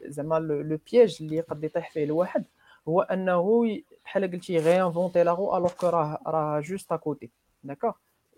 زعما 0.05 0.39
لو 0.39 0.79
بياج 0.91 1.17
اللي 1.21 1.35
يقد 1.35 1.63
يطيح 1.63 1.91
فيه 1.91 2.03
الواحد 2.03 2.43
هو 2.87 3.01
انه 3.01 3.65
بحال 4.05 4.31
قلتي 4.31 4.81
انفونتي 4.85 5.23
لاغو 5.23 5.57
الوغ 5.57 5.73
كو 5.73 5.87
راه 5.89 6.19
راه 6.27 6.59
جوست 6.59 6.91
اكوتي 6.91 7.29
داكوغ 7.63 7.91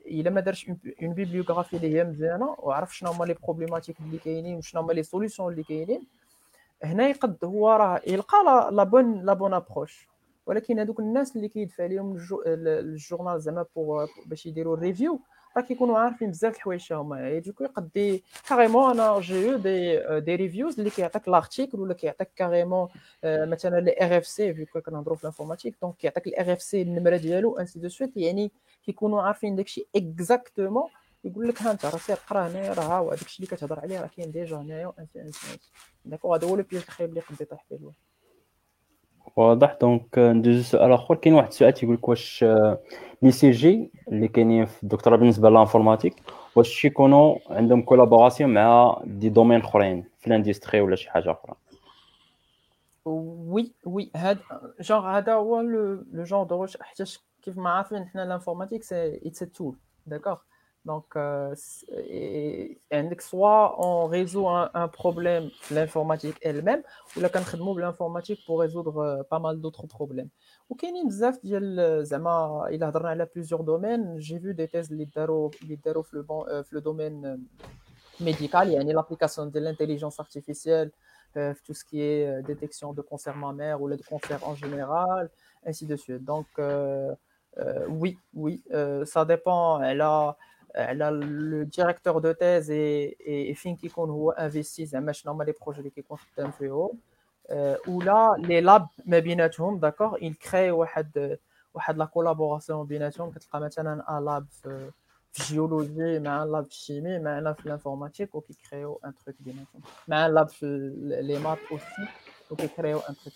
الا 0.06 0.30
ما 0.30 0.42
دارش 0.42 0.70
اون 0.70 1.14
بيبليوغرافي 1.14 1.76
اللي 1.78 1.96
هي 1.96 2.04
مزيانه 2.04 2.56
وعرف 2.60 2.98
شنو 2.98 3.12
هما 3.12 3.26
لي 3.26 3.34
بروبليماتيك 3.44 3.96
اللي 4.00 4.18
كاينين 4.18 4.56
وشنو 4.56 4.82
هما 4.82 4.94
لي 4.94 5.04
سوليسيون 5.04 5.52
اللي 5.52 5.64
كاينين 5.64 6.08
هنا 6.84 7.08
يقد 7.08 7.38
هو 7.46 7.70
راه 7.72 8.02
يلقى 8.08 8.70
لا 8.72 8.84
بون 8.84 9.26
لا 9.26 9.34
بون 9.34 9.54
ابروش 9.54 10.08
ولكن 10.46 10.80
هذوك 10.80 11.00
الناس 11.00 11.36
اللي 11.36 11.48
كيدفع 11.48 11.86
لهم 11.86 12.20
الجورنال 12.48 13.42
زعما 13.42 13.66
باش 14.26 14.46
يديروا 14.46 14.78
الريفيو 14.78 15.20
راه 15.58 15.62
كيكونوا 15.66 15.98
عارفين 16.00 16.30
بزاف 16.32 16.56
الحوايج 16.56 16.94
هما 16.94 17.28
اي 17.28 17.40
دوكو 17.40 17.64
يقدي 17.64 18.24
كاريمون 18.50 18.92
انا 19.00 19.20
جي 19.20 19.56
دي 19.58 20.20
دي 20.20 20.36
ريفيوز 20.36 20.78
اللي 20.78 20.90
كيعطيك 20.90 21.28
لارتيكل 21.28 21.80
ولا 21.80 21.94
كيعطيك 21.94 22.30
كاريمون 22.36 22.88
مثلا 23.26 23.76
لي 23.80 23.96
ار 24.02 24.18
اف 24.18 24.28
سي 24.28 24.54
فيكو 24.54 24.82
كنهضروا 24.82 25.16
في 25.16 25.24
لانفورماتيك 25.24 25.76
دونك 25.82 25.96
كيعطيك 25.96 26.28
الار 26.28 26.54
اف 26.54 26.62
سي 26.62 26.82
النمره 26.82 27.18
ديالو 27.18 27.58
انسي 27.58 27.80
دو 27.80 27.90
سويت 27.90 28.18
يعني 28.18 28.52
كيكونوا 28.86 29.22
عارفين 29.22 29.56
داكشي 29.56 29.86
اكزاكتومون 29.96 30.90
يقول 31.24 31.48
لك 31.48 31.62
ها 31.62 31.72
انت 31.72 31.86
راه 31.86 31.98
سير 31.98 32.18
قرا 32.30 32.48
هنايا 32.48 32.74
راه 32.74 32.84
هاو 32.84 33.04
هو 33.06 33.10
داكشي 33.10 33.44
اللي 33.44 33.56
كتهضر 33.58 33.80
عليه 33.80 34.02
راه 34.02 34.08
كاين 34.18 34.32
ديجا 34.32 34.58
هنايا 34.58 34.88
وانسي 34.88 35.22
انسي 35.22 35.60
داكو 36.06 36.34
هذا 36.34 36.48
هو 36.48 36.56
لو 36.56 36.64
بيج 36.64 36.76
الخايب 36.82 37.10
اللي 37.10 37.22
قد 37.22 37.42
يطيح 37.42 37.66
فيه 37.70 37.76
الواحد 37.76 37.94
واضح 39.36 39.78
دونك 39.82 40.18
euh, 40.20 40.34
ندوزو 40.34 40.62
سؤال 40.64 40.92
اخر 40.92 41.16
كاين 41.16 41.36
واحد 41.36 41.48
السؤال 41.48 41.74
تيقول 41.74 41.96
لك 41.96 42.10
واش 42.10 42.46
لي 43.22 43.32
سي 43.32 43.52
جي 43.52 43.92
اللي 44.08 44.28
كاينين 44.28 44.66
في 44.66 44.84
الدكتوراه 44.84 45.18
بالنسبه 45.18 45.50
للانفورماتيك 45.50 46.16
واش 46.56 46.82
تيكونوا 46.82 47.36
عندهم 47.50 47.82
كولابوراسيون 47.82 48.54
مع 48.54 49.02
دي 49.04 49.30
دومين 49.30 49.60
اخرين 49.60 50.04
في 50.20 50.28
الاندستري 50.28 50.82
ولا 50.82 50.96
شي 50.96 51.12
حاجه 51.12 51.32
اخرى 51.32 51.56
وي 53.06 53.72
وي 53.86 54.12
هاد 54.16 54.38
جونغ 54.82 55.08
هذا 55.08 55.34
هو 55.34 55.62
لو 55.62 56.24
جونغ 56.24 56.44
دو 56.44 56.66
حيت 56.82 57.10
كيف 57.42 57.58
ما 57.58 57.70
عارفين 57.70 58.06
حنا 58.06 58.22
لانفورماتيك 58.22 58.84
سي 58.84 59.22
اتس 59.26 59.40
تول 59.40 59.76
داكوغ 60.08 60.38
Donc, 60.86 61.06
euh, 61.16 61.54
soit 63.20 63.76
on 63.86 64.06
résout 64.08 64.50
un, 64.50 64.88
problème, 64.90 65.50
l'informatique 65.72 66.38
elle-même, 66.42 66.82
ou 67.16 67.22
la 67.22 67.30
on 67.60 67.76
l'informatique 67.78 68.44
pour 68.46 68.60
résoudre 68.60 68.98
euh, 68.98 69.24
pas 69.24 69.40
mal 69.40 69.62
d'autres 69.62 69.88
problèmes. 69.88 70.30
Ou 70.70 70.76
qu'il 70.76 70.94
il 70.94 72.84
a 72.84 73.26
plusieurs 73.28 73.64
domaines. 73.64 74.16
J'ai 74.18 74.40
vu 74.40 74.54
des 74.54 74.68
thèses 74.68 74.90
les 74.92 75.08
sur 75.16 76.46
le, 76.72 76.82
domaine 76.82 77.26
euh, 77.26 77.38
médical, 78.24 78.68
il 78.70 78.74
y 78.74 78.76
a 78.78 78.84
l'application 78.84 79.46
de 79.46 79.60
l'intelligence 79.60 80.20
artificielle, 80.20 80.92
tout 81.34 81.74
ce 81.74 81.84
qui 81.86 82.02
est 82.02 82.44
détection 82.44 82.94
de 82.94 83.02
cancer 83.02 83.36
mammaire 83.36 83.82
ou 83.82 83.90
de 83.90 83.96
cancer 84.10 84.38
en 84.48 84.54
général, 84.54 85.30
ainsi 85.66 85.86
de 85.86 85.96
suite. 85.96 86.24
Donc, 86.26 86.48
oui, 87.90 88.18
oui, 88.36 88.62
ça 89.06 89.26
dépend. 89.26 89.82
Elle 89.82 90.02
a 90.02 90.36
euh, 90.76 90.94
le 91.12 91.66
directeur 91.66 92.20
de 92.20 92.34
thèse 92.34 92.72
et, 92.72 93.16
et 93.50 93.54
fin 93.54 93.76
qui 93.76 93.92
investit 94.38 94.90
dans 95.24 95.38
les 95.44 95.54
projets 95.54 95.84
qui 95.96 96.02
sont 96.02 96.18
un 96.40 96.50
peu 96.50 96.70
Ou 97.88 98.02
là 98.02 98.34
les 98.40 98.60
labs 98.60 98.88
d'accord 99.84 100.18
ils 100.22 100.36
créent 100.38 100.72
la 101.98 102.08
collaboration 102.08 102.84
بيناتهم 102.84 103.32
مثلا 103.54 104.04
un 104.08 104.20
lab 104.20 104.46
في 105.34 105.44
géologie 105.50 106.20
مع 106.22 106.44
un 106.46 106.50
lab 106.50 106.66
chimie 106.70 107.20
مع 107.22 107.38
un 107.38 107.42
lab 107.42 107.56
de 107.64 107.70
l'informatique 107.70 108.32
qui 108.48 108.56
créent 108.64 109.06
un 109.06 109.12
truc 109.12 109.36
بيناتهم 109.40 109.82
مع 110.08 110.28
un 110.28 110.30
lab 110.34 110.48
euh, 110.48 111.24
les 111.28 111.40
maths 111.40 111.76
aussi 111.76 112.68
créent 112.74 112.94
un 113.10 113.14
truc 113.14 113.36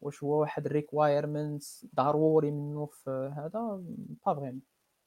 واش 0.00 0.22
هو 0.22 0.40
واحد 0.40 0.66
ريكوايرمنت 0.66 1.62
ضروري 1.94 2.50
منه 2.50 2.86
في 2.86 3.32
هذا 3.36 3.48
با 3.50 3.82
فريمون 4.34 4.60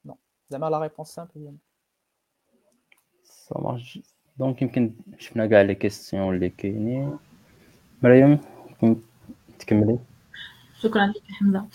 نو 0.05 0.17
زعما 0.49 0.69
لا 0.69 0.79
ريبونس 0.79 1.07
سامبل 1.09 1.31
هي 1.35 1.53
سا 3.23 3.59
مارش 3.61 3.99
دونك 4.37 4.61
يمكن 4.61 4.93
شفنا 5.19 5.47
كاع 5.47 5.61
لي 5.61 5.75
كيسيون 5.75 6.35
اللي 6.35 6.49
كاينين 6.49 7.19
مريم 8.03 8.39
تكملي 9.59 9.99
شكرا 10.79 11.07
لك 11.07 11.23
حمزه 11.31 11.67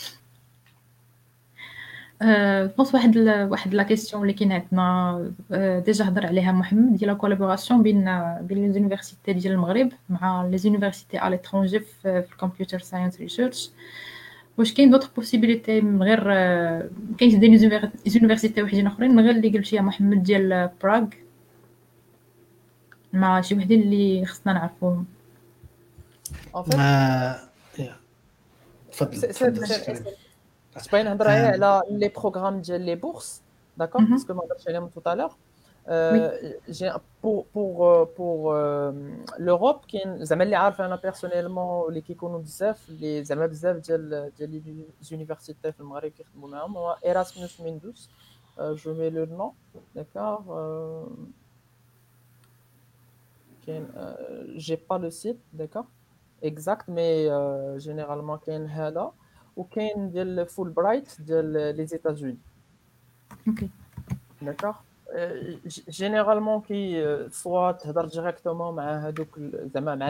بونس 2.76 2.94
واحد 2.94 3.16
ال... 3.16 3.50
واحد 3.50 3.74
لا 3.74 3.82
كيسيون 3.82 4.22
اللي 4.22 4.32
كاين 4.32 4.52
عندنا 4.52 5.80
ديجا 5.86 6.04
هضر 6.08 6.26
عليها 6.26 6.52
محمد 6.52 6.96
ديال 6.96 7.10
لا 7.10 7.16
كولابوراسيون 7.16 7.82
بين 7.82 8.10
بين 8.40 8.66
ليزونيفرسيتي 8.66 9.32
ديال 9.32 9.52
المغرب 9.52 9.88
مع 10.08 10.46
ليزونيفرسيتي 10.46 11.18
على 11.18 11.36
لترونجي 11.36 11.80
في 11.80 12.24
الكمبيوتر 12.32 12.78
ساينس 12.78 13.20
ريسيرش 13.20 13.70
واش 14.58 14.74
كاين 14.74 14.90
دوطخ 14.90 15.10
بوسيبيليتي 15.16 15.80
من 15.80 16.02
غير 16.02 16.20
كاين 17.18 17.40
دي 17.40 17.48
ليزونيفرسيتي 18.04 18.62
وحدين 18.62 18.86
اخرين 18.86 19.14
من 19.14 19.22
غير 19.24 19.30
اللي 19.30 19.62
يا 19.72 19.80
محمد 19.80 20.22
ديال 20.22 20.70
براغ 20.82 21.04
مع 23.12 23.40
شي 23.40 23.54
وحدين 23.54 23.82
اللي 23.82 24.26
خصنا 24.26 24.52
نعرفوهم 24.52 25.06
تفضل 28.92 30.14
C'est 30.76 30.92
euh, 31.06 31.80
les 31.90 32.10
programmes, 32.10 32.60
les 32.66 32.96
bourses, 32.96 33.42
d'accord 33.76 34.02
Parce 34.08 34.24
que 34.24 34.32
moi, 34.32 34.44
tout 34.92 35.02
à 35.04 35.14
l'heure. 35.14 35.36
Euh, 35.88 36.88
pour 37.20 38.52
euh, 38.54 38.92
l'Europe 39.38 39.84
qui 39.86 40.00
les 40.18 40.32
a 40.32 40.66
hein, 40.78 40.96
personnellement 40.96 41.88
les 41.90 42.00
qui 42.00 42.14
connaissent 42.16 42.64
les 42.98 43.30
amis 43.30 43.48
bzaf 43.48 43.76
les 43.90 45.12
universités 45.16 45.70
le 45.78 45.84
Maroc 45.84 46.14
qui 46.16 46.24
Erasmus 47.10 47.54
Mundus 47.62 48.02
je 48.80 48.90
mets 48.96 49.10
le 49.10 49.26
nom 49.26 49.52
d'accord 49.94 50.42
je 53.66 53.70
n'ai 53.72 53.82
j'ai 54.56 54.78
pas 54.78 54.96
le 54.96 55.10
site 55.10 55.42
d'accord 55.52 55.88
exact 56.40 56.84
mais 56.88 57.26
généralement 57.78 58.36
a 58.46 58.50
est 58.50 58.56
ou 59.56 59.64
bien 59.74 59.92
de 60.14 60.22
le 60.36 60.44
Fulbright 60.44 61.06
États-Unis. 61.98 62.38
D'accord. 64.42 64.82
Euh, 65.16 65.54
généralement, 65.86 66.60
qui 66.60 66.82
faut 67.30 67.58
euh, 67.58 68.06
directement 68.08 68.72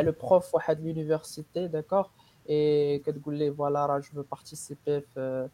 le 0.09 0.12
prof 0.12 0.51
de 0.55 0.82
l'université, 0.82 1.68
d'accord, 1.68 2.11
et 2.47 3.03
que 3.05 3.51
voilà, 3.51 4.01
je 4.01 4.11
veux 4.14 4.22
participer 4.22 5.05
à 5.16 5.45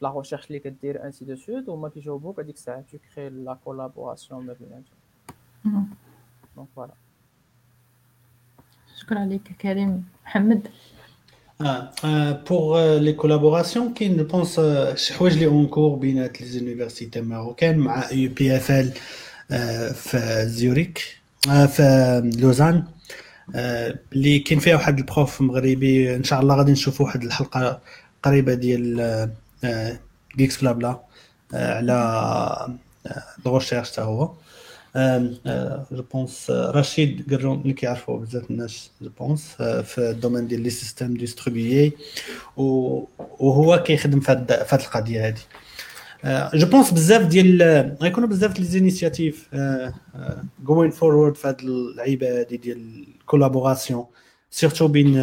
la 0.00 0.08
recherche, 0.08 0.48
les 0.48 0.62
ainsi 1.02 1.24
de 1.24 1.34
suite. 1.34 1.66
moi, 1.66 1.90
j'ai 1.94 2.44
dit 2.44 2.54
que 2.54 2.58
ça, 2.58 2.78
la 3.48 3.58
collaboration 3.62 4.40
mhm. 4.40 5.86
Donc 6.56 6.68
voilà. 6.74 6.94
اه 11.62 12.32
بوغ 12.32 12.98
لي 12.98 13.12
كولابوراسيون 13.12 13.94
كاين 13.94 14.16
جو 14.16 14.24
بونس 14.24 14.60
شي 15.00 15.14
حوايج 15.14 15.38
لي 15.38 15.46
اونكور 15.46 15.96
بينات 15.98 16.40
لي 16.40 16.46
زونيفرسيتي 16.46 17.20
ماروكان 17.20 17.78
مع 17.78 18.12
يو 18.12 18.28
بي 18.30 18.56
اف 18.56 18.70
ال 18.70 18.92
في 19.94 20.44
زيوريك 20.46 21.02
في 21.46 22.32
لوزان 22.38 22.84
آه، 23.54 23.94
اللي 24.12 24.38
كاين 24.38 24.58
فيها 24.60 24.74
واحد 24.76 24.98
البروف 24.98 25.40
مغربي 25.40 26.16
ان 26.16 26.24
شاء 26.24 26.40
الله 26.40 26.56
غادي 26.56 26.72
نشوفوا 26.72 27.06
واحد 27.06 27.22
الحلقه 27.24 27.80
قريبه 28.22 28.54
ديال 28.54 29.00
آه، 29.00 29.30
آه، 29.64 29.98
جيكس 30.36 30.60
بلا 30.62 30.72
بلا 30.72 31.00
على 31.52 31.92
آه، 33.06 33.24
الغوشيرش 33.46 33.90
حتى 33.92 34.00
هو 34.00 34.32
جو 35.92 36.02
بونس 36.12 36.50
رشيد 36.50 37.34
قرون 37.34 37.60
اللي 37.60 37.72
كيعرفوه 37.72 38.18
بزاف 38.20 38.50
الناس 38.50 38.90
جو 39.02 39.10
بونس 39.20 39.56
أه، 39.60 39.80
في 39.82 40.10
الدومين 40.10 40.46
ديال 40.46 40.60
لي 40.60 40.70
سيستيم 40.70 41.14
ديستريبيي 41.14 41.92
وهو 42.56 43.82
كيخدم 43.86 44.20
في 44.20 44.32
هذه 44.72 44.82
القضيه 44.86 45.26
هذه 46.24 46.48
جو 46.54 46.66
بونس 46.66 46.90
بزاف 46.90 47.22
ديال 47.26 47.96
غيكونوا 48.02 48.28
بزاف 48.28 48.58
لي 48.58 48.64
زينيسياتيف 48.66 49.48
جوين 50.64 50.90
فورورد 50.90 51.36
في 51.36 51.48
هذه 51.48 51.62
اللعيبه 51.62 52.40
هذه 52.40 52.56
ديال 52.56 53.04
الكولابوراسيون 53.22 54.06
سيرتو 54.50 54.88
بين 54.88 55.12
لي 55.14 55.20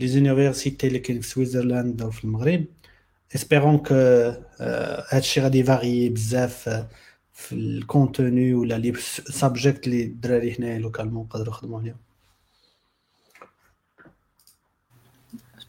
أه، 0.00 0.06
زونيفرسيتي 0.06 0.86
اللي 0.86 0.98
كاين 0.98 1.20
في 1.20 1.28
سويسرلاند 1.28 2.02
وفي 2.02 2.24
المغرب 2.24 2.64
اسبيرون 3.34 3.74
أه، 3.90 4.32
كو 4.56 4.64
هادشي 5.14 5.40
غادي 5.40 5.62
فاريي 5.64 6.08
بزاف 6.08 6.84
في 7.42 7.52
الكونتوني 7.52 8.54
ولا 8.54 8.74
لي 8.74 8.92
سابجيكت 9.40 9.86
اللي 9.86 10.02
الدراري 10.04 10.56
هنايا 10.58 10.78
لوكالمون 10.78 11.26
قدروا 11.26 11.48
يخدموا 11.48 11.80
عليهم 11.80 11.98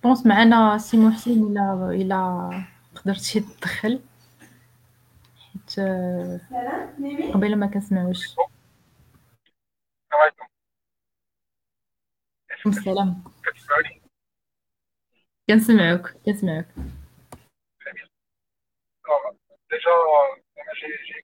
بونس 0.04 0.26
معنا 0.26 0.78
سي 0.78 0.98
محسن 0.98 1.58
الى 1.90 2.16
قدرت 2.96 3.02
قدرتي 3.06 3.40
تدخل 3.40 4.00
حيت 5.40 5.80
آه، 5.80 6.40
قبيله 7.34 7.56
ما 7.56 7.68
كنسمعوش 7.68 8.24
السلام 12.68 12.74
السلام 12.78 13.24
كنسمعوك 15.50 16.10
كنسمعوك 16.26 16.66
آه، 19.10 19.36
ديجا 19.70 19.92
انا 20.60 20.74
جي 20.80 21.24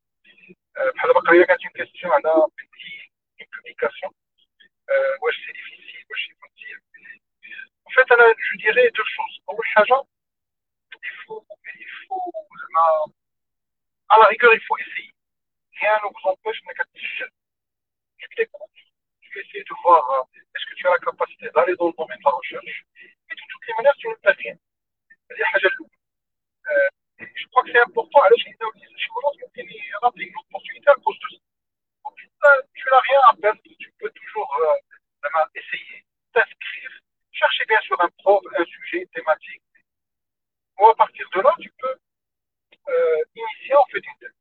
Alors, 0.81 1.17
euh, 1.17 1.21
quand 1.25 1.33
il 1.33 1.39
y 1.41 1.43
a 1.43 1.57
une 1.61 1.69
question, 1.73 2.09
elle 2.17 2.25
a 2.25 2.35
une 2.37 3.47
publication. 3.53 4.09
Moi, 4.09 4.97
euh, 5.29 5.33
c'est 5.45 5.53
difficile, 5.53 6.01
moi, 6.09 6.15
je 6.17 6.23
ne 6.23 6.27
sais 6.27 6.39
pas 6.41 6.47
si 6.57 6.65
elle 6.65 6.81
peut... 7.45 7.55
En 7.85 7.89
fait, 7.91 8.35
je 8.41 8.57
dirais 8.57 8.91
deux 8.97 9.03
choses. 9.05 9.39
En 9.47 9.53
recherche, 9.55 9.89
il 9.89 11.09
faut... 11.27 11.45
À 14.09 14.17
la 14.17 14.25
rigueur, 14.25 14.53
il 14.53 14.61
faut 14.61 14.77
essayer. 14.79 15.11
Rien 15.79 15.97
ne 15.97 16.07
vous 16.09 16.27
empêche 16.27 16.61
d'aller 16.71 16.73
dans 16.73 16.73
le 16.73 16.79
bon 16.79 17.29
Tu 18.17 18.27
t'écoutes, 18.35 18.71
tu 19.21 19.35
vas 19.39 19.41
essayer 19.45 19.63
de 19.63 19.75
voir 19.83 20.09
euh, 20.11 20.23
est-ce 20.55 20.65
que 20.65 20.75
tu 20.77 20.87
as 20.87 20.91
la 20.91 20.97
capacité 20.97 21.49
d'aller 21.53 21.75
dans 21.77 21.87
le 21.87 21.93
domaine 21.97 22.17
de 22.19 22.23
la 22.25 22.31
recherche. 22.31 22.85
Et 23.01 23.35
de 23.35 23.41
toutes 23.49 23.67
les 23.67 23.73
manières, 23.77 23.95
tu 23.97 24.07
ne 24.07 24.13
le 24.13 24.19
fais 24.23 24.31
rien. 24.41 24.55
C'est-à-dire, 25.27 25.47
je 25.61 25.67
le 25.67 26.89
je 27.33 27.47
crois 27.47 27.63
que 27.63 27.71
c'est 27.71 27.79
important. 27.79 28.19
je 28.37 28.43
Je 28.43 28.63
pense 29.13 29.33
ce 29.33 29.39
y 29.39 29.59
a 29.59 29.63
une 29.63 30.21
une 30.27 30.33
opportunité 30.41 30.89
à 30.89 30.95
cause 30.95 31.17
de 31.19 31.37
ça. 32.41 32.51
tu 32.73 32.83
n'as 32.91 32.99
rien 32.99 33.19
à 33.29 33.35
perdre, 33.35 33.61
tu 33.79 33.91
peux 33.99 34.09
toujours 34.09 34.49
euh, 34.63 35.29
essayer, 35.55 36.03
t'inscrire, 36.33 36.89
chercher 37.31 37.65
bien 37.65 37.79
sûr 37.81 37.99
un 38.01 38.09
prof, 38.19 38.41
un 38.57 38.65
sujet, 38.65 39.01
une 39.03 39.09
thématique. 39.09 39.61
Ou 40.79 40.87
à 40.87 40.95
partir 40.95 41.27
de 41.35 41.41
là, 41.41 41.53
tu 41.59 41.71
peux 41.79 41.95
euh, 42.89 43.15
initier 43.35 43.75
en 43.75 43.85
fait 43.91 43.99
une 43.99 44.17
thèse. 44.19 44.33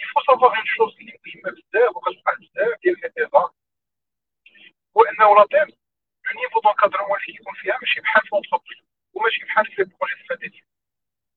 Il 0.00 0.06
faut 0.12 0.22
savoir 0.24 0.54
une 0.58 0.66
chose 0.66 0.94
qui 0.96 1.08
est 1.08 1.42
mabster, 1.42 1.86
ou 1.94 2.00
mabster, 2.00 2.66
le 6.22 6.36
niveau 6.36 6.60
d'encadrement 6.62 7.14
qui 7.24 7.34
confirme, 7.36 7.78
je 7.82 7.90
suis 7.90 8.00
pas 8.02 8.20
l'entreprise, 8.30 8.78
ou 9.14 9.22
je 9.26 9.30
suis 9.32 9.46
pas 9.52 9.62
les 9.76 9.86
projet 9.86 10.14
stratégique. 10.22 10.64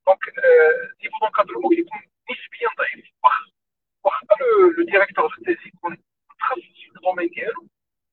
Donc, 0.05 0.19
dis-vous 0.27 0.41
euh, 0.41 0.87
niveau 1.01 1.15
d'encadrement, 1.21 1.69
il 1.71 1.79
est 1.79 2.51
bien 2.51 2.69
d'ailleurs. 2.77 3.07
Par 3.21 4.19
le, 4.37 4.71
le 4.75 4.85
directeur 4.85 5.29
de 5.29 5.43
thèse, 5.45 5.57
il 5.63 5.67
est 5.69 5.79
très 6.37 6.55
sensible 6.61 6.99
dans 7.01 7.13
mes 7.13 7.29
guerres. 7.29 7.55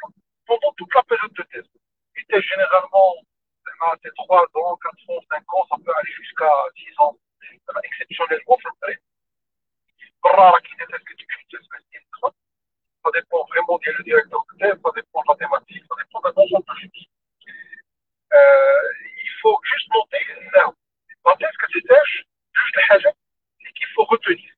pendant 0.47 0.73
toute 0.73 0.93
la 0.95 1.03
période 1.03 1.33
de 1.33 1.43
thèse 1.43 1.65
généralement, 2.39 3.15
c'est 4.03 4.11
3 4.15 4.41
ans, 4.53 4.77
4 4.77 5.09
ans, 5.09 5.19
5 5.31 5.53
ans, 5.53 5.65
ça 5.69 5.75
peut 5.83 5.91
aller 5.97 6.11
jusqu'à 6.13 6.49
10 6.75 6.99
ans. 6.99 7.17
Exceptionnellement, 7.83 8.57
je 8.63 8.69
dirais. 8.83 8.99
Ça 13.03 13.09
dépend 13.13 13.43
vraiment 13.45 13.77
du 13.79 14.03
directeur 14.03 14.39
de 14.51 14.57
thème, 14.59 14.79
ça 14.85 14.91
dépend 14.95 15.21
de 15.21 15.25
la 15.29 15.35
thématique, 15.35 15.83
ça 15.89 15.95
dépend 16.03 16.19
d'un 16.21 16.31
ensemble 16.41 16.65
de 16.83 16.89
Euh, 18.33 18.89
il 19.23 19.29
faut 19.41 19.59
juste 19.63 19.87
monter 19.93 20.19
l'arbre. 20.53 20.77
La 21.25 21.35
thèse 21.35 21.49
que 21.59 21.65
c'est 21.73 21.81
que 21.81 21.95
juste 22.05 22.75
la 22.75 22.95
hajats, 22.95 23.13
c'est 23.63 23.73
qu'il 23.73 23.87
faut 23.93 24.05
retenir. 24.05 24.51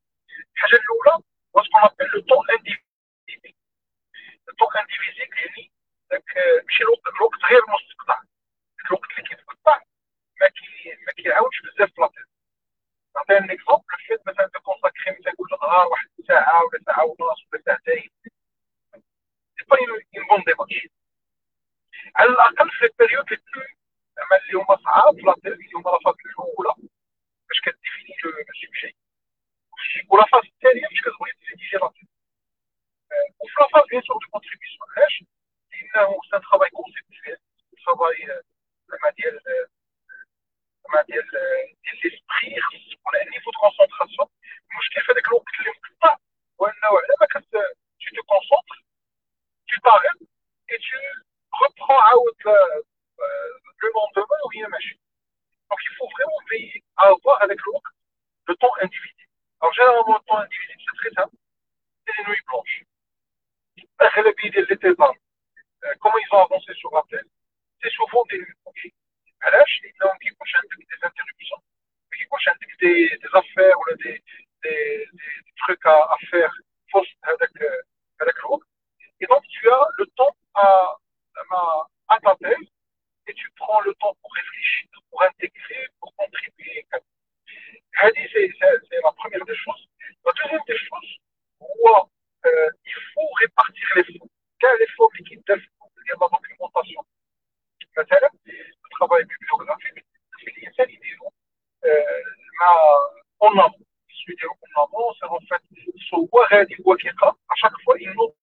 là, 0.62 1.18
c'est 1.56 1.64
ce 1.64 1.70
qu'on 1.70 1.84
appelle 1.88 2.10
le 2.14 2.22
temps 2.24 2.44
indivisible. 2.50 2.88
Le 4.48 4.54
temps 4.58 4.70
indivisible 4.76 5.38
est 5.58 5.72
ذاك 6.14 6.38
ماشي 6.66 6.84
الوقت 6.84 7.02
الوقت 7.16 7.42
غير 7.52 7.62
مستقطع 7.76 8.22
الوقت 8.90 9.10
اللي 9.12 9.24
كيتقطع 9.30 9.80
ما 10.42 10.48
كي 10.48 10.90
ما 11.08 11.12
كيعاودش 11.18 11.62
بزاف 11.62 11.90
في 11.96 12.02
لاطير 12.02 12.26
نعطي 13.16 13.38
ان 13.38 13.52
اكزومبل 13.52 13.84
الفيت 13.94 14.20
مثلا 14.28 14.48
تكون 14.48 14.76
تكونساكري 14.76 15.18
مثلا 15.20 15.34
كل 15.38 15.48
نهار 15.64 15.86
واحد 15.88 16.08
ساعه 16.28 16.60
ولا 16.66 16.84
ساعه 16.86 17.04
ونص 17.06 17.20
ولا 17.54 17.62
ساعتين 17.66 18.10
سي 19.58 19.66
با 19.70 19.78
اون 19.80 20.28
بون 20.30 20.44
ديمارش 20.46 20.88
على 22.16 22.30
الاقل 22.30 22.70
في 22.70 22.86
البيريود 22.86 23.28
اللي 23.34 23.68
زعما 24.16 24.38
اللي 24.42 24.54
هما 24.60 24.78
صعاب 24.84 25.16
في 25.16 25.22
لاطيز 25.22 25.52
اللي 25.54 25.70
هما 25.76 25.90
لافاز 25.92 26.16
الاولى 26.26 26.74
باش 27.50 27.60
كديفيني 27.66 28.16
ماشي 28.50 28.68
بشيء 28.72 28.96
ولا 30.10 30.26
فاز 30.32 30.42
الثانيه 30.54 30.88
باش 30.90 31.02
كتبغي 31.06 31.32
تديفيني 31.38 31.82
لاطيز 31.82 32.08
وفي 33.40 33.56
لافاز 33.62 33.84
بيان 33.90 34.02
سور 34.02 34.18
دو 34.24 34.30
كونتريبيسيون 34.32 34.88
علاش 34.98 35.24
C'est 35.96 36.02
un 36.36 36.40
travail 36.42 36.70
conceptuel, 36.72 37.38
c'est 37.38 37.38
un 37.38 37.82
travail 37.86 38.26
de 38.26 38.98
manière 38.98 39.32
de 41.08 41.70
l'esprit, 42.04 42.56
on 43.06 43.10
a 43.14 43.18
un 43.22 43.30
niveau 43.30 43.52
de 43.52 43.58
concentration. 43.58 44.30
Je 44.42 44.76
ne 44.76 44.82
sais 44.90 45.06
pas 45.06 46.18
tu 48.00 48.12
te 48.16 48.22
concentres, 48.26 48.74
tu 49.68 49.80
parles 49.82 50.10
et 50.70 50.78
tu 50.80 50.98
reprends 51.52 52.00
euh, 52.00 52.50
euh, 52.50 53.24
le 53.78 53.92
lendemain 53.94 54.38
ou 54.46 54.48
rien, 54.50 54.66
y 54.68 54.90
Donc 55.70 55.80
il 55.92 55.96
faut 55.96 56.10
vraiment 56.10 56.38
veiller 56.50 56.84
à 56.98 57.08
avoir 57.10 57.44
avec 57.44 57.60
l'autre 57.66 57.92
le 58.48 58.56
temps 58.56 58.72
individuel. 58.82 59.28
Alors 59.62 59.74
généralement, 59.74 60.18
le 60.18 60.26
temps 60.26 60.38
individuel, 60.38 60.78
c'est 60.86 60.98
très 60.98 61.22
simple 61.22 61.36
c'est 62.08 62.24
les 62.24 62.30
nuits 62.30 62.42
blanches. 62.48 62.84
Il 64.44 64.60
n'y 64.60 64.66
de 64.66 64.94
temps. 64.96 65.14
Euh, 65.86 65.90
comment 66.00 66.16
ils 66.18 66.36
ont 66.36 66.44
avancé 66.44 66.74
sur 66.76 66.90
la 66.96 67.02
thèse, 67.10 67.30
c'est 67.82 67.90
souvent 67.92 68.24
des 68.32 68.40
pêches 68.40 69.82
et 69.84 69.94
non 70.00 70.10
qui 70.22 70.32
prochaine 70.36 70.62
des 70.78 70.86
interruptions, 71.02 71.58
qui 72.16 72.26
prochaine 72.28 72.54
des, 72.82 73.10
des 73.10 73.30
affaires 73.34 73.76
ou 73.80 73.96
des, 73.98 74.24
trucs 75.58 75.86
à, 75.86 76.08
faire 76.30 76.54
fausses 76.92 77.12
avec, 77.24 77.50
euh, 77.62 77.82
avec 78.20 78.36
l'autre. 78.44 78.66
Et 79.20 79.26
donc 79.28 79.44
tu 79.50 79.68
as 79.70 79.88
le 79.98 80.06
temps 80.16 80.36
à, 80.54 80.96
à, 82.08 82.20
ta 82.22 82.36
thèse 82.38 82.68
et 83.28 83.34
tu 83.34 83.50
prends 83.58 83.82
le 83.82 83.94
temps 83.96 84.16
pour 84.22 84.34
réfléchir, 84.36 84.88
pour 85.10 85.22
intégrer, 85.24 85.88
pour 86.00 86.16
contribuer. 86.16 86.88
C'est 88.24 89.02
la 89.04 89.12
première 89.14 89.46
des 89.46 89.56
choses. 89.56 89.86
La 90.26 90.32
deuxième 90.44 90.62
des 90.68 90.78
choses, 90.78 91.18
euh, 91.66 92.50
il 92.86 92.94
faut 93.14 93.30
répartir 93.42 93.88
les 93.98 94.18
fonds. 94.18 94.30
كاع 94.64 94.74
لي 94.80 94.88
فوق 94.98 95.12
اللي 95.16 95.30
كيدرسوا 95.30 95.72
ديال 96.06 96.20
لا 96.22 96.28
دوكيومونطاسيون 96.28 97.04
مثلا 97.98 98.30
الخبر 98.92 99.18
بيبليوغرافيك 99.22 100.06
خص 100.36 100.44
الانسان 100.58 100.90
يديرو 100.90 101.34
مع 102.60 102.68
اون 103.44 103.60
امون 103.64 103.70
خصو 103.70 104.30
يديرو 104.34 104.52
اون 104.52 104.88
امون 104.88 105.14
سي 105.20 105.26
اون 105.26 105.46
فات 105.48 105.62
هو 106.14 106.44
غادي 106.58 106.76
هو 106.88 106.96
كيقرا 106.96 107.36
اشاك 107.52 107.72
فوا 107.86 107.96
انو 107.98 108.36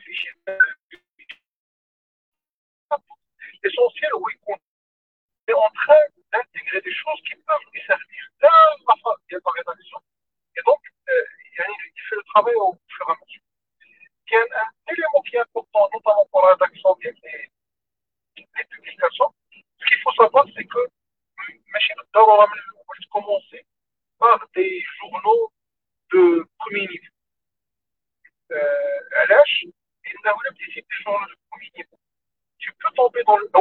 في 0.00 0.14
شي 0.14 0.28
l'essentiel 3.62 4.12
où 4.18 4.24
il 4.32 4.38
compte. 4.46 4.62
C'est 5.44 5.52
en 5.66 5.70
train 5.80 6.02
d'intégrer 6.32 6.80
des 6.88 6.94
choses 7.02 7.20
qui 7.26 7.34
peuvent 7.46 7.66
lui 7.72 7.82
servir 7.92 8.22
dans 8.40 8.70
la, 8.88 9.36
la 9.46 9.50
rédaction. 9.58 10.00
Et 10.56 10.62
donc, 10.68 10.82
euh, 10.86 11.66
il 11.96 12.02
fait 12.08 12.16
le 12.22 12.26
travail 12.32 12.54
au 12.54 12.70
fur 12.94 13.06
et 13.08 13.12
à 13.12 13.16
mesure. 13.22 13.44
a 14.30 14.38
un 14.38 15.22
qui 15.22 15.36
est 15.36 15.40
important, 15.40 15.88
notamment 15.92 16.24
pour 16.30 16.42
la 16.42 16.52
rédaction 16.52 16.96
des, 17.02 17.14
publications. 18.78 19.34
Ce 19.78 19.86
qu'il 19.86 20.00
faut 20.02 20.12
savoir, 20.12 20.44
c'est 20.54 20.64
que 20.64 20.78
euh, 20.78 21.54
Machine 21.72 21.96
Dawa 22.14 22.44
a 22.44 22.48
commencer 23.10 23.64
par 24.20 24.46
des 24.54 24.82
journaux 25.00 25.52
de 26.12 26.46
premier 26.58 26.82
niveau. 26.86 27.06
À 28.52 29.26
l'âge, 29.26 29.62
il 29.62 29.70
y 29.70 30.14
pas 30.22 30.32
des 30.52 30.84
journaux 31.04 31.26
de 31.26 31.34
premier 31.50 31.70
niveau. 31.76 31.98
Tu 32.58 32.72
peux 32.78 32.92
tomber 32.94 33.22
dans 33.26 33.36
le. 33.38 33.48
Ah 33.52 33.60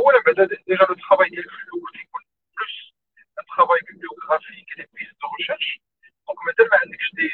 déjà, 0.67 0.85
le 0.89 0.95
travail 0.97 1.31
des 1.31 1.41
plus 1.43 1.67
un 3.39 3.43
travail 3.55 3.79
bibliographique 3.89 4.67
et 4.77 4.81
des 4.81 4.87
pistes 4.93 5.11
de 5.21 5.27
recherche. 5.37 5.79
Donc, 6.27 6.37
maintenant, 6.45 6.89
des, 7.13 7.31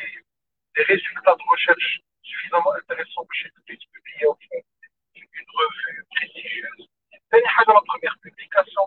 des 0.76 0.84
résultats 0.84 1.36
de 1.36 1.44
recherche 1.49 1.99
suffisamment 2.26 2.73
intéressant 2.81 3.23
que 3.26 3.35
j'ai 3.41 3.49
pu 3.64 3.77
publier 3.93 4.27
en 4.27 4.34
fond 4.34 4.61
une, 5.15 5.27
revue 5.53 6.06
prestigieuse. 6.15 6.88
dans 7.31 7.73
la 7.73 7.81
première 7.85 8.18
publication 8.22 8.81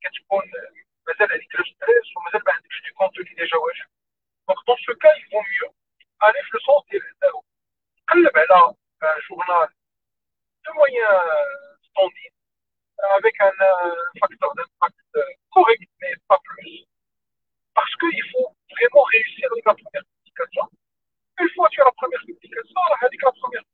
qui 0.00 0.06
est 0.06 0.20
une 0.30 0.50
mazel 1.06 1.28
les 1.32 1.46
le 1.58 1.64
stress 1.64 2.06
ou 2.16 2.20
mazel 2.24 2.42
avec 2.46 2.82
du 2.84 2.92
contenu 2.94 3.34
déjà 3.36 3.56
ouais. 3.58 3.72
Donc 4.48 4.58
dans 4.66 4.76
ce 4.76 4.92
cas, 4.92 5.12
il 5.18 5.26
vaut 5.30 5.42
mieux 5.42 5.68
aller 6.20 6.40
le 6.52 6.60
sens 6.60 6.82
des 6.90 6.98
réseaux. 6.98 7.44
y 8.12 8.46
là, 8.48 8.72
un 9.02 9.20
journal 9.20 9.68
de 10.66 10.72
moyen 10.72 11.10
standard 11.90 12.32
avec 13.16 13.34
un 13.40 13.52
euh, 13.60 13.94
facteur 14.20 14.54
d'impact 14.56 14.96
euh, 15.16 15.22
correct 15.52 15.82
mais 16.00 16.12
pas 16.28 16.38
plus. 16.44 16.84
Parce 17.74 17.94
qu'il 17.96 18.22
faut 18.32 18.54
vraiment 18.72 19.04
réussir 19.12 19.48
une 19.54 19.62
première 19.62 20.04
publication. 20.18 20.68
Une 21.40 21.50
fois 21.54 21.68
tu 21.70 21.80
as 21.80 21.84
la 21.86 21.92
première 21.92 22.20
publication, 22.20 22.39
الصراحه 22.82 23.06
هذيك 23.06 23.24
لا 23.24 23.30
بروميير 23.40 23.69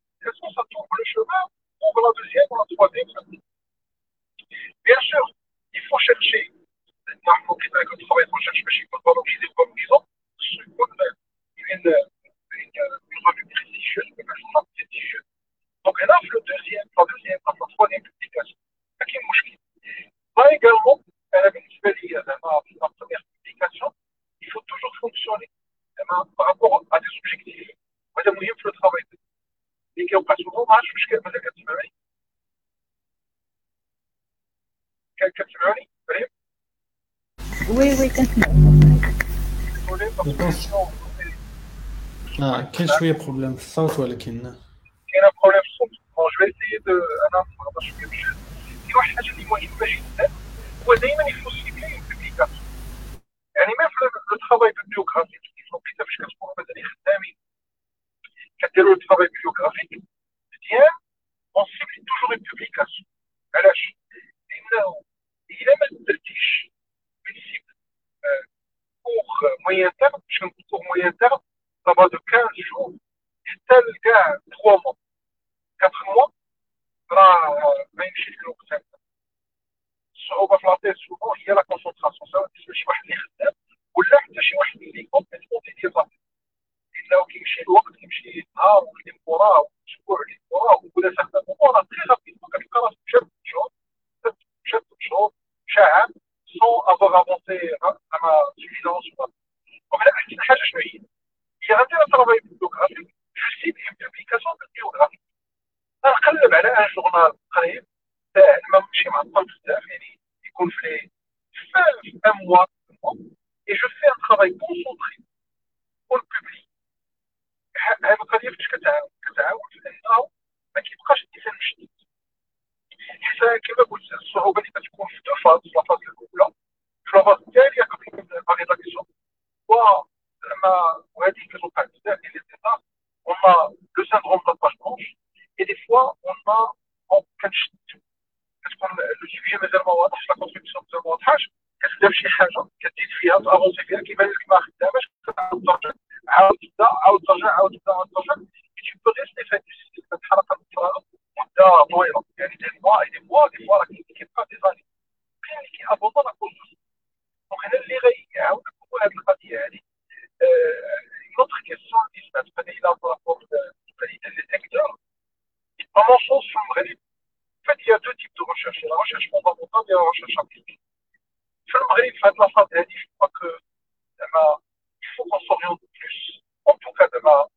Je 42.99 43.03
suis 43.03 43.11
un 43.11 43.13
problème 43.13 43.55
sans 43.59 43.87
choix 43.87 44.07
de 44.07 44.15
kin. 44.15 44.55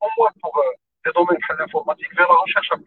au 0.00 0.08
moins 0.16 0.30
pour 0.40 0.58
les 1.04 1.10
euh, 1.10 1.12
domaines 1.14 1.38
de 1.48 1.56
l'informatique 1.58 2.14
vers 2.16 2.28
la 2.28 2.38
recherche 2.42 2.68
hein. 2.72 2.78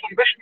condition 0.00 0.41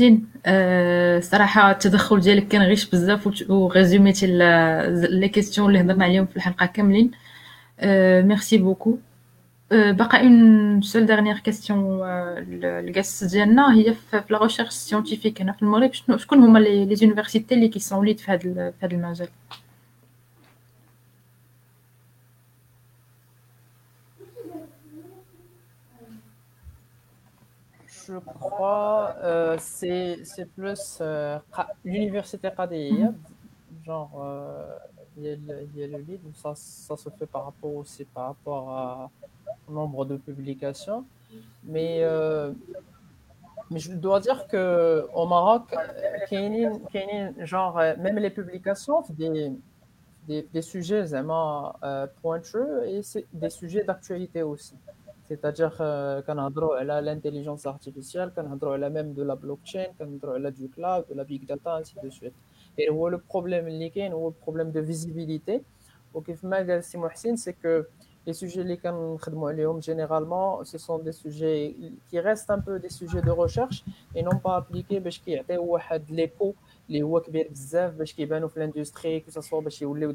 محسن 0.00 0.20
أه 0.46 1.22
التدخل 1.70 2.20
ديالك 2.20 2.48
كان 2.48 2.62
غيش 2.62 2.90
بزاف 2.90 3.44
وغزيمتي 3.50 4.26
لي 5.10 5.28
كيسيون 5.28 5.68
اللي 5.68 5.80
هضرنا 5.80 6.04
عليهم 6.04 6.26
في 6.26 6.36
الحلقه 6.36 6.66
كاملين 6.66 7.10
آه، 7.80 8.22
ميرسي 8.22 8.58
بوكو 8.58 8.98
آه، 9.72 9.92
بقى 9.92 10.20
اون 10.20 10.82
سول 10.82 11.06
ديرنيير 11.06 11.38
كاستيون 11.38 11.78
آه، 12.02 12.44
الكاس 12.52 13.24
ديالنا 13.24 13.74
هي 13.74 13.94
في 13.94 14.22
لا 14.30 14.42
ريشيرش 14.42 14.70
سيونتيفيك 14.70 15.40
هنا 15.42 15.52
في 15.52 15.62
المغرب 15.62 15.90
شكون 16.16 16.38
هما 16.40 16.58
لي 16.58 16.96
زونيفرسيتي 16.96 17.54
اللي 17.54 17.68
كيسون 17.68 18.04
ليد 18.04 18.18
في 18.20 18.32
هذا 18.32 18.72
المجال 18.84 19.28
je 28.14 28.18
crois, 28.40 29.14
que 29.18 29.26
euh, 29.26 29.56
c'est 29.58 30.18
plus 30.54 30.98
euh, 31.00 31.38
l'université 31.84 32.50
Qadiyya, 32.56 33.06
mhm. 33.10 33.16
genre, 33.84 34.10
euh, 34.22 34.64
il 35.16 35.24
y, 35.24 35.28
a 35.30 35.32
le, 35.34 35.68
il 35.74 35.80
y, 35.80 35.84
a 35.84 35.86
le 35.86 36.04
ça, 36.34 36.52
ça 36.54 36.96
se 36.96 37.08
fait 37.10 37.26
par 37.26 37.46
rapport 37.46 37.74
aussi 37.76 38.04
par 38.04 38.26
rapport 38.28 38.68
à, 38.70 39.10
au 39.68 39.72
nombre 39.72 40.04
de 40.04 40.16
publications. 40.16 41.04
Mais, 41.64 42.02
mais 43.70 43.78
je 43.80 43.92
dois 43.94 44.20
dire 44.20 44.46
qu'au 44.46 45.26
Maroc, 45.26 45.74
genre, 47.44 47.76
même 47.98 48.18
les 48.18 48.28
publications, 48.30 49.02
des, 49.10 49.52
des, 50.28 50.46
des 50.52 50.62
sujets 50.62 51.02
vraiment 51.02 51.74
pointueux 52.20 52.86
et 52.86 53.00
des 53.32 53.50
sujets 53.50 53.84
d'actualité 53.84 54.42
aussi. 54.42 54.74
C'est-à-dire 55.28 55.76
euh, 55.80 56.22
qu'on 56.22 56.38
a 56.38 57.00
l'intelligence 57.02 57.66
artificielle, 57.66 58.32
qu'on 58.34 58.82
a 58.82 58.88
même 58.90 59.12
de 59.12 59.22
la 59.24 59.34
blockchain, 59.34 59.86
qu'on 59.98 60.44
a 60.44 60.50
du 60.52 60.68
cloud, 60.68 61.04
de 61.10 61.14
la 61.14 61.24
big 61.24 61.44
data, 61.46 61.76
ainsi 61.76 61.96
de 62.02 62.10
suite. 62.10 62.34
Et 62.78 62.86
le 62.86 62.92
problème 63.18 63.66
le 63.66 64.30
problème 64.30 64.70
de 64.70 64.78
visibilité. 64.80 65.64
au 66.14 66.22
c'est 67.42 67.52
que 67.54 67.88
les 68.26 68.32
sujets 68.34 68.76
qu'on 68.82 69.16
lesquels 69.46 69.82
généralement, 69.88 70.64
ce 70.64 70.78
sont 70.78 70.98
des 70.98 71.12
sujets 71.12 71.74
qui 72.08 72.18
restent 72.20 72.50
un 72.50 72.60
peu 72.60 72.78
des 72.78 72.88
sujets 72.90 73.22
de 73.22 73.30
recherche 73.30 73.84
et 74.14 74.22
non 74.22 74.36
pas 74.44 74.56
appliqués 74.56 75.00
parce 75.00 75.18
qu'il 75.18 75.34
y 75.34 75.38
a 75.38 75.98
l'écho 76.10 76.54
les 76.88 77.02
l'industrie, 78.60 79.22
que 79.24 79.30
ce 79.30 79.40
soit 79.40 79.62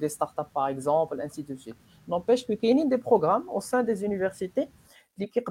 des 0.04 0.10
startups 0.10 0.50
par 0.54 0.68
exemple, 0.70 1.20
ainsi 1.22 1.44
de 1.44 1.56
suite. 1.56 1.76
N'empêche 2.08 2.46
qu'il 2.46 2.60
y 2.80 2.82
a 2.82 2.86
des 2.86 2.98
programmes 2.98 3.48
au 3.50 3.62
sein 3.62 3.82
des 3.84 4.04
universités 4.04 4.68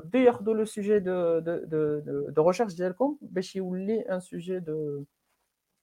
dire 0.05 0.43
de 0.43 0.53
le 0.53 0.67
sujet 0.67 1.01
de 1.01 2.41
recherche 2.41 2.73
il 2.75 2.89
y 2.89 3.87
les 3.87 4.05
un 4.09 4.21
sujet 4.21 4.61
de 4.61 5.05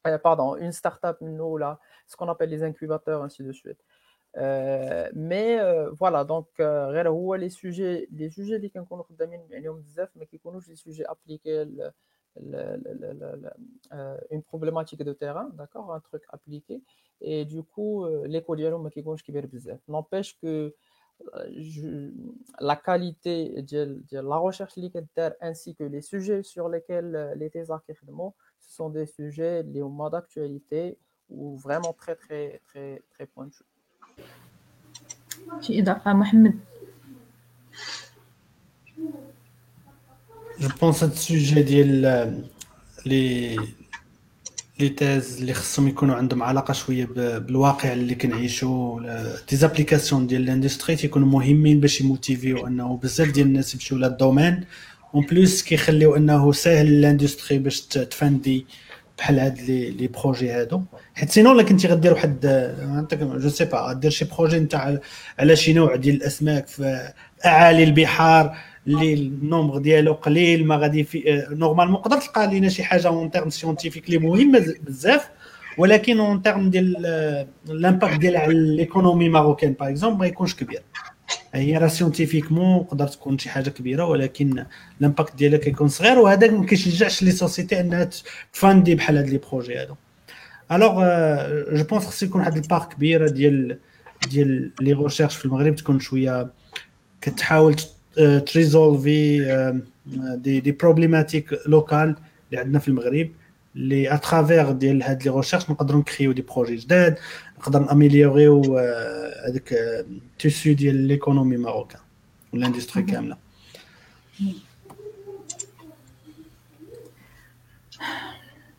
euh, 0.06 0.18
pardon 0.18 0.56
une 0.56 0.72
start 0.72 1.04
up 1.06 1.18
là 1.64 1.80
ce 2.08 2.16
qu'on 2.18 2.30
appelle 2.34 2.50
les 2.50 2.64
incubateurs 2.64 3.24
ainsi 3.24 3.44
de 3.44 3.52
suite 3.52 3.80
euh, 4.38 5.10
mais 5.14 5.60
euh, 5.60 5.90
voilà 5.92 6.24
donc 6.24 6.48
les 6.60 7.50
sujets 7.62 8.08
les 8.12 8.30
sujets 8.30 8.60
des 8.60 8.72
rencontre' 8.78 9.10
mais 9.32 10.28
les 10.70 10.80
sujets 10.84 11.06
appliqués 11.06 11.64
une 14.34 14.44
problématique 14.52 15.04
de 15.04 15.14
terrain 15.14 15.48
d'accord 15.60 15.94
un 15.94 16.02
truc 16.02 16.24
appliqué 16.36 16.82
et 17.22 17.46
du 17.52 17.60
coup 17.72 17.94
l 18.06 18.32
lesécoli 18.34 18.64
qui 18.94 19.92
n'empêche 19.96 20.32
que 20.42 20.54
la 22.60 22.76
qualité 22.76 23.62
de, 23.62 24.02
la 24.12 24.38
recherche 24.38 24.74
ainsi 25.42 25.76
que 25.76 25.84
les 25.84 26.02
sujets 26.02 26.44
sur 26.44 26.70
lesquels 26.70 27.16
euh, 27.16 27.36
les 27.36 27.50
thésards 27.50 27.84
ce 27.88 28.70
sont 28.74 28.90
des 28.90 29.06
sujets 29.06 29.64
au 29.82 29.90
mois 29.90 30.10
d'actualité 30.10 30.98
ou 31.30 31.58
vraiment 31.58 31.94
très 31.94 32.16
très 32.16 32.62
très 32.68 33.02
très 33.14 33.26
pointus. 33.28 33.64
Ah, 35.50 35.60
je 40.60 40.68
pense 40.80 41.04
à 41.04 41.12
ce 41.12 41.18
sujet 41.18 41.64
les 43.06 43.56
لي 44.80 44.90
تيز 44.90 45.38
اللي 45.40 45.54
خصهم 45.54 45.88
يكونوا 45.88 46.16
عندهم 46.16 46.44
علاقه 46.44 46.72
شويه 46.74 47.06
بالواقع 47.16 47.94
اللي 47.94 48.16
كنعيشو 48.16 49.00
دي 49.50 49.56
زابليكاسيون 49.56 50.28
ديال 50.28 50.42
الاندستري 50.44 50.96
تيكونوا 50.96 51.28
مهمين 51.28 51.80
باش 51.80 52.02
يموتيفيو 52.02 52.68
انه 52.68 52.98
بزاف 52.98 53.28
ديال 53.32 53.48
الناس 53.48 53.74
يمشيو 53.74 53.98
لهاد 53.98 54.12
الدومين 54.12 54.64
اون 55.16 55.26
بليس 55.26 55.64
كيخليو 55.64 56.16
انه 56.16 56.52
ساهل 56.52 56.88
الاندستري 56.88 57.60
باش 57.60 57.82
تفندي 57.82 58.66
بحال 59.18 59.40
هاد 59.40 59.62
لي 59.62 59.90
لي 59.92 60.08
بروجي 60.08 60.50
هادو 60.52 60.82
حيت 61.16 61.30
سينو 61.32 61.52
الا 61.52 61.64
كنتي 61.64 61.88
غدير 61.88 62.14
واحد 62.14 62.40
جو 63.42 63.50
سي 63.50 63.66
با 63.66 63.80
غدير 63.90 64.12
شي 64.12 64.26
بروجي 64.26 64.60
نتاع 64.60 64.98
على 65.40 65.56
شي 65.56 65.74
نوع 65.74 65.96
ديال 65.96 66.16
الاسماك 66.16 66.68
في 66.68 67.14
اعالي 67.46 67.84
البحار 67.84 68.56
اللي 68.88 69.14
النومبر 69.14 69.78
ديالو 69.78 70.14
قليل 70.14 70.66
ما 70.68 70.76
غادي 70.76 71.04
في 71.04 71.34
آه، 71.34 71.48
نورمالمون 71.54 72.02
تقدر 72.02 72.18
تلقى 72.18 72.48
لينا 72.48 72.70
شي 72.70 72.84
حاجه 72.84 73.08
اون 73.08 73.32
تيرم 73.32 73.50
سيونتيفيك 73.50 74.06
اللي 74.06 74.18
مهمه 74.18 74.76
بزاف 74.84 75.30
ولكن 75.78 76.20
اون 76.20 76.42
تيرم 76.42 76.70
ديال 76.70 77.48
الامباكت 77.70 78.14
آه، 78.14 78.18
ديالها 78.18 78.42
على 78.42 78.52
الايكونومي 78.54 79.30
ماروكين 79.30 79.74
باغ 79.74 79.90
اكزومبل 79.90 80.20
ما 80.20 80.26
يكونش 80.26 80.56
كبير 80.56 80.82
هي 81.54 81.78
راه 81.78 81.88
سيونتيفيكمون 81.88 82.88
تقدر 82.88 83.08
تكون 83.08 83.38
شي 83.38 83.50
حاجه 83.50 83.70
كبيره 83.70 84.06
ولكن 84.06 84.66
الامباكت 85.00 85.36
ديالها 85.36 85.58
كيكون 85.60 85.88
صغير 85.88 86.20
وهذا 86.20 86.52
ما 86.52 86.66
كيشجعش 86.66 87.24
لي 87.24 87.32
سوسيتي 87.32 87.80
انها 87.80 88.10
تفاندي 88.54 88.96
بحال 88.96 89.18
هاد 89.18 89.30
لي 89.30 89.38
بروجي 89.52 89.78
هادو 89.82 89.96
الوغ 90.72 91.04
جو 91.78 91.84
بونس 91.84 92.06
خص 92.06 92.24
يكون 92.24 92.42
واحد 92.42 92.56
البار 92.58 92.84
كبيره 92.84 93.30
ديال 93.30 93.80
ديال 94.32 94.72
لي 94.82 94.94
غوشيرش 94.94 95.36
في 95.36 95.46
المغرب 95.46 95.76
تكون 95.76 96.00
شويه 96.00 96.50
كتحاول 97.22 97.76
de 98.18 98.22
euh, 98.24 98.40
résolvé 98.60 99.20
euh, 99.42 99.54
euh, 100.18 100.38
des, 100.66 100.74
problématiques 100.74 101.52
locales 101.66 102.16
les 102.52 102.64
dans 102.74 102.84
le 102.88 102.94
Maghreb 102.94 103.30
les 103.90 104.08
à 104.18 104.20
travers 104.28 104.68
des 104.82 104.94
recherches 105.40 105.68
nous 105.70 105.76
pouvons 105.76 106.04
créer 106.12 106.34
des 106.40 106.48
projets 106.54 106.82
d'aide 106.90 107.16
nous 107.56 107.64
pouvons 107.64 107.88
améliorer 107.96 108.48
ou 108.60 108.64
avec 109.48 109.66
tissu 110.38 110.70
de 110.82 110.90
l'économie 111.10 111.60
marocaine 111.68 112.06
ou 112.52 112.56
l'industrie 112.62 113.04
mm 113.04 113.14
-hmm. 113.14 113.24
complète 113.28 113.46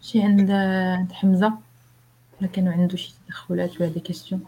شي 0.02 0.22
عند 0.22 0.50
عند 1.00 1.12
حمزه 1.12 1.52
ولا 2.40 2.48
كانوا 2.50 2.72
عنده 2.72 2.96
شي 2.96 3.14
تدخلات 3.26 3.80
ولا 3.80 3.88
دي 3.90 4.00
كيستيون 4.00 4.40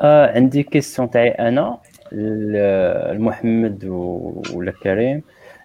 عندي 0.00 0.62
كيستيون 0.62 1.10
تاعي 1.10 1.28
انا 1.30 1.78
لمحمد 3.14 3.84
ولا 4.54 4.72
كريم 4.82 5.22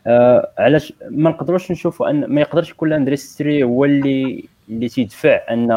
آه 0.07 0.49
علاش 0.57 0.93
ما 1.09 1.29
نقدروش 1.29 1.71
نشوفوا 1.71 2.09
ان 2.09 2.25
ما 2.25 2.41
يقدرش 2.41 2.69
يكون 2.69 2.87
الاندستري 2.89 3.63
هو 3.63 3.85
اللي 3.85 4.43
اللي 4.69 4.89
تيدفع 4.89 5.39
ان 5.49 5.71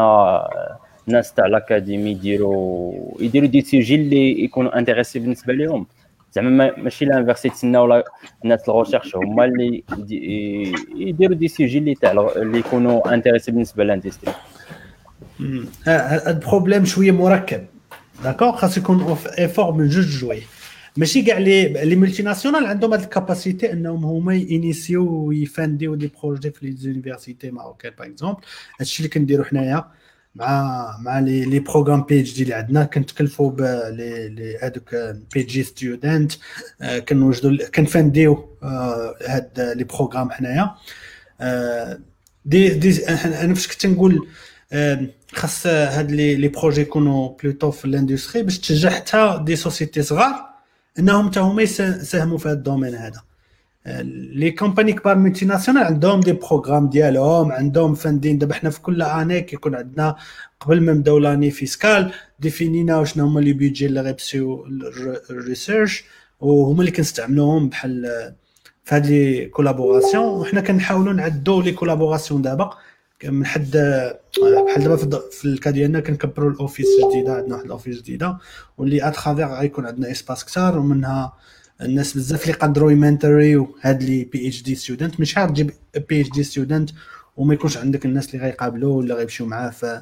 الناس 1.07 1.33
تاع 1.33 1.45
الاكاديمي 1.45 2.09
يديروا 2.11 2.93
يديروا 3.19 3.47
دي 3.47 3.61
سيجي 3.61 3.95
اللي 3.95 4.43
يكونوا 4.43 4.79
انتريسي 4.79 5.19
بالنسبه 5.19 5.53
لهم 5.53 5.85
زعما 6.33 6.77
ماشي 6.79 7.05
لانفيرسي 7.05 7.47
يتسناو 7.47 8.03
الناس 8.43 8.69
الغوشيرش 8.69 9.15
هما 9.15 9.45
اللي 9.45 9.83
يديروا 10.95 11.35
دي 11.35 11.47
سيجي 11.47 11.77
اللي 11.77 11.93
تاع 11.95 12.11
اللي 12.35 12.57
يكونوا 12.59 13.13
انتريسي 13.13 13.51
بالنسبه 13.51 13.83
للاندستري 13.83 14.33
هذا 15.85 16.39
بروبليم 16.49 16.85
شويه 16.85 17.11
مركب 17.11 17.65
داكوغ 18.23 18.51
خاص 18.51 18.77
يكون 18.77 19.17
ايفور 19.39 19.73
من 19.73 19.87
جوج 19.87 20.05
جويه 20.05 20.41
ماشي 20.97 21.21
كاع 21.21 21.37
لي 21.37 21.67
لي 21.85 21.95
ملتي 21.95 22.23
ناسيونال 22.23 22.65
عندهم 22.65 22.93
هاد 22.93 23.01
الكاباسيتي 23.01 23.71
انهم 23.73 24.05
هما 24.05 24.35
ينيسيو 24.35 25.09
ويفانديو 25.23 25.95
دي 25.95 26.11
بروجي 26.23 26.51
في 26.51 26.65
لي 26.67 26.71
زونيفرسيتي 26.77 27.51
ماروكان 27.51 27.91
باغ 27.99 28.07
اكزومبل 28.07 28.37
هادشي 28.79 28.99
اللي 28.99 29.09
كنديرو 29.09 29.43
حنايا 29.43 29.87
مع 30.35 30.97
مع 31.01 31.19
لي 31.19 31.45
لي 31.45 31.59
بروغرام 31.59 32.01
بي 32.03 32.19
اتش 32.21 32.33
دي 32.35 32.43
اللي 32.43 32.53
عندنا 32.53 32.83
كنتكلفوا 32.85 33.49
ب 33.51 33.61
لي 34.31 34.57
هادوك 34.61 34.95
بي 35.33 35.41
اتش 35.41 35.59
ستودنت 35.59 36.31
آه، 36.81 36.99
كنوجدوا 36.99 37.69
كنفانديو 37.75 38.57
آه، 38.63 39.15
هاد 39.27 39.59
لي 39.77 39.83
بروغرام 39.83 40.31
حنايا 40.31 40.75
آه، 41.41 41.99
دي 42.45 42.69
دي 42.69 43.07
انا 43.09 43.53
فاش 43.53 43.67
كنت 43.67 43.85
نقول 43.85 44.27
خاص 45.33 45.67
هاد 45.67 46.11
لي 46.11 46.47
بروجي 46.47 46.81
يكونوا 46.81 47.29
بلوتو 47.43 47.71
في 47.71 47.85
الاندستري 47.85 48.43
باش 48.43 48.59
تنجح 48.59 48.93
حتى 48.93 49.39
دي 49.45 49.55
سوسيتي 49.55 50.01
صغار 50.01 50.52
انهم 50.99 51.29
حتى 51.29 51.39
هما 51.39 51.61
يساهموا 51.61 52.37
في 52.37 52.47
هذا 52.47 52.53
الدومين 52.57 52.95
هذا 52.95 53.21
لي 54.09 54.51
كومباني 54.51 54.93
كبار 54.93 55.15
ملتي 55.17 55.45
ناسيونال 55.45 55.83
عندهم 55.83 56.19
دي 56.19 56.31
بروغرام 56.33 56.89
ديالهم 56.89 57.51
عندهم 57.51 57.95
فاندين 57.95 58.37
دابا 58.37 58.53
حنا 58.55 58.69
في 58.69 58.81
كل 58.81 59.01
اني 59.01 59.41
كيكون 59.41 59.75
عندنا 59.75 60.15
قبل 60.59 60.81
ما 60.81 60.93
نبداو 60.93 61.17
لاني 61.19 61.51
فيسكال 61.51 62.11
ديفينينا 62.39 63.03
شنو 63.03 63.25
هما 63.25 63.39
لي 63.39 63.53
بيدجي 63.53 63.85
اللي 63.85 64.01
غيبسيو 64.01 64.65
الريسيرش 65.29 66.03
وهما 66.39 66.79
اللي 66.79 66.91
كنستعملوهم 66.91 67.69
بحال 67.69 68.05
في 68.83 68.95
هاد 68.95 69.05
لي 69.05 69.45
كولابوراسيون 69.45 70.23
وحنا 70.25 70.61
كنحاولوا 70.61 71.13
نعدو 71.13 71.61
لي 71.61 71.71
كولابوراسيون 71.71 72.41
دابا 72.41 72.69
من 73.29 73.45
حد 73.45 73.71
بحال 74.67 74.83
دابا 74.83 75.19
في 75.31 75.45
الكا 75.45 75.71
ديالنا 75.71 75.99
كنكبروا 75.99 76.51
الاوفيس 76.51 76.85
جديده 77.09 77.33
عندنا 77.35 77.53
واحد 77.55 77.65
الاوفيس 77.65 77.97
جديده 78.01 78.37
واللي 78.77 79.07
اتخافيغ 79.07 79.59
غيكون 79.59 79.85
عندنا 79.85 80.11
اسباس 80.11 80.45
كثار 80.45 80.79
ومنها 80.79 81.33
الناس 81.81 82.17
بزاف 82.17 82.41
اللي 82.43 82.53
قدروا 82.53 82.91
يمنتري 82.91 83.55
وهاد 83.55 84.03
لي 84.03 84.23
بي 84.23 84.47
اتش 84.47 84.61
دي 84.63 84.75
ستودنت 84.75 85.19
مش 85.19 85.37
عارف 85.37 85.51
تجيب 85.51 85.71
بي 86.09 86.21
اتش 86.21 86.29
دي 86.29 86.43
ستودنت 86.43 86.89
وما 87.37 87.53
يكونش 87.53 87.77
عندك 87.77 88.05
الناس 88.05 88.35
اللي 88.35 88.45
غيقابلو 88.45 88.97
ولا 88.97 89.15
غيمشيو 89.15 89.45
معاه 89.45 89.69
في 89.69 90.01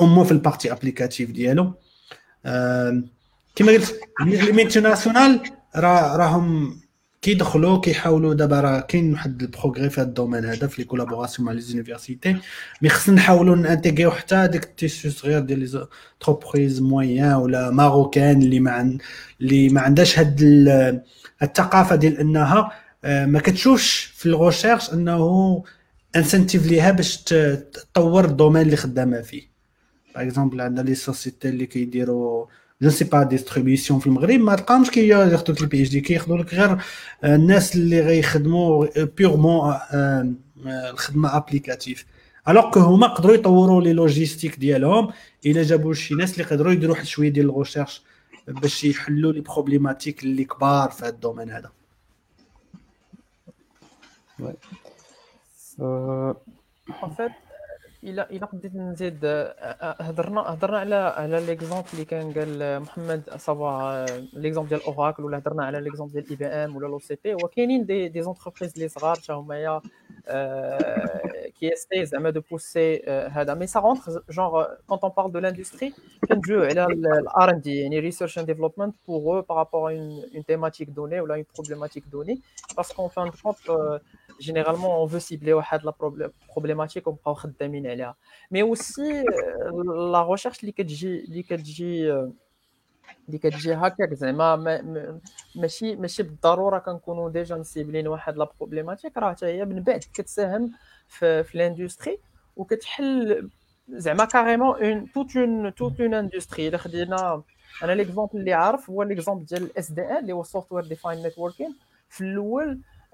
امو 0.00 0.24
في 0.24 0.32
البارتي 0.32 0.72
ابليكاتيف 0.72 1.30
ديالو 1.30 1.74
كما 3.56 3.72
قلت 3.72 3.94
لي 4.26 4.52
ميتيناسيونال 4.52 5.40
راهم 5.76 6.76
كيدخلوا 7.22 7.80
كيحاولوا 7.80 8.34
دابا 8.34 8.60
راه 8.60 8.80
كاين 8.80 9.12
واحد 9.12 9.42
البروغري 9.42 9.90
في 9.90 10.00
هذا 10.00 10.08
الدومين 10.08 10.44
هذا 10.44 10.66
في 10.66 10.82
لي 10.82 10.88
كولابوراسيون 10.88 11.46
مع 11.48 11.52
لي 11.52 11.60
زونيفرسيتي 11.60 12.36
مي 12.82 12.88
خصنا 12.88 13.14
نحاولوا 13.14 13.56
نانتيغيو 13.56 14.10
حتى 14.10 14.34
هذاك 14.34 14.64
التيسو 14.64 15.10
صغير 15.10 15.38
ديال 15.40 15.58
لي 15.58 15.66
زونتربريز 15.66 16.80
مويان 16.82 17.32
ولا 17.34 17.70
ماروكان 17.70 18.42
اللي 18.42 18.60
ما 18.60 18.70
عن... 18.70 18.98
اللي 19.40 19.68
ما 19.68 19.80
عندهاش 19.80 20.18
هاد 20.18 20.40
الثقافه 21.42 21.96
ديال 21.96 22.18
انها 22.18 22.72
آه، 23.04 23.26
ما 23.26 23.40
كتشوفش 23.40 24.00
في 24.16 24.26
الغوشيرش 24.26 24.92
انه 24.92 25.62
انسنتيف 26.16 26.66
ليها 26.66 26.90
باش 26.90 27.22
تطور 27.22 28.24
الدومين 28.24 28.62
اللي 28.62 28.76
خدامه 28.76 29.20
فيه 29.20 29.50
باغ 30.14 30.24
اكزومبل 30.24 30.60
عندنا 30.60 30.84
لي 30.84 30.94
سوسيتي 30.94 31.48
اللي 31.48 31.66
كيديروا 31.66 32.46
جو 32.82 32.90
سي 32.90 33.04
با 33.04 33.22
ديستريبيسيون 33.22 34.00
في 34.00 34.06
المغرب 34.06 34.40
ما 34.40 34.56
تلقاهمش 34.56 34.90
كي 34.90 35.08
ياخذوا 35.08 35.56
البي 35.60 35.80
اتش 35.82 35.88
دي 35.88 36.00
كياخذوا 36.00 36.36
لك 36.38 36.54
غير 36.54 36.76
الناس 37.24 37.74
اللي 37.76 38.00
غيخدموا 38.00 38.86
بيغمون 39.04 39.74
الخدمه 40.66 41.36
ابليكاتيف 41.36 42.06
الوغ 42.48 42.70
كو 42.70 42.80
هما 42.80 43.06
قدروا 43.06 43.34
يطوروا 43.34 43.82
لي 43.82 43.92
لوجيستيك 43.92 44.56
ديالهم 44.56 45.12
الا 45.46 45.62
جابوا 45.62 45.94
شي 45.94 46.14
ناس 46.14 46.32
اللي 46.32 46.44
قدروا 46.44 46.72
يديروا 46.72 46.94
واحد 46.94 47.06
شويه 47.06 47.28
ديال 47.28 47.46
الغوشيرش 47.46 48.02
باش 48.48 48.84
يحلوا 48.84 49.32
لي 49.32 49.40
بروبليماتيك 49.40 50.22
اللي 50.22 50.44
كبار 50.44 50.90
في 50.90 51.02
هذا 51.04 51.08
الدومين 51.12 51.50
هذا 51.50 51.70
Ouais. 54.46 54.58
Euh... 55.80 56.32
En 57.06 57.10
fait, 57.18 57.34
il 58.02 58.18
a 58.18 58.26
nous 58.32 58.60
dire 58.94 59.12
sur 60.00 60.68
l'exemple 60.72 61.96
qui 61.96 62.02
a 62.14 62.16
dit 62.22 62.32
que 62.34 63.58
l'exemple 64.38 64.70
de 64.70 64.78
Oracle 64.86 65.22
ou 65.22 65.28
nous 65.28 65.36
avons 65.36 65.64
sur 65.68 65.80
l'exemple 65.82 66.14
de 66.14 66.20
IBM 66.32 66.74
ou 66.74 66.80
de 66.80 66.86
l'OCT 66.86 67.24
ou 67.34 67.40
il 67.56 67.70
y 67.70 67.74
a 67.78 67.84
des 68.08 68.26
entreprises 68.26 68.74
les 68.76 68.88
rares 68.96 69.18
qui 71.58 71.66
essaient 71.66 72.16
de 72.32 72.40
pousser 72.40 72.90
ça 73.06 73.54
mais 73.54 73.66
ça 73.66 73.80
rentre 73.80 74.24
genre 74.28 74.66
quand 74.86 75.00
on 75.04 75.10
parle 75.10 75.30
de 75.32 75.38
l'industrie 75.38 75.92
bien 76.26 76.40
sûr 76.42 76.64
il 76.70 76.76
y 76.76 76.78
a 76.78 76.86
le 76.86 77.28
R&D 77.48 78.00
research 78.06 78.38
and 78.38 78.44
development 78.44 78.94
pour 79.04 79.44
par 79.44 79.56
rapport 79.58 79.88
à 79.88 79.92
une 79.92 80.42
thématique 80.46 80.94
donnée 80.94 81.20
ou 81.20 81.30
une 81.34 81.44
problématique 81.44 82.08
donnée 82.08 82.40
parce 82.74 82.94
qu'en 82.94 83.10
fin 83.10 83.26
de 83.26 83.32
compte 83.42 83.58
euh, 83.68 83.98
généralement 84.38 85.02
on 85.02 85.04
veut 85.06 85.20
cibler 85.20 85.52
la 85.82 85.94
problématique 86.48 87.02
qu'on 87.04 87.18
veut 87.32 87.52
terminer 87.58 87.89
mais 88.50 88.62
aussi, 88.62 89.10
euh, 89.20 89.24
la 90.14 90.20
recherche 90.32 90.60
l'IKG 90.62 92.02
euh, 92.02 93.38
hacker, 93.86 94.06
c'est 94.20 94.36
pas 96.42 96.80
quand 96.86 97.00
on 97.06 97.10
a 97.26 97.28
déjà 97.30 97.56
ciblé 97.64 97.98
la 98.02 98.46
problématique, 98.56 99.14
dans 99.16 99.34
l'industrie 101.54 102.18
ou 102.56 102.64
carrément 104.36 104.74
une, 104.78 105.02
toute, 105.08 105.34
une, 105.34 105.72
toute 105.72 105.98
une 105.98 106.14
industrie. 106.14 106.70
L'exemple 106.70 108.34
que 108.36 108.42
je 108.44 110.26
de 110.26 110.32
Software 110.44 110.84
Defined 110.86 111.22
Networking. 111.22 111.72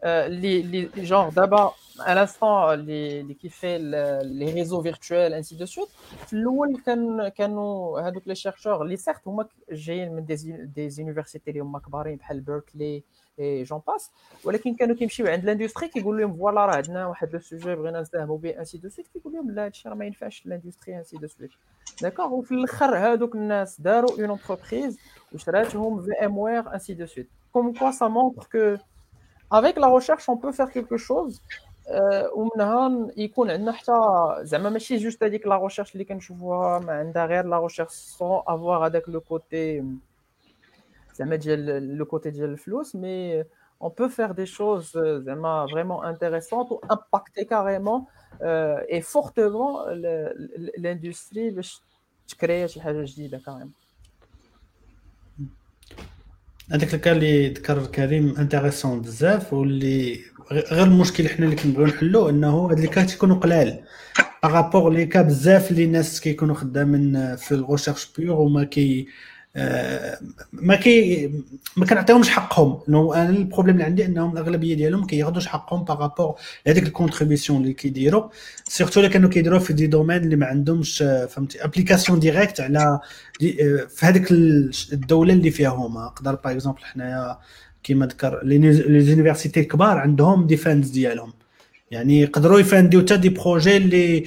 Euh, 0.05 0.29
les, 0.29 0.63
les 0.63 0.89
gens, 1.05 1.31
d'abord, 1.33 1.77
à 2.01 2.15
l'instant, 2.15 2.69
euh, 2.71 2.77
les, 2.77 3.23
les 3.23 3.35
qui 3.35 3.49
fait 3.49 3.79
les 3.79 4.51
réseaux 4.53 4.83
virtuels, 4.83 5.33
ainsi 5.33 5.57
de 5.57 5.65
suite. 5.65 5.89
L'ouïe, 6.33 6.77
quand 6.85 7.97
les 8.27 8.35
chercheurs, 8.35 8.85
les 8.85 8.99
certes, 8.99 9.25
j'ai 9.71 10.07
des, 10.29 10.37
des 10.67 11.01
universités, 11.01 11.53
les 11.53 11.63
Macbarim, 11.63 12.19
Berkeley, 12.47 13.05
et 13.39 13.65
j'en 13.65 13.81
passe. 13.81 14.11
mais 14.45 14.59
qui 14.59 14.75
quand 14.77 14.87
nous 14.87 14.95
qui 14.97 15.05
me 15.07 15.47
l'industrie, 15.49 15.89
qui 15.91 16.01
voulait 16.01 16.27
me 16.27 16.33
voir 16.35 16.53
là, 16.55 16.81
le 17.33 17.41
sujet, 17.41 17.75
Brennan, 17.77 18.05
c'est 18.05 18.47
et 18.49 18.57
ainsi 18.59 18.79
de 18.79 18.89
suite, 18.91 19.09
qui 19.13 19.19
voulait 19.25 19.43
me 19.43 19.53
la 19.53 19.71
l'industrie, 20.51 20.95
ainsi 20.95 21.17
de 21.19 21.27
suite. 21.27 21.53
D'accord 22.03 22.31
Ou 22.35 22.45
l'acheteur, 22.51 23.17
donc, 23.19 23.35
nous 23.35 23.51
avons 23.51 24.17
une 24.19 24.31
entreprise, 24.31 24.99
ou 25.33 25.39
je 25.39 26.07
VMware, 26.19 26.67
ainsi 26.75 26.95
de 26.95 27.07
suite. 27.07 27.31
Comme 27.55 27.73
quoi, 27.75 27.93
ça 27.93 28.07
montre 28.11 28.47
que. 28.51 28.77
Avec 29.51 29.77
la 29.79 29.87
recherche, 29.87 30.29
on 30.29 30.37
peut 30.37 30.51
faire 30.53 30.71
quelque 30.73 30.97
chose. 30.97 31.41
Je 31.89 31.93
ne 32.35 33.67
sais 33.71 34.59
pas 34.59 34.79
si 34.79 34.79
je 34.79 34.79
suis 34.81 34.99
juste 34.99 35.23
à 35.23 35.31
dire 35.31 35.41
que 35.41 35.49
la 35.49 35.57
recherche, 35.57 35.93
ce 35.93 35.99
que 35.99 36.19
je 36.21 36.33
vois, 36.33 36.81
derrière 37.15 37.47
la 37.47 37.59
recherche, 37.59 37.93
sans 37.95 38.41
avoir 38.43 38.83
avec 38.83 39.07
le 39.07 39.21
côté 39.21 39.85
de 41.19 42.45
la 42.45 42.99
mais 42.99 43.47
on 43.79 43.91
peut 43.91 44.09
faire 44.09 44.35
des 44.35 44.47
choses 44.47 44.97
euh, 44.97 45.21
vraiment 45.21 46.03
intéressantes 46.03 46.71
ou 46.71 46.81
impacter 46.89 47.47
carrément 47.47 48.09
euh, 48.43 48.81
et 48.89 49.01
fortement 49.01 49.85
l'industrie 50.77 51.53
pour 51.53 51.63
créer 52.39 52.63
des 52.63 52.69
choses 52.69 52.83
nouvelles 52.85 53.07
je 53.09 53.31
ben, 53.31 53.41
quand 53.45 53.59
même. 53.59 53.71
هذاك 56.73 56.95
الكا 56.95 57.13
اللي 57.13 57.49
ذكر 57.49 57.87
كريم 57.87 58.35
انتيريسون 58.39 59.01
بزاف 59.01 59.53
واللي 59.53 60.21
غير 60.53 60.87
المشكل 60.87 61.29
حنا 61.29 61.45
اللي 61.45 61.57
كنبغيو 61.57 61.87
نحلو 61.87 62.29
انه 62.29 62.67
هاد 62.71 62.79
الكا 62.79 63.05
تيكونوا 63.05 63.37
قلال 63.37 63.85
باغابوغ 64.43 64.89
لي 64.89 65.07
كا 65.07 65.23
بزاف 65.23 65.71
اللي 65.71 65.85
الناس 65.85 66.21
كيكونوا 66.21 66.55
خدامين 66.55 67.37
في 67.37 67.53
الغوشيرش 67.53 68.09
بيور 68.19 68.37
وما 68.39 68.65
كي 68.65 69.09
ما 70.53 70.75
كي 70.77 71.29
ما 71.77 71.87
كنعطيهمش 71.87 72.29
حقهم 72.31 72.81
انا 73.13 73.29
البروبليم 73.29 73.75
اللي 73.75 73.85
عندي 73.85 74.05
انهم 74.07 74.33
الاغلبيه 74.33 74.75
ديالهم 74.75 75.01
ما 75.01 75.07
كياخذوش 75.07 75.47
حقهم 75.47 75.85
بارابور 75.85 76.35
لهذيك 76.67 76.83
الكونتريبيسيون 76.87 77.63
اللي 77.63 77.73
كيديروا 77.73 78.29
سيرتو 78.65 79.01
اللي 79.01 79.11
كانوا 79.13 79.29
كيديروا 79.31 79.59
في 79.59 79.73
دي 79.73 79.87
دومين 79.87 80.17
اللي 80.17 80.37
ما 80.37 80.47
عندهمش 80.47 81.05
فهمتي 81.29 81.65
ابليكاسيون 81.65 82.19
ديريكت 82.21 82.61
على 82.61 83.01
دي 83.41 83.53
في 83.89 84.07
هذيك 84.07 84.31
الدوله 84.93 85.33
اللي 85.33 85.51
فيها 85.51 85.69
هما 85.71 86.05
نقدر 86.05 86.35
باغ 86.35 86.53
اكزومبل 86.53 86.85
حنايا 86.85 87.39
كيما 87.83 88.07
ذكر 88.07 88.41
لي 88.45 89.01
زونيفرسيتي 89.01 89.61
الكبار 89.61 89.99
عندهم 89.99 90.47
ديفانس 90.47 90.89
ديالهم 90.91 91.33
يعني 91.91 92.21
يقدروا 92.21 92.61
يفانديو 92.61 93.01
حتى 93.01 93.17
دي 93.17 93.29
بروجي 93.29 93.77
اللي 93.77 94.25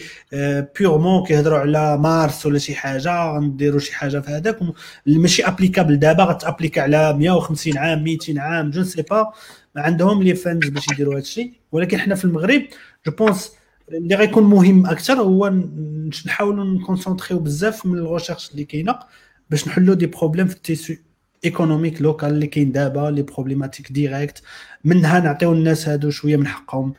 بيغمون 0.79 1.21
آه، 1.21 1.25
كيهضروا 1.27 1.59
على 1.59 1.97
مارس 1.97 2.45
ولا 2.45 2.59
شي 2.59 2.75
حاجه 2.75 3.33
غنديروا 3.35 3.79
شي 3.79 3.95
حاجه 3.95 4.19
في 4.19 4.31
هذاك 4.31 4.57
ماشي 5.05 5.43
ابليكابل 5.47 5.99
دابا 5.99 6.23
غتابليك 6.23 6.77
على 6.79 7.13
150 7.17 7.77
عام 7.77 8.03
200 8.03 8.39
عام 8.41 8.69
جو 8.69 8.83
سي 8.83 9.01
با 9.01 9.31
ما 9.75 9.81
عندهم 9.81 10.23
لي 10.23 10.35
فانز 10.35 10.67
باش 10.67 10.85
يديروا 10.91 11.13
هذا 11.13 11.21
الشيء 11.21 11.53
ولكن 11.71 11.99
حنا 11.99 12.15
في 12.15 12.25
المغرب 12.25 12.61
جو 13.05 13.11
بونس 13.11 13.51
اللي 13.91 14.15
غيكون 14.15 14.43
مهم 14.43 14.85
اكثر 14.85 15.13
هو 15.13 15.53
نحاولوا 16.27 16.63
نكونسونتريو 16.65 17.39
بزاف 17.39 17.85
من 17.85 17.97
الغوشيرش 17.97 18.51
اللي 18.51 18.63
كاينه 18.63 18.99
باش 19.49 19.67
نحلوا 19.67 19.95
دي 19.95 20.05
بروبليم 20.07 20.47
في 20.47 20.55
التيسو 20.55 20.93
ايكونوميك 21.45 22.01
لوكال 22.01 22.29
اللي 22.29 22.47
كاين 22.47 22.71
دابا 22.71 23.09
لي 23.09 23.21
بروبليماتيك 23.21 23.91
ديريكت 23.91 24.41
منها 24.83 25.19
نعطيو 25.19 25.53
الناس 25.53 25.89
هادو 25.89 26.09
شويه 26.09 26.35
من 26.37 26.47
حقهم 26.47 26.93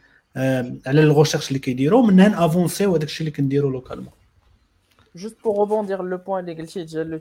على 0.87 1.15
recherches 1.25 1.47
اللي 1.49 1.59
كيديروا 1.59 2.03
منها 2.07 2.47
افونسيو 2.47 2.91
هذاك 2.95 3.03
الشيء 3.05 3.27
اللي 3.27 3.37
كنديروا 3.37 3.81
localement. 3.81 4.15
Juste 5.23 5.39
pour 5.43 5.55
rebondir 5.63 5.99
le 6.13 6.19
point 6.27 6.41
de 6.43 6.47
l'église 6.47 6.95
le 7.15 7.19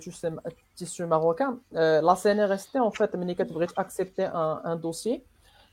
tissu 0.78 1.06
marocain, 1.06 1.52
euh, 1.76 2.02
la 2.08 2.16
CNRST, 2.22 2.76
en 2.88 2.92
fait, 2.92 3.12
Meniket 3.16 3.48
devrait 3.48 3.74
un, 4.72 4.76
dossier 4.76 5.24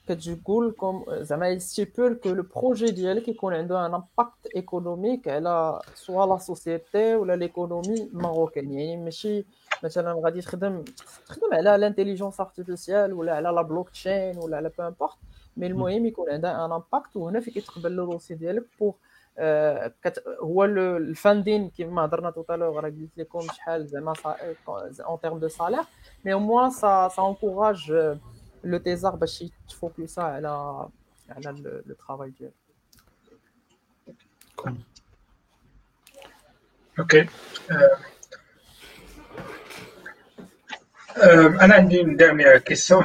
que 0.06 0.14
du 0.14 0.34
coup, 0.46 0.70
comme 0.80 1.00
euh, 1.32 1.58
stipule 1.60 2.18
que 2.24 2.30
le 2.30 2.42
projet 2.56 2.90
d'IL 2.92 3.22
qui 3.26 3.36
connaît 3.36 3.70
un 3.70 3.92
impact 4.00 4.42
économique, 4.62 5.26
elle 5.26 5.46
a 5.46 5.82
soit 5.94 6.26
la 6.26 6.38
société 6.38 7.14
ou 7.16 7.24
l'économie 7.24 8.08
marocaine. 8.12 8.72
Il 8.72 9.44
مثلا 9.84 10.12
غادي 10.24 10.40
l'intelligence 11.78 12.40
artificielle 12.40 13.12
ou 13.12 13.22
la 13.22 13.62
blockchain 13.62 14.32
ou 14.42 14.48
peu 14.76 14.82
importe. 14.82 15.18
Mais 15.58 15.68
le 15.68 15.74
moyen, 15.74 15.98
il 16.04 16.12
y 16.12 16.46
a 16.46 16.58
un 16.64 16.70
impact 16.70 17.10
ou 17.14 17.30
il 17.30 17.36
effet 17.36 17.50
qui 17.50 17.62
travaille 17.62 17.92
au 17.96 18.06
niveau 18.06 18.18
civil 18.18 18.56
pour 18.76 18.98
le 19.38 21.14
funding 21.22 21.70
qui 21.70 21.84
m'a 21.86 22.06
dit 22.06 22.16
tout 22.36 22.44
à 22.52 22.56
l'heure 22.58 22.76
en 25.12 25.16
termes 25.24 25.40
de 25.40 25.48
salaire. 25.48 25.86
Mais 26.24 26.34
au 26.34 26.40
moins, 26.40 26.70
ça 26.70 27.10
encourage 27.32 27.90
euh، 27.90 28.14
le 28.62 28.78
thésor. 28.84 29.18
Il 29.40 29.50
faut 29.78 29.88
que 29.88 30.06
ça 30.06 30.24
aime 30.36 31.56
le 31.88 31.94
travail 32.04 32.32
de 32.32 32.36
Dieu. 32.36 32.50
OK. 36.98 37.14
Euh, 37.16 37.76
euh, 41.24 41.78
une 41.88 42.16
dernière 42.16 42.62
question. 42.64 43.00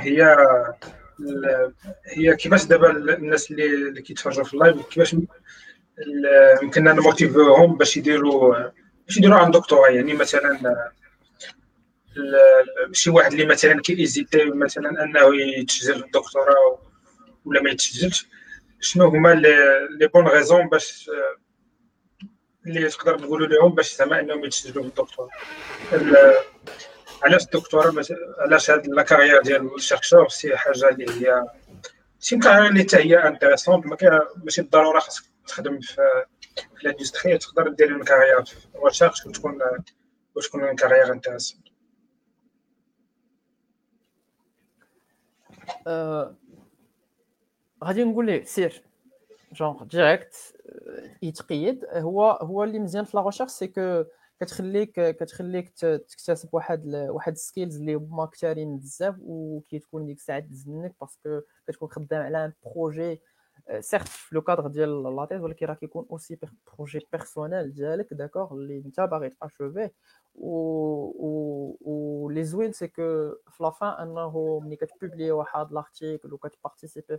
هي 2.06 2.36
كيفاش 2.36 2.66
دابا 2.66 2.92
الناس 2.92 3.52
اللي 3.52 3.66
اللي 3.66 4.02
كيتفرجوا 4.02 4.44
في 4.44 4.54
اللايف 4.54 4.86
كيفاش 4.86 5.16
يمكننا 6.64 6.94
نموتيفيوهم 6.94 7.78
باش 7.78 7.98
يديروا 7.98 8.56
باش 9.08 9.18
يديروا 9.18 9.36
عن 9.38 9.52
دكتوراه 9.52 9.90
يعني 9.92 10.14
مثلا 10.14 10.60
شي 12.92 13.10
واحد 13.10 13.32
اللي 13.34 13.46
مثلا 13.46 13.82
كيزيدي 13.82 14.46
مثلا 14.46 15.04
انه 15.04 15.20
يتسجل 15.60 16.04
الدكتوراه 16.04 16.82
ولا 17.46 17.62
ما 17.62 17.70
يتسجلش 17.70 18.28
شنو 18.80 19.08
هما 19.08 19.34
لي 20.00 20.08
بون 20.14 20.28
غيزون 20.28 20.70
باش 20.70 21.10
اللي 22.68 22.90
تقدر 22.90 23.20
تقولوا 23.20 23.48
لهم 23.48 23.76
باش 23.76 23.96
زعما 23.96 24.20
انهم 24.20 24.46
يتسجلوا 24.46 24.84
الدكتوراه 24.84 25.30
علاش 27.24 27.46
الدكتوراه 27.46 27.94
علاش 28.40 28.70
هاد 28.72 28.88
لاكارير 28.88 29.42
ديال 29.42 29.76
الشيرشور 29.76 30.30
شي 30.30 30.58
حاجه 30.58 30.90
اللي 30.90 31.28
هي 31.28 31.44
شي 32.20 32.38
كارير 32.38 32.66
اللي 32.68 32.86
يعني 33.14 33.36
حتى 33.36 33.46
هي 33.46 33.56
كاين 34.00 34.20
ماشي 34.44 34.62
بالضروره 34.62 35.00
خاصك 35.00 35.24
تخدم 35.48 35.80
في 35.80 35.98
في 37.16 37.38
تقدر 37.38 37.68
دير 37.70 37.92
اون 38.36 38.44
في 38.44 38.56
ريسيرش 38.86 39.26
وتكون 39.26 39.60
وتكون 40.36 40.64
اون 40.64 40.76
كارير 40.76 41.14
انتريسونت 41.14 41.62
أه، 45.88 46.36
غادي 47.84 48.04
نقول 48.04 48.26
ليه 48.26 48.44
سير 48.44 48.84
جونغ 49.54 49.84
ديريكت 49.84 50.34
يتقيد 51.22 51.86
هو 51.92 52.32
هو 52.32 52.64
اللي 52.64 52.80
مزيان 52.80 53.06
في 53.06 53.18
لا 53.18 53.24
ريسيرش 53.26 53.50
سي 53.52 53.68
كو 53.68 54.04
كتخليك 54.42 54.92
كتخليك 55.02 55.70
تكتسب 55.80 56.50
واحد 56.54 56.88
واحد 57.10 57.32
السكيلز 57.32 57.76
اللي 57.80 57.94
هما 57.96 58.26
كثارين 58.26 58.78
بزاف 58.80 59.16
وكي 59.20 59.80
تكون 59.80 60.06
ديك 60.06 60.18
الساعه 60.18 60.40
تزنك 60.40 60.96
باسكو 61.02 61.42
كتكون 61.68 61.88
خدام 61.90 62.22
على 62.24 62.46
ان 62.46 62.54
بروجي 62.66 63.22
Euh, 63.74 63.80
certes 63.82 64.12
le 64.32 64.42
cadre 64.42 64.70
de 64.70 64.84
la 64.84 65.28
thèse, 65.28 65.42
le 65.50 65.54
qu'est-ce 65.58 65.80
qui 65.82 65.88
compte 65.94 66.08
aussi 66.10 66.36
projet 66.72 67.00
personnel, 67.16 67.66
dire 67.72 68.02
que 68.10 68.16
d'accord 68.22 68.50
les 68.68 68.80
études 68.80 69.00
à 69.00 69.08
achever 69.48 69.88
ou 70.48 72.28
les 72.36 72.48
autres 72.56 72.74
c'est 72.80 72.90
que 72.90 73.10
à 73.48 73.64
la 73.64 73.72
fin 73.72 73.92
un 74.00 74.30
jour, 74.32 74.64
ni 74.66 74.76
que 74.78 74.86
tu 74.92 74.96
publies 75.02 75.30
un 75.30 75.46
article, 75.84 76.20
ni 76.34 76.38
que 76.42 76.48
tu 76.54 76.60
participes 76.68 77.14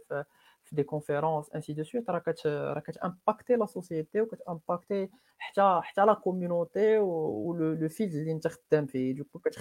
des 0.78 0.84
conférences 0.84 1.48
ainsi 1.54 1.74
de 1.74 1.84
suite, 1.84 2.04
tu 2.06 2.12
as 2.12 2.20
qu'à 2.20 2.34
te, 2.34 2.92
tu 2.92 2.98
impacter 3.00 3.56
la 3.56 3.66
société, 3.66 4.20
ou 4.20 4.26
que 4.26 4.36
tu 4.36 4.42
impactes 4.46 5.96
la 6.08 6.20
communauté 6.22 6.98
ou 6.98 7.54
le 7.54 7.88
fils 7.88 8.10
d'une 8.12 8.42
certaine 8.42 8.88
fille, 8.88 9.14
tu 9.14 9.24
peux 9.24 9.38
que 9.38 9.48
te 9.48 9.60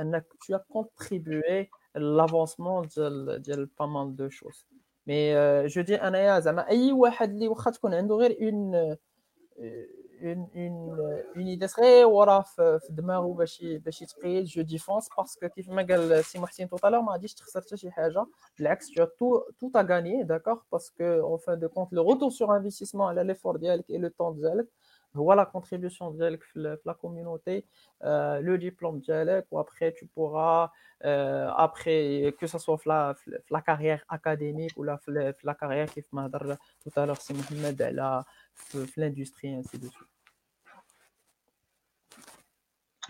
Euh, 0.00 0.20
tu 0.42 0.54
as 0.54 0.62
contribué 0.76 1.70
l'avancement 1.94 2.82
de 2.96 3.64
pas 3.80 3.86
mal 3.88 4.14
de 4.14 4.28
choses 4.28 4.64
mais 5.06 5.34
euh, 5.34 5.66
je 5.74 5.80
dis 5.88 5.94
à 5.96 6.06
azeri 6.36 6.92
ouais 6.92 7.10
hadli 7.22 7.48
ou 7.48 7.54
quoi 7.54 7.72
tu 7.74 7.80
connais 7.84 8.02
d'ouvrir 8.08 8.32
une 8.48 8.74
une 10.28 10.44
une 10.66 10.90
euh, 11.06 11.38
une 11.40 11.48
idée 11.54 11.66
serait 11.68 12.04
ou 12.04 12.16
alors 12.22 12.50
de 12.96 13.02
marouba 13.10 13.44
chez 13.46 13.72
chez 13.96 14.06
près 14.20 14.44
je 14.54 14.60
défends 14.72 15.02
parce 15.16 15.34
que 15.40 15.46
tu 15.54 15.70
me 15.76 16.22
si 16.28 16.38
ma 16.42 16.48
chine 16.54 16.68
tout 16.70 16.76
à 16.86 16.90
l'heure 16.90 17.02
m'a 17.02 17.18
dit 17.18 17.28
je 17.32 17.36
te 17.38 17.44
recherche 17.44 18.16
chez 18.56 18.86
tu 18.86 19.00
as 19.04 19.08
tout 19.18 19.70
a 19.74 19.80
à 19.80 19.84
gagner 19.92 20.18
d'accord 20.30 20.60
parce 20.72 20.88
que 20.96 21.06
en 21.32 21.38
fin 21.44 21.56
de 21.62 21.66
compte 21.74 21.90
le 21.98 22.02
retour 22.10 22.30
sur 22.38 22.46
investissement 22.58 23.06
l'effort 23.16 23.30
est 23.32 23.40
formidable 23.44 23.82
et 23.94 23.98
le 23.98 24.10
temps 24.18 24.32
de 24.36 24.42
elle 24.50 24.64
voilà 25.14 25.36
la 25.42 25.46
contribution 25.46 26.12
de 26.12 26.38
la 26.54 26.94
communauté, 26.94 27.64
euh, 28.04 28.40
le 28.40 28.58
diplôme 28.58 29.00
de 29.00 29.44
ou 29.50 29.58
après 29.58 29.92
tu 29.92 30.06
pourras, 30.06 30.70
euh, 31.04 31.50
après, 31.56 32.32
que 32.38 32.46
ce 32.46 32.58
soit 32.58 32.78
la, 32.86 33.14
la 33.50 33.60
carrière 33.60 34.04
académique 34.08 34.70
ou 34.76 34.84
la, 34.84 35.00
la 35.42 35.54
carrière 35.56 35.90
qui 35.90 36.04
tout 36.04 36.16
à 36.94 37.06
l'heure, 37.06 37.20
c'est 37.20 37.34
Mohamed, 37.34 38.24
l'industrie, 38.96 39.52
ainsi 39.54 39.78
de 39.78 39.88
suite. 39.88 40.08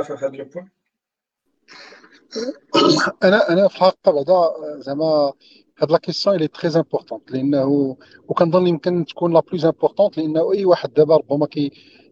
هاد 5.82 5.92
لا 5.92 5.98
كيسيون 5.98 6.36
اللي 6.36 6.48
تري 6.48 6.76
امبورطون 6.76 7.22
لانه 7.30 7.98
وكنظن 8.28 8.68
يمكن 8.68 9.06
تكون 9.06 9.34
لا 9.34 9.40
بلوز 9.40 9.66
امبورطون 9.66 10.10
لانه 10.18 10.54
اي 10.54 10.66
واحد 10.66 10.94
دابا 10.94 11.18
ربما 11.18 11.46
كي 11.46 11.70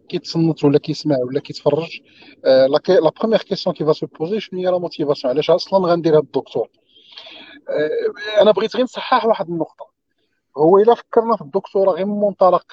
كيتصنت 0.08 0.64
ولا 0.64 0.78
كيسمع 0.78 1.16
ولا 1.18 1.40
كيتفرج 1.40 2.00
لا 2.44 2.66
لا 2.88 3.10
بروميير 3.20 3.42
كيسيون 3.42 3.74
كي 3.76 3.92
سو 3.92 4.06
بوزي 4.06 4.40
شنو 4.40 4.60
هي 4.60 4.64
لا 4.66 4.78
موتيفاسيون 4.78 5.32
علاش 5.34 5.50
اصلا 5.50 5.86
غندير 5.86 6.16
هاد 6.16 6.22
الدكتور 6.22 6.68
آه، 7.68 8.40
انا 8.42 8.50
بغيت 8.50 8.74
غير 8.76 8.84
نصحح 8.84 9.24
واحد 9.26 9.48
النقطه 9.50 9.90
هو 10.58 10.78
الا 10.78 10.94
فكرنا 10.94 11.36
في 11.36 11.42
الدكتوراه 11.42 11.92
غير 11.92 12.06
من 12.06 12.20
منطلق 12.20 12.66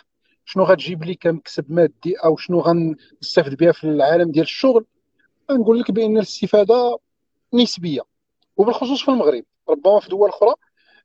شنو 0.45 0.64
غتجيب 0.64 1.03
لي 1.03 1.15
كمكسب 1.15 1.72
مادي 1.72 2.15
او 2.26 2.38
شنو 2.38 2.60
غنستافد 2.60 3.56
بها 3.57 3.72
في 3.72 3.84
العالم 3.84 4.32
ديال 4.32 4.45
الشغل 4.45 4.86
نقول 5.52 5.80
لك 5.80 5.91
بان 5.91 6.18
الاستفاده 6.18 6.98
نسبيه 7.53 8.02
وبالخصوص 8.57 9.02
في 9.06 9.11
المغرب 9.11 9.44
ربما 9.69 9.99
في 9.99 10.10
دول 10.10 10.30
اخرى 10.30 10.53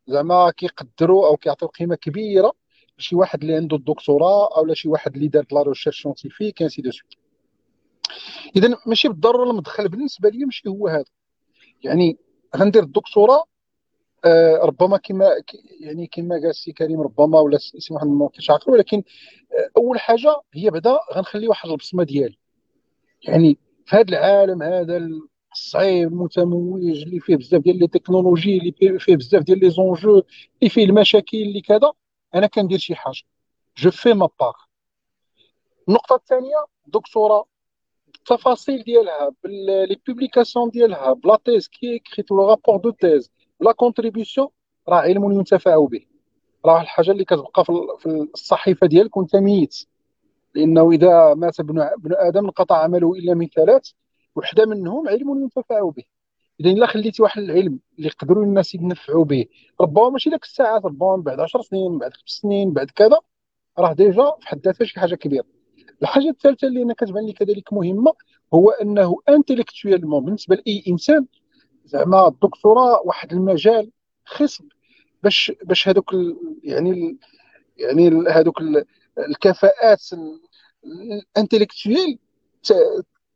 زعما 0.06 0.50
كيقدروا 0.56 1.26
او 1.26 1.36
كيعطيو 1.36 1.68
قيمه 1.68 1.94
كبيره 1.94 2.52
لشي 2.98 3.16
واحد 3.16 3.40
اللي 3.40 3.54
عنده 3.56 3.76
الدكتوراه 3.76 4.56
او 4.58 4.74
شي 4.74 4.88
واحد 4.88 5.14
اللي 5.16 5.28
دار 5.28 5.44
لا 5.52 5.62
ريشيرش 5.62 6.02
سيونتيفيك 6.02 6.62
انسي 6.62 6.82
دو 6.82 6.90
سويت 6.90 7.14
اذا 8.56 8.76
ماشي 8.86 9.08
بالضروره 9.08 9.50
المدخل 9.50 9.88
بالنسبه 9.88 10.28
لي 10.28 10.44
ماشي 10.44 10.68
هو 10.68 10.88
هذا 10.88 11.04
يعني 11.84 12.18
غندير 12.56 12.82
الدكتوراه 12.82 13.44
آه 14.24 14.56
ربما 14.62 14.96
كما 14.98 15.28
يعني 15.80 16.06
كما 16.06 16.34
قال 16.34 16.46
السي 16.46 16.72
كريم 16.72 17.00
ربما 17.00 17.40
ولا 17.40 17.58
سي 17.58 17.94
محمد 17.94 18.10
ما 18.10 18.28
كنتش 18.28 18.50
عاقل 18.50 18.72
ولكن 18.72 19.02
آه 19.52 19.70
اول 19.76 20.00
حاجه 20.00 20.42
هي 20.54 20.70
بعدا 20.70 20.98
غنخلي 21.14 21.48
واحد 21.48 21.68
البصمه 21.70 22.04
ديالي 22.04 22.36
يعني 23.28 23.58
في 23.86 23.96
هذا 23.96 24.08
العالم 24.08 24.62
هذا 24.62 24.96
صعيب 25.52 26.12
متموج 26.12 26.82
اللي 26.82 27.20
فيه 27.20 27.36
بزاف 27.36 27.62
ديال 27.62 27.78
لي 27.78 27.86
تكنولوجي 27.86 28.58
اللي 28.58 28.98
فيه 28.98 29.16
بزاف 29.16 29.42
ديال 29.42 29.58
لي 29.58 29.70
زونجو 29.70 30.22
اللي 30.62 30.70
فيه 30.70 30.84
المشاكل 30.84 31.36
اللي 31.38 31.60
كذا 31.60 31.92
انا 32.34 32.46
كندير 32.46 32.78
شي 32.78 32.94
حاجه 32.94 33.22
جو 33.76 33.90
في 33.90 34.12
ما 34.12 34.28
باغ 34.40 34.52
النقطه 35.88 36.14
الثانيه 36.16 36.64
دكتوراه 36.86 37.44
بالتفاصيل 38.06 38.82
ديالها 38.82 39.30
باللي 39.44 39.96
بوبليكاسيون 40.08 40.70
ديالها 40.70 41.12
بلا 41.12 41.38
تيز 41.44 41.68
كي 41.68 41.98
كريت 41.98 42.30
لو 42.30 42.50
رابور 42.50 42.76
دو 42.76 42.90
تيز 42.90 43.30
بلا 43.60 43.72
كونتريبيسيون 43.72 44.48
راه 44.88 44.96
علم 44.96 45.32
ينتفع 45.32 45.86
به 45.86 46.06
راه 46.66 46.80
الحاجه 46.80 47.10
اللي 47.10 47.24
كتبقى 47.24 47.64
في 47.98 48.28
الصحيفه 48.34 48.86
ديالك 48.86 49.16
وانت 49.16 49.36
ميت 49.36 49.86
لانه 50.54 50.90
اذا 50.90 51.34
مات 51.34 51.60
ابن 51.60 51.88
ادم 52.06 52.44
انقطع 52.44 52.76
عمله 52.84 53.12
الا 53.12 53.34
من 53.34 53.46
ثلاث 53.48 53.90
وحده 54.36 54.66
منهم 54.66 55.09
علم 55.09 55.42
ينتفع 55.42 55.90
به 55.90 56.02
اذا 56.60 56.70
الا 56.70 56.86
خليتي 56.86 57.22
واحد 57.22 57.42
العلم 57.42 57.78
اللي 57.98 58.09
يقدروا 58.09 58.44
الناس 58.44 58.74
ينفعوا 58.74 59.24
به 59.24 59.46
ربما 59.80 60.09
ماشي 60.09 60.30
داك 60.30 60.44
الساعات 60.44 60.84
ربما 60.84 61.16
بعد 61.16 61.40
10 61.40 61.62
سنين 61.62 61.98
بعد 61.98 62.10
5 62.14 62.22
سنين 62.26 62.72
بعد 62.72 62.90
كذا 62.90 63.18
راه 63.78 63.92
ديجا 63.92 64.24
في 64.40 64.46
حد 64.48 64.59
ذاتها 64.64 64.84
شي 64.84 65.00
حاجه 65.00 65.14
كبيره 65.14 65.44
الحاجه 66.02 66.28
الثالثه 66.30 66.68
اللي 66.68 66.82
انا 66.82 66.94
كتبان 66.94 67.26
لي 67.26 67.32
كذلك 67.32 67.72
مهمه 67.72 68.12
هو 68.54 68.70
انه 68.70 69.16
انتليكتويلمون 69.28 70.24
بالنسبه 70.24 70.54
لاي 70.54 70.84
انسان 70.88 71.26
زعما 71.84 72.28
الدكتوراه 72.28 73.00
واحد 73.04 73.32
المجال 73.32 73.90
خصب 74.26 74.64
باش 75.22 75.52
باش 75.64 75.88
هذوك 75.88 76.10
يعني 76.64 76.90
الـ 76.90 77.18
يعني 77.78 78.09
هذوك 78.28 78.56
الكفاءات 79.18 80.00
الانتليكتويل 80.84 82.18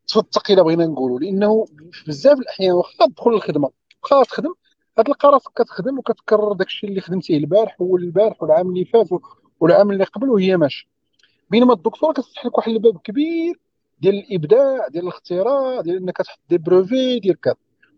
تفض 0.09 0.25
الى 0.51 0.63
بغينا 0.63 0.87
نقولوا 0.87 1.19
لانه 1.21 1.67
بزاف 2.07 2.39
الاحيان 2.39 2.73
واخا 2.73 3.07
تدخل 3.07 3.31
للخدمه 3.31 3.71
واخا 4.03 4.23
تخدم 4.25 4.55
غتلقى 5.01 5.29
راسك 5.31 5.51
كتخدم 5.57 5.99
وكتكرر 5.99 6.53
داك 6.53 6.67
الشيء 6.67 6.91
اللي 6.91 7.01
خدمتيه 7.01 7.37
البارح 7.37 7.81
والبارح 7.81 8.43
والعام 8.43 8.69
اللي 8.71 8.85
فات 8.85 9.09
والعام 9.61 9.91
اللي 9.91 10.05
قبل 10.05 10.29
وهي 10.31 10.57
ماشي 10.57 10.89
بينما 11.51 11.73
الدكتور 11.73 12.13
كتفتح 12.13 12.47
لك 12.47 12.59
واحد 12.59 12.73
الباب 12.73 12.99
كبير 12.99 13.61
ديال 14.01 14.15
الابداع 14.15 14.89
ديال 14.89 15.03
الاختراع 15.05 15.81
ديال 15.81 15.97
انك 15.97 16.17
تحط 16.17 16.41
دي 16.49 16.59
بروفي 16.59 17.21
ديال 17.21 17.41
كذا 17.41 17.55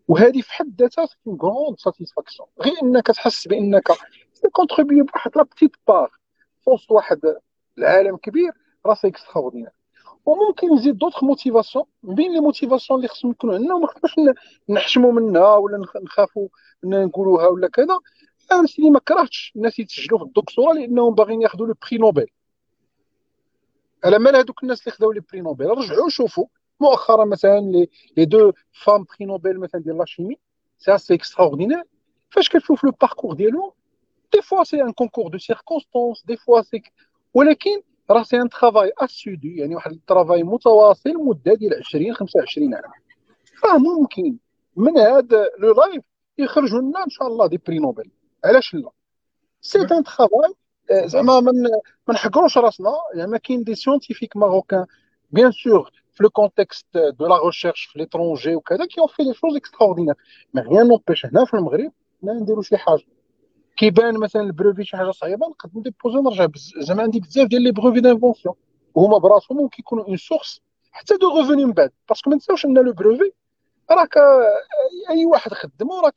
وهذه 0.08 0.40
في 0.40 0.52
حد 0.52 0.80
ذاتها 0.82 1.06
تكون 1.06 1.36
كروند 1.36 1.78
ساتيسفاكسيون 1.78 2.48
غير 2.62 2.74
انك 2.82 3.06
تحس 3.06 3.48
بانك 3.48 3.88
كونتريبيي 4.52 5.02
بواحد 5.02 5.30
لا 5.36 5.42
بتيت 5.42 5.76
بار 5.88 6.10
في 6.64 6.70
وسط 6.70 6.90
واحد 6.90 7.20
العالم 7.78 8.16
كبير 8.16 8.52
راسك 8.86 9.16
تخوض 9.16 9.52
وممكن 10.28 10.74
نزيد 10.74 10.98
دوطخ 10.98 11.22
موتيفاسيون 11.24 11.84
من 12.02 12.14
بين 12.14 12.32
لي 12.32 12.40
موتيفاسيون 12.40 12.98
اللي 12.98 13.08
خصهم 13.08 13.30
يكونوا 13.30 13.54
عندنا 13.54 13.74
وما 13.74 13.86
خصناش 13.86 14.14
نحشموا 14.68 15.12
منها 15.12 15.54
ولا 15.56 15.78
نخافوا 16.04 16.48
ان 16.84 17.04
نقولوها 17.06 17.46
ولا 17.46 17.68
كذا 17.68 17.98
انا 18.52 18.66
سيدي 18.66 18.90
ما 18.90 18.98
كرهتش 18.98 19.52
الناس 19.56 19.78
يتسجلوا 19.78 20.18
في 20.18 20.24
الدكتوراه 20.24 20.74
لانهم 20.74 21.14
باغيين 21.14 21.42
ياخذوا 21.42 21.66
لو 21.66 21.74
بري 21.86 21.98
نوبل 21.98 22.26
على 24.04 24.18
مال 24.18 24.36
هذوك 24.36 24.62
الناس 24.62 24.80
اللي 24.86 24.96
خداو 24.98 25.12
لي 25.12 25.20
بري 25.32 25.40
نوبل 25.40 25.66
رجعوا 25.66 26.08
شوفوا 26.08 26.46
مؤخرا 26.80 27.24
مثلا 27.24 27.58
لي 27.60 27.88
لي 28.16 28.24
دو 28.24 28.52
فام 28.72 29.04
بري 29.18 29.26
نوبل 29.26 29.58
مثلا 29.58 29.80
ديال 29.80 29.98
لاشيمي 29.98 30.34
سي 30.78 30.94
اسي 30.94 31.14
اكستراوردينير 31.14 31.82
فاش 32.30 32.48
كتشوف 32.48 32.84
لو 32.84 32.90
باركور 33.00 33.34
ديالهم 33.34 33.70
دي 34.32 34.42
فوا 34.42 34.64
سي 34.64 34.82
ان 34.82 34.92
كونكور 34.92 35.28
دو 35.30 35.38
سيركونستونس 35.38 36.24
دي 36.26 36.36
فوا 36.36 36.62
سي 36.62 36.82
ولكن 37.34 37.82
راه 38.10 38.22
سي 38.24 38.36
ان 38.40 38.48
ترافاي 38.48 38.92
اسيدي 38.98 39.56
يعني 39.56 39.74
واحد 39.74 39.90
الترافاي 39.90 40.42
متواصل 40.42 41.10
مده 41.14 41.54
ديال 41.54 41.74
20 41.78 42.14
25 42.14 42.74
عام 42.74 42.82
راه 43.64 43.78
ممكن 43.78 44.36
من 44.76 44.98
هذا 44.98 45.46
لو 45.58 45.74
لايف 45.74 46.02
يخرجوا 46.38 46.80
لنا 46.80 47.04
ان 47.04 47.10
شاء 47.10 47.28
الله 47.28 47.46
دي 47.46 47.58
بري 47.66 47.78
نوبل 47.78 48.10
علاش 48.44 48.74
لا 48.74 48.90
سي 49.60 49.80
ان 49.80 49.86
ترافاي 50.04 50.54
آه، 50.90 51.06
زعما 51.06 51.40
ما 51.40 52.14
نحكروش 52.14 52.58
راسنا 52.58 52.90
زعما 53.14 53.26
يعني 53.28 53.38
كاين 53.38 53.64
دي 53.64 53.74
سيونتيفيك 53.74 54.36
ماروكان 54.36 54.86
بيان 55.30 55.52
سور 55.52 55.90
في 56.12 56.22
لو 56.22 56.30
كونتكست 56.30 56.86
دو 56.94 57.26
لا 57.26 57.44
ريشيرش 57.46 57.84
في 57.84 57.98
ليترونجي 57.98 58.54
وكذا 58.54 58.86
كي 58.86 59.00
اون 59.00 59.08
في 59.08 59.22
دي 59.24 59.34
شوز 59.34 59.56
اكستراوردينير 59.56 60.14
مي 60.54 60.62
غيان 60.62 60.88
نوبيش 60.88 61.26
هنا 61.26 61.44
في 61.44 61.54
المغرب 61.54 61.92
ما 62.22 62.32
نديرو 62.32 62.62
شي 62.62 62.76
حاجه 62.76 63.04
كيبان 63.78 64.18
مثلا 64.20 64.42
البروفي 64.42 64.84
شي 64.84 64.96
حاجه 64.96 65.10
صعيبه 65.10 65.46
نقد 65.48 65.78
نديبوزي 65.78 66.18
ونرجع 66.18 66.46
زعما 66.80 67.02
عندي 67.02 67.20
بزاف 67.20 67.48
ديال 67.48 67.62
لي 67.62 67.70
بروفي 67.72 68.00
دانفونسيون 68.00 68.54
وهما 68.94 69.18
براسهم 69.18 69.70
يكونوا 69.78 70.04
اون 70.04 70.16
سورس 70.16 70.60
حتى 70.92 71.14
دو 71.16 71.28
غوفوني 71.28 71.64
من 71.64 71.72
بعد 71.72 71.92
باسكو 72.08 72.30
ما 72.30 72.36
نساوش 72.36 72.64
ان 72.64 72.78
لو 72.78 72.92
بروفي 72.92 73.32
راك 73.90 74.16
اي 75.10 75.26
واحد 75.26 75.54
خدمه 75.54 76.00
راه 76.00 76.12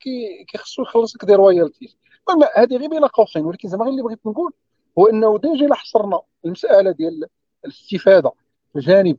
كيخصو 0.48 0.82
يخلصك 0.82 1.24
دي 1.24 1.34
رويالتيز 1.34 1.96
المهم 2.28 2.48
هذه 2.56 2.76
غير 2.76 2.90
بين 2.90 3.04
قوسين 3.04 3.44
ولكن 3.44 3.68
زعما 3.68 3.82
غير 3.84 3.92
اللي 3.92 4.02
بغيت 4.02 4.26
نقول 4.26 4.52
هو 4.98 5.06
انه 5.06 5.38
ديجا 5.38 5.66
الا 5.66 5.74
حصرنا 5.74 6.20
المساله 6.44 6.90
ديال 6.90 7.26
الاستفاده 7.64 8.30
في 8.72 8.78
الجانب 8.78 9.16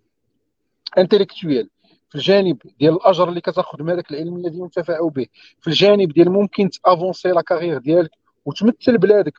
انتلكتويال 0.97 1.69
في 2.09 2.15
الجانب 2.15 2.57
ديال 2.79 2.93
الاجر 2.93 3.29
اللي 3.29 3.41
كتاخذ 3.41 3.83
من 3.83 3.89
هذاك 3.91 4.11
العلم 4.11 4.35
الذي 4.35 4.57
ينتفع 4.57 5.07
به 5.07 5.25
في 5.61 5.67
الجانب 5.67 6.11
ديال 6.13 6.31
ممكن 6.31 6.69
تافونسي 6.69 7.29
لا 7.29 7.41
كارير 7.41 7.77
ديالك 7.77 8.11
وتمثل 8.45 8.97
بلادك 8.97 9.33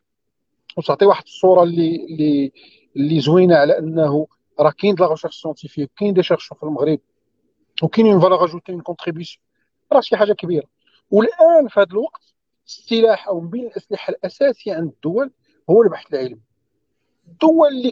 وتعطي 0.76 1.06
واحد 1.06 1.22
الصوره 1.24 1.62
اللي 1.62 1.97
اللي 2.06 2.52
اللي 2.97 3.20
زوينه 3.20 3.56
على 3.56 3.78
انه 3.78 4.26
راه 4.60 4.70
كاين 4.70 4.94
لا 5.01 5.06
ريشيرش 5.06 5.43
سونتيفيك 5.43 5.90
كاين 5.97 6.12
دي 6.14 6.22
شيرشور 6.22 6.59
في 6.59 6.62
المغرب 6.66 6.98
وكاين 7.82 8.06
اون 8.06 8.20
فالور 8.20 8.44
اجوتي 8.44 8.72
اون 8.72 8.81
كونتريبيسيون 8.81 9.44
راه 9.93 10.01
شي 10.01 10.16
حاجه 10.16 10.32
كبيره 10.32 10.64
والان 11.10 11.68
في 11.68 11.81
هذا 11.81 11.86
الوقت 11.90 12.32
السلاح 12.66 13.28
او 13.28 13.40
من 13.40 13.51
بين 13.51 13.66
الاسلحه 13.66 14.10
الاساسيه 14.10 14.74
عند 14.74 14.85
الدول 14.93 15.31
هو 15.70 15.82
البحث 15.82 16.14
العلمي 16.14 16.40
الدول 17.28 17.68
اللي 17.68 17.90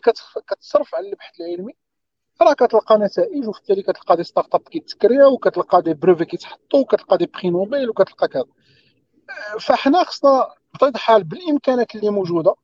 كتصرف 0.49 0.95
على 0.95 1.09
البحث 1.11 1.41
العلمي 1.41 1.73
راه 2.43 2.53
كتلقى 2.55 2.99
نتائج 2.99 3.49
وفي 3.49 3.59
التالي 3.61 3.83
كتلقى 3.83 4.17
دي 4.17 4.25
ستارت 4.25 4.55
اب 4.55 4.61
كيتكريا 4.61 5.27
وكتلقى 5.27 5.83
دي 5.83 5.95
بروفي 5.95 6.25
كيتحطوا 6.25 6.81
وكتلقى 6.81 7.19
دي 7.19 7.27
بري 7.35 7.51
نوبيل 7.51 7.91
وكتلقى 7.91 8.29
كذا 8.29 8.45
فحنا 9.61 10.05
خصنا 10.05 10.55
بطبيعه 10.75 10.91
الحال 10.95 11.25
بالامكانات 11.25 11.95
اللي 11.95 12.11
موجوده 12.11 12.55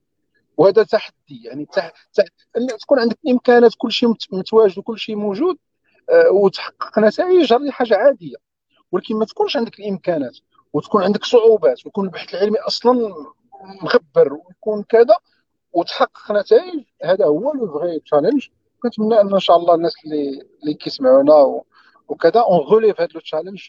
وهذا 0.57 0.83
تحدي 0.83 1.45
يعني 1.45 1.65
تح... 1.67 1.93
يعني 2.55 2.67
تكون 2.81 2.99
عندك 2.99 3.19
الامكانات 3.25 3.73
كل 3.79 3.93
شيء 3.93 4.09
متواجد 4.33 4.79
وكل 4.79 4.99
شيء 4.99 5.17
موجود 5.17 5.57
آه، 6.11 6.31
وتحقق 6.33 6.99
نتائج 6.99 7.53
هذه 7.53 7.71
حاجه 7.71 7.97
عاديه 7.97 8.37
ولكن 8.93 9.17
ما 9.17 9.25
تكونش 9.25 9.57
عندك 9.57 9.79
الامكانات 9.81 10.39
وتكون 10.73 11.03
عندك 11.03 11.25
صعوبات 11.25 11.87
ويكون 11.87 12.05
البحث 12.05 12.35
العلمي 12.35 12.59
اصلا 12.59 13.15
مخبر 13.83 14.33
ويكون 14.33 14.83
كذا 14.83 15.15
وتحقق 15.73 16.33
نتائج 16.33 16.85
هذا 17.05 17.25
هو 17.25 17.53
لو 17.53 17.67
فغي 17.73 18.01
تشالنج 18.01 18.49
كنتمنى 18.83 19.21
ان 19.21 19.35
ان 19.35 19.41
شاء 19.41 19.57
الله 19.57 19.75
الناس 19.75 19.95
اللي 20.05 20.43
اللي 20.63 20.75
كيسمعونا 20.75 21.61
وكذا 22.09 22.41
اون 22.41 22.59
غوليف 22.59 23.01
هذا 23.01 23.09
لو 23.15 23.21
تشالنج 23.21 23.69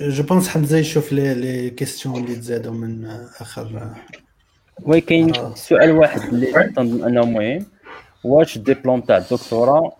جو 0.00 0.22
بونس 0.22 0.48
حمزه 0.48 0.78
يشوف 0.78 1.12
لي 1.12 1.34
لي 1.34 1.70
كيستيون 1.70 2.14
اللي 2.16 2.34
تزادوا 2.36 2.72
من 2.72 3.06
اخر 3.40 3.90
وي 4.82 5.00
كاين 5.00 5.32
سؤال 5.54 5.90
واحد 5.92 6.20
اللي 6.22 6.46
تنظن 6.52 7.04
انه 7.04 7.24
مهم 7.24 7.66
واش 8.24 8.58
دي 8.58 8.74
تاع 8.74 9.16
الدكتوراه 9.16 9.96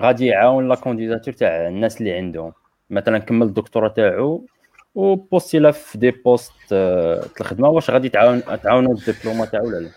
غادي 0.00 0.26
يعاون 0.26 0.68
لا 0.68 0.74
كونديداتور 0.74 1.34
تاع 1.34 1.48
الناس 1.68 2.00
اللي 2.00 2.12
عندهم 2.12 2.52
مثلا 2.90 3.18
كمل 3.18 3.46
الدكتوراه 3.46 3.88
تاعو 3.88 4.46
وبوستيلا 4.94 5.70
في 5.70 5.98
دي 5.98 6.10
بوست 6.10 6.52
آه 6.72 7.24
الخدمه 7.40 7.68
واش 7.68 7.90
غادي 7.90 8.08
تعاون 8.08 8.42
تعاونوا 8.62 8.94
الدبلومه 8.94 9.44
تاعو 9.44 9.66
ولا 9.66 9.76
لا 9.76 9.90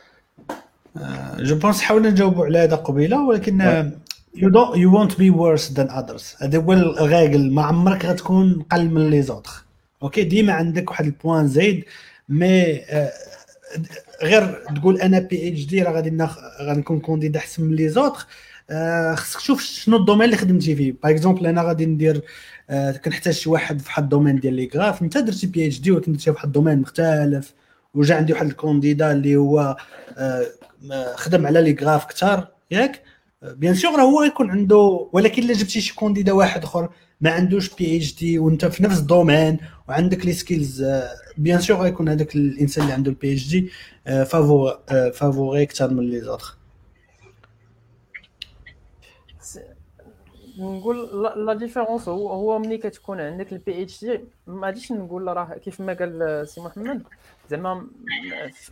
جو 1.40 1.56
بونس 1.56 1.82
حاولنا 1.82 2.10
نجاوبوا 2.10 2.46
على 2.46 2.60
هذا 2.60 2.76
قبيله 2.76 3.28
ولكن 3.28 3.62
يو 4.38 4.50
دونت 4.50 4.76
يو 4.78 4.94
وونت 4.94 5.18
بي 5.18 5.30
ورس 5.30 5.72
ذان 5.72 5.90
اذرز 5.90 6.36
هذا 6.42 6.58
هو 6.60 6.74
الغاغل 6.74 7.52
ما 7.52 7.62
عمرك 7.64 8.06
غتكون 8.06 8.66
قل 8.72 8.90
من 8.90 9.10
لي 9.10 9.22
زوتر 9.22 9.52
اوكي 10.04 10.24
ديما 10.24 10.54
عندك 10.54 10.92
واحد 10.92 11.06
البوان 11.06 11.48
زايد 11.48 11.86
مي 12.30 12.80
آه، 12.86 13.12
غير 14.24 14.64
تقول 14.76 14.98
انا 15.02 15.20
بي 15.20 15.50
اتش 15.54 15.66
دي 15.66 15.82
راه 15.84 15.92
غادي 15.92 16.18
غنكون 16.62 17.00
كونديدا 17.00 17.40
احسن 17.40 17.64
من 17.64 17.76
لي 17.76 17.90
زوتر 17.90 18.26
آه، 18.70 19.16
خصك 19.16 19.40
تشوف 19.40 19.62
شنو 19.64 19.98
الدومين 19.98 20.26
اللي 20.26 20.38
خدمتي 20.38 20.76
فيه 20.76 20.96
باغ 21.04 21.12
اكزومبل 21.12 21.48
انا 21.48 21.62
غادي 21.62 21.86
ندير 21.86 22.22
آه، 22.70 22.92
كنحتاج 22.92 23.34
شي 23.34 23.50
واحد 23.50 23.80
في 23.82 23.88
واحد 23.90 24.04
الدومين 24.04 24.40
ديال 24.40 24.54
لي 24.54 24.70
غراف 24.76 25.02
انت 25.02 25.18
درتي 25.18 25.48
بي 25.48 25.66
اتش 25.68 25.80
دي 25.80 25.92
ولكن 25.92 26.12
درتي 26.12 26.24
في 26.24 26.32
واحد 26.32 26.46
الدومين 26.46 26.82
مختلف 26.82 27.54
وجا 27.94 28.16
عندي 28.16 28.34
واحد 28.34 28.46
الكونديدا 28.46 29.12
اللي 29.12 29.36
هو 29.36 29.78
خدم 31.16 31.48
على 31.48 31.62
لي 31.62 31.78
غراف 31.82 32.06
كثار 32.06 32.48
ياك 32.72 33.02
بيان 33.56 33.74
سور 33.76 34.02
هو 34.02 34.24
يكون 34.24 34.52
عنده 34.52 35.08
ولكن 35.14 35.44
الا 35.44 35.54
جبتي 35.54 35.82
شي 35.82 35.96
كونديدا 35.96 36.32
واحد 36.34 36.64
اخر 36.64 36.90
ما 37.22 37.30
عندوش 37.32 37.76
بي 37.76 37.98
اتش 37.98 38.16
دي 38.16 38.40
وانت 38.40 38.66
في 38.66 38.84
نفس 38.84 39.00
الدومين 39.00 39.58
وعندك 39.90 40.26
لي 40.26 40.34
سكيلز 40.34 40.82
آه، 40.84 41.08
بيان 41.38 41.60
سور 41.62 41.78
غيكون 41.78 42.10
هذاك 42.10 42.36
الانسان 42.36 42.84
اللي 42.84 42.94
عنده 42.94 43.12
البي 43.12 43.34
اتش 43.34 43.48
دي 43.48 43.70
فافوري 45.14 45.64
اكثر 45.64 45.94
من 45.94 46.10
لي 46.10 46.22
زوتر 46.22 46.57
نقول 50.60 51.24
لا, 51.46 51.54
ديفيرونس 51.54 52.10
هو 52.10 52.30
هو 52.30 52.60
ملي 52.60 52.78
كتكون 52.78 53.22
عندك 53.22 53.54
البي 53.54 53.84
اتش 53.84 54.06
دي 54.06 54.20
ما 54.48 54.66
غاديش 54.68 54.92
نقول 54.92 55.28
راه 55.28 55.54
كيف 55.58 55.82
ما 55.82 55.94
قال 55.94 56.48
سي 56.48 56.62
محمد 56.62 57.04
زعما 57.50 57.88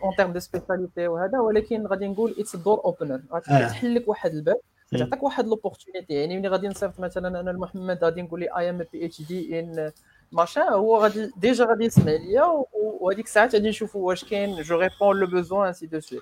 اون 0.04 0.16
تيرم 0.18 0.32
دو 0.32 0.40
سبيساليتي 0.40 1.08
وهذا 1.08 1.40
ولكن 1.40 1.88
غادي 1.88 2.08
نقول 2.08 2.36
اتس 2.40 2.56
دور 2.56 2.82
اوبنر 2.86 3.22
غتحل 3.34 3.96
لك 3.96 4.08
واحد 4.08 4.32
الباب 4.34 4.60
تعطيك 4.98 5.24
واحد 5.24 5.48
لوبورتونيتي 5.48 6.14
يعني 6.14 6.38
ملي 6.38 6.48
غادي 6.48 6.68
نصيفط 6.68 7.00
مثلا 7.00 7.40
انا 7.40 7.50
لمحمد 7.50 8.04
غادي 8.04 8.22
نقول 8.22 8.40
لي 8.40 8.48
اي 8.58 8.70
ام 8.70 8.78
بي 8.94 9.06
اتش 9.06 9.22
دي 9.22 9.60
ان 9.60 9.92
ماشا 10.32 10.62
هو 10.70 10.98
غادي 10.98 11.32
ديجا 11.38 11.66
غادي 11.66 11.86
يسمع 11.86 12.12
ليا 12.12 12.64
وهذيك 12.74 13.26
الساعات 13.26 13.56
غادي 13.56 13.70
نشوف 13.70 13.96
واش 13.96 14.26
كاين 14.26 14.62
جو 14.62 14.80
ريبون 14.80 15.20
لو 15.20 15.28
بوزوان 15.28 15.68
انسي 15.68 15.86
دو 15.88 16.00
سويت 16.00 16.22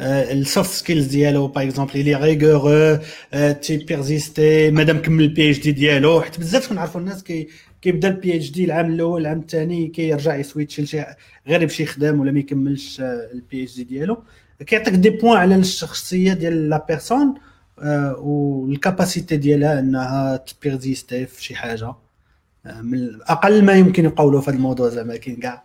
السوفت 0.00 0.70
سكيلز 0.70 1.06
ديالو 1.06 1.48
باغ 1.48 1.64
اكزومبل 1.64 2.04
لي 2.04 2.14
ريغور 2.14 2.98
تي 3.52 3.76
بيرزيستي 3.76 4.70
مادام 4.70 5.02
كمل 5.02 5.24
البي 5.24 5.50
اتش 5.50 5.58
دي 5.58 5.72
ديالو 5.72 6.20
حيت 6.22 6.40
بزاف 6.40 6.68
كنعرفوا 6.68 7.00
الناس 7.00 7.22
كي 7.24 7.48
كيبدا 7.82 8.08
البي 8.08 8.36
اتش 8.36 8.50
دي 8.50 8.64
العام 8.64 8.92
الاول 8.92 9.20
العام 9.20 9.38
الثاني 9.40 9.86
كيرجع 9.88 10.34
يسويتش 10.36 10.80
لشي 10.80 10.98
غير 11.48 11.60
باش 11.60 11.80
يخدم 11.80 12.20
ولا 12.20 12.32
ما 12.32 12.38
يكملش 12.38 13.00
البي 13.00 13.62
اتش 13.64 13.76
دي 13.76 13.84
ديالو 13.84 14.22
كيعطيك 14.66 14.94
دي 14.94 15.10
بوان 15.10 15.36
على 15.36 15.54
الشخصيه 15.56 16.32
ديال 16.32 16.68
لا 16.68 16.86
بيرسون 16.88 17.34
والكاباسيتي 18.18 19.36
ديالها 19.36 19.78
انها 19.80 20.36
تبيرزيستي 20.36 21.26
في 21.26 21.44
شي 21.44 21.54
حاجه 21.54 21.94
من 22.82 23.18
اقل 23.22 23.64
ما 23.64 23.72
يمكن 23.72 24.04
يقولوا 24.04 24.40
في 24.40 24.50
هذا 24.50 24.56
الموضوع 24.56 24.88
زعما 24.88 25.16
كاين 25.16 25.36
كاع 25.36 25.64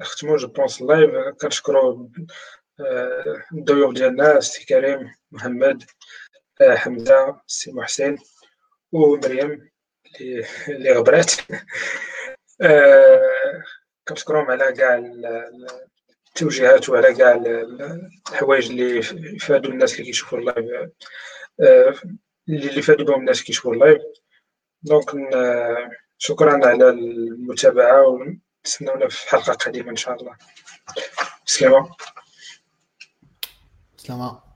نختمو 0.00 0.36
جو 0.36 0.48
بونس 0.48 0.74
اللايف 0.82 1.10
كنشكرو 1.40 2.10
آه، 2.80 3.42
الضيوف 3.54 3.94
ديالنا 3.94 4.40
سي 4.40 4.66
كريم 4.66 5.12
محمد 5.32 5.82
آه، 6.60 6.74
حمزه 6.74 7.40
سي 7.46 7.72
محسن 7.72 8.16
ومريم 8.92 9.70
اللي 10.20 10.46
اللي 10.68 10.92
غبرات 10.92 11.32
آه، 12.60 13.62
كنشكرهم 14.08 14.50
على 14.50 14.72
كاع 14.72 15.02
التوجيهات 16.28 16.88
وعلى 16.88 17.14
كاع 17.14 17.32
الحوايج 18.30 18.70
اللي 18.70 19.02
فادوا 19.38 19.72
الناس 19.72 19.92
اللي 19.94 20.04
كيشوفوا 20.04 20.38
اللايف 20.38 20.86
اللي 22.48 22.82
فادوا 22.82 23.06
بهم 23.06 23.20
الناس 23.20 23.42
كيشوفوا 23.42 23.74
اللايف 23.74 24.02
دونك 24.82 25.14
شكرا 26.24 26.66
على 26.66 26.88
المتابعه 26.90 28.02
ونتسناونا 28.08 29.08
في 29.08 29.28
حلقه 29.30 29.52
قادمه 29.52 29.90
ان 29.90 29.96
شاء 29.96 30.14
الله 30.14 30.36
سلامه 31.46 31.90
سلامه 33.96 34.51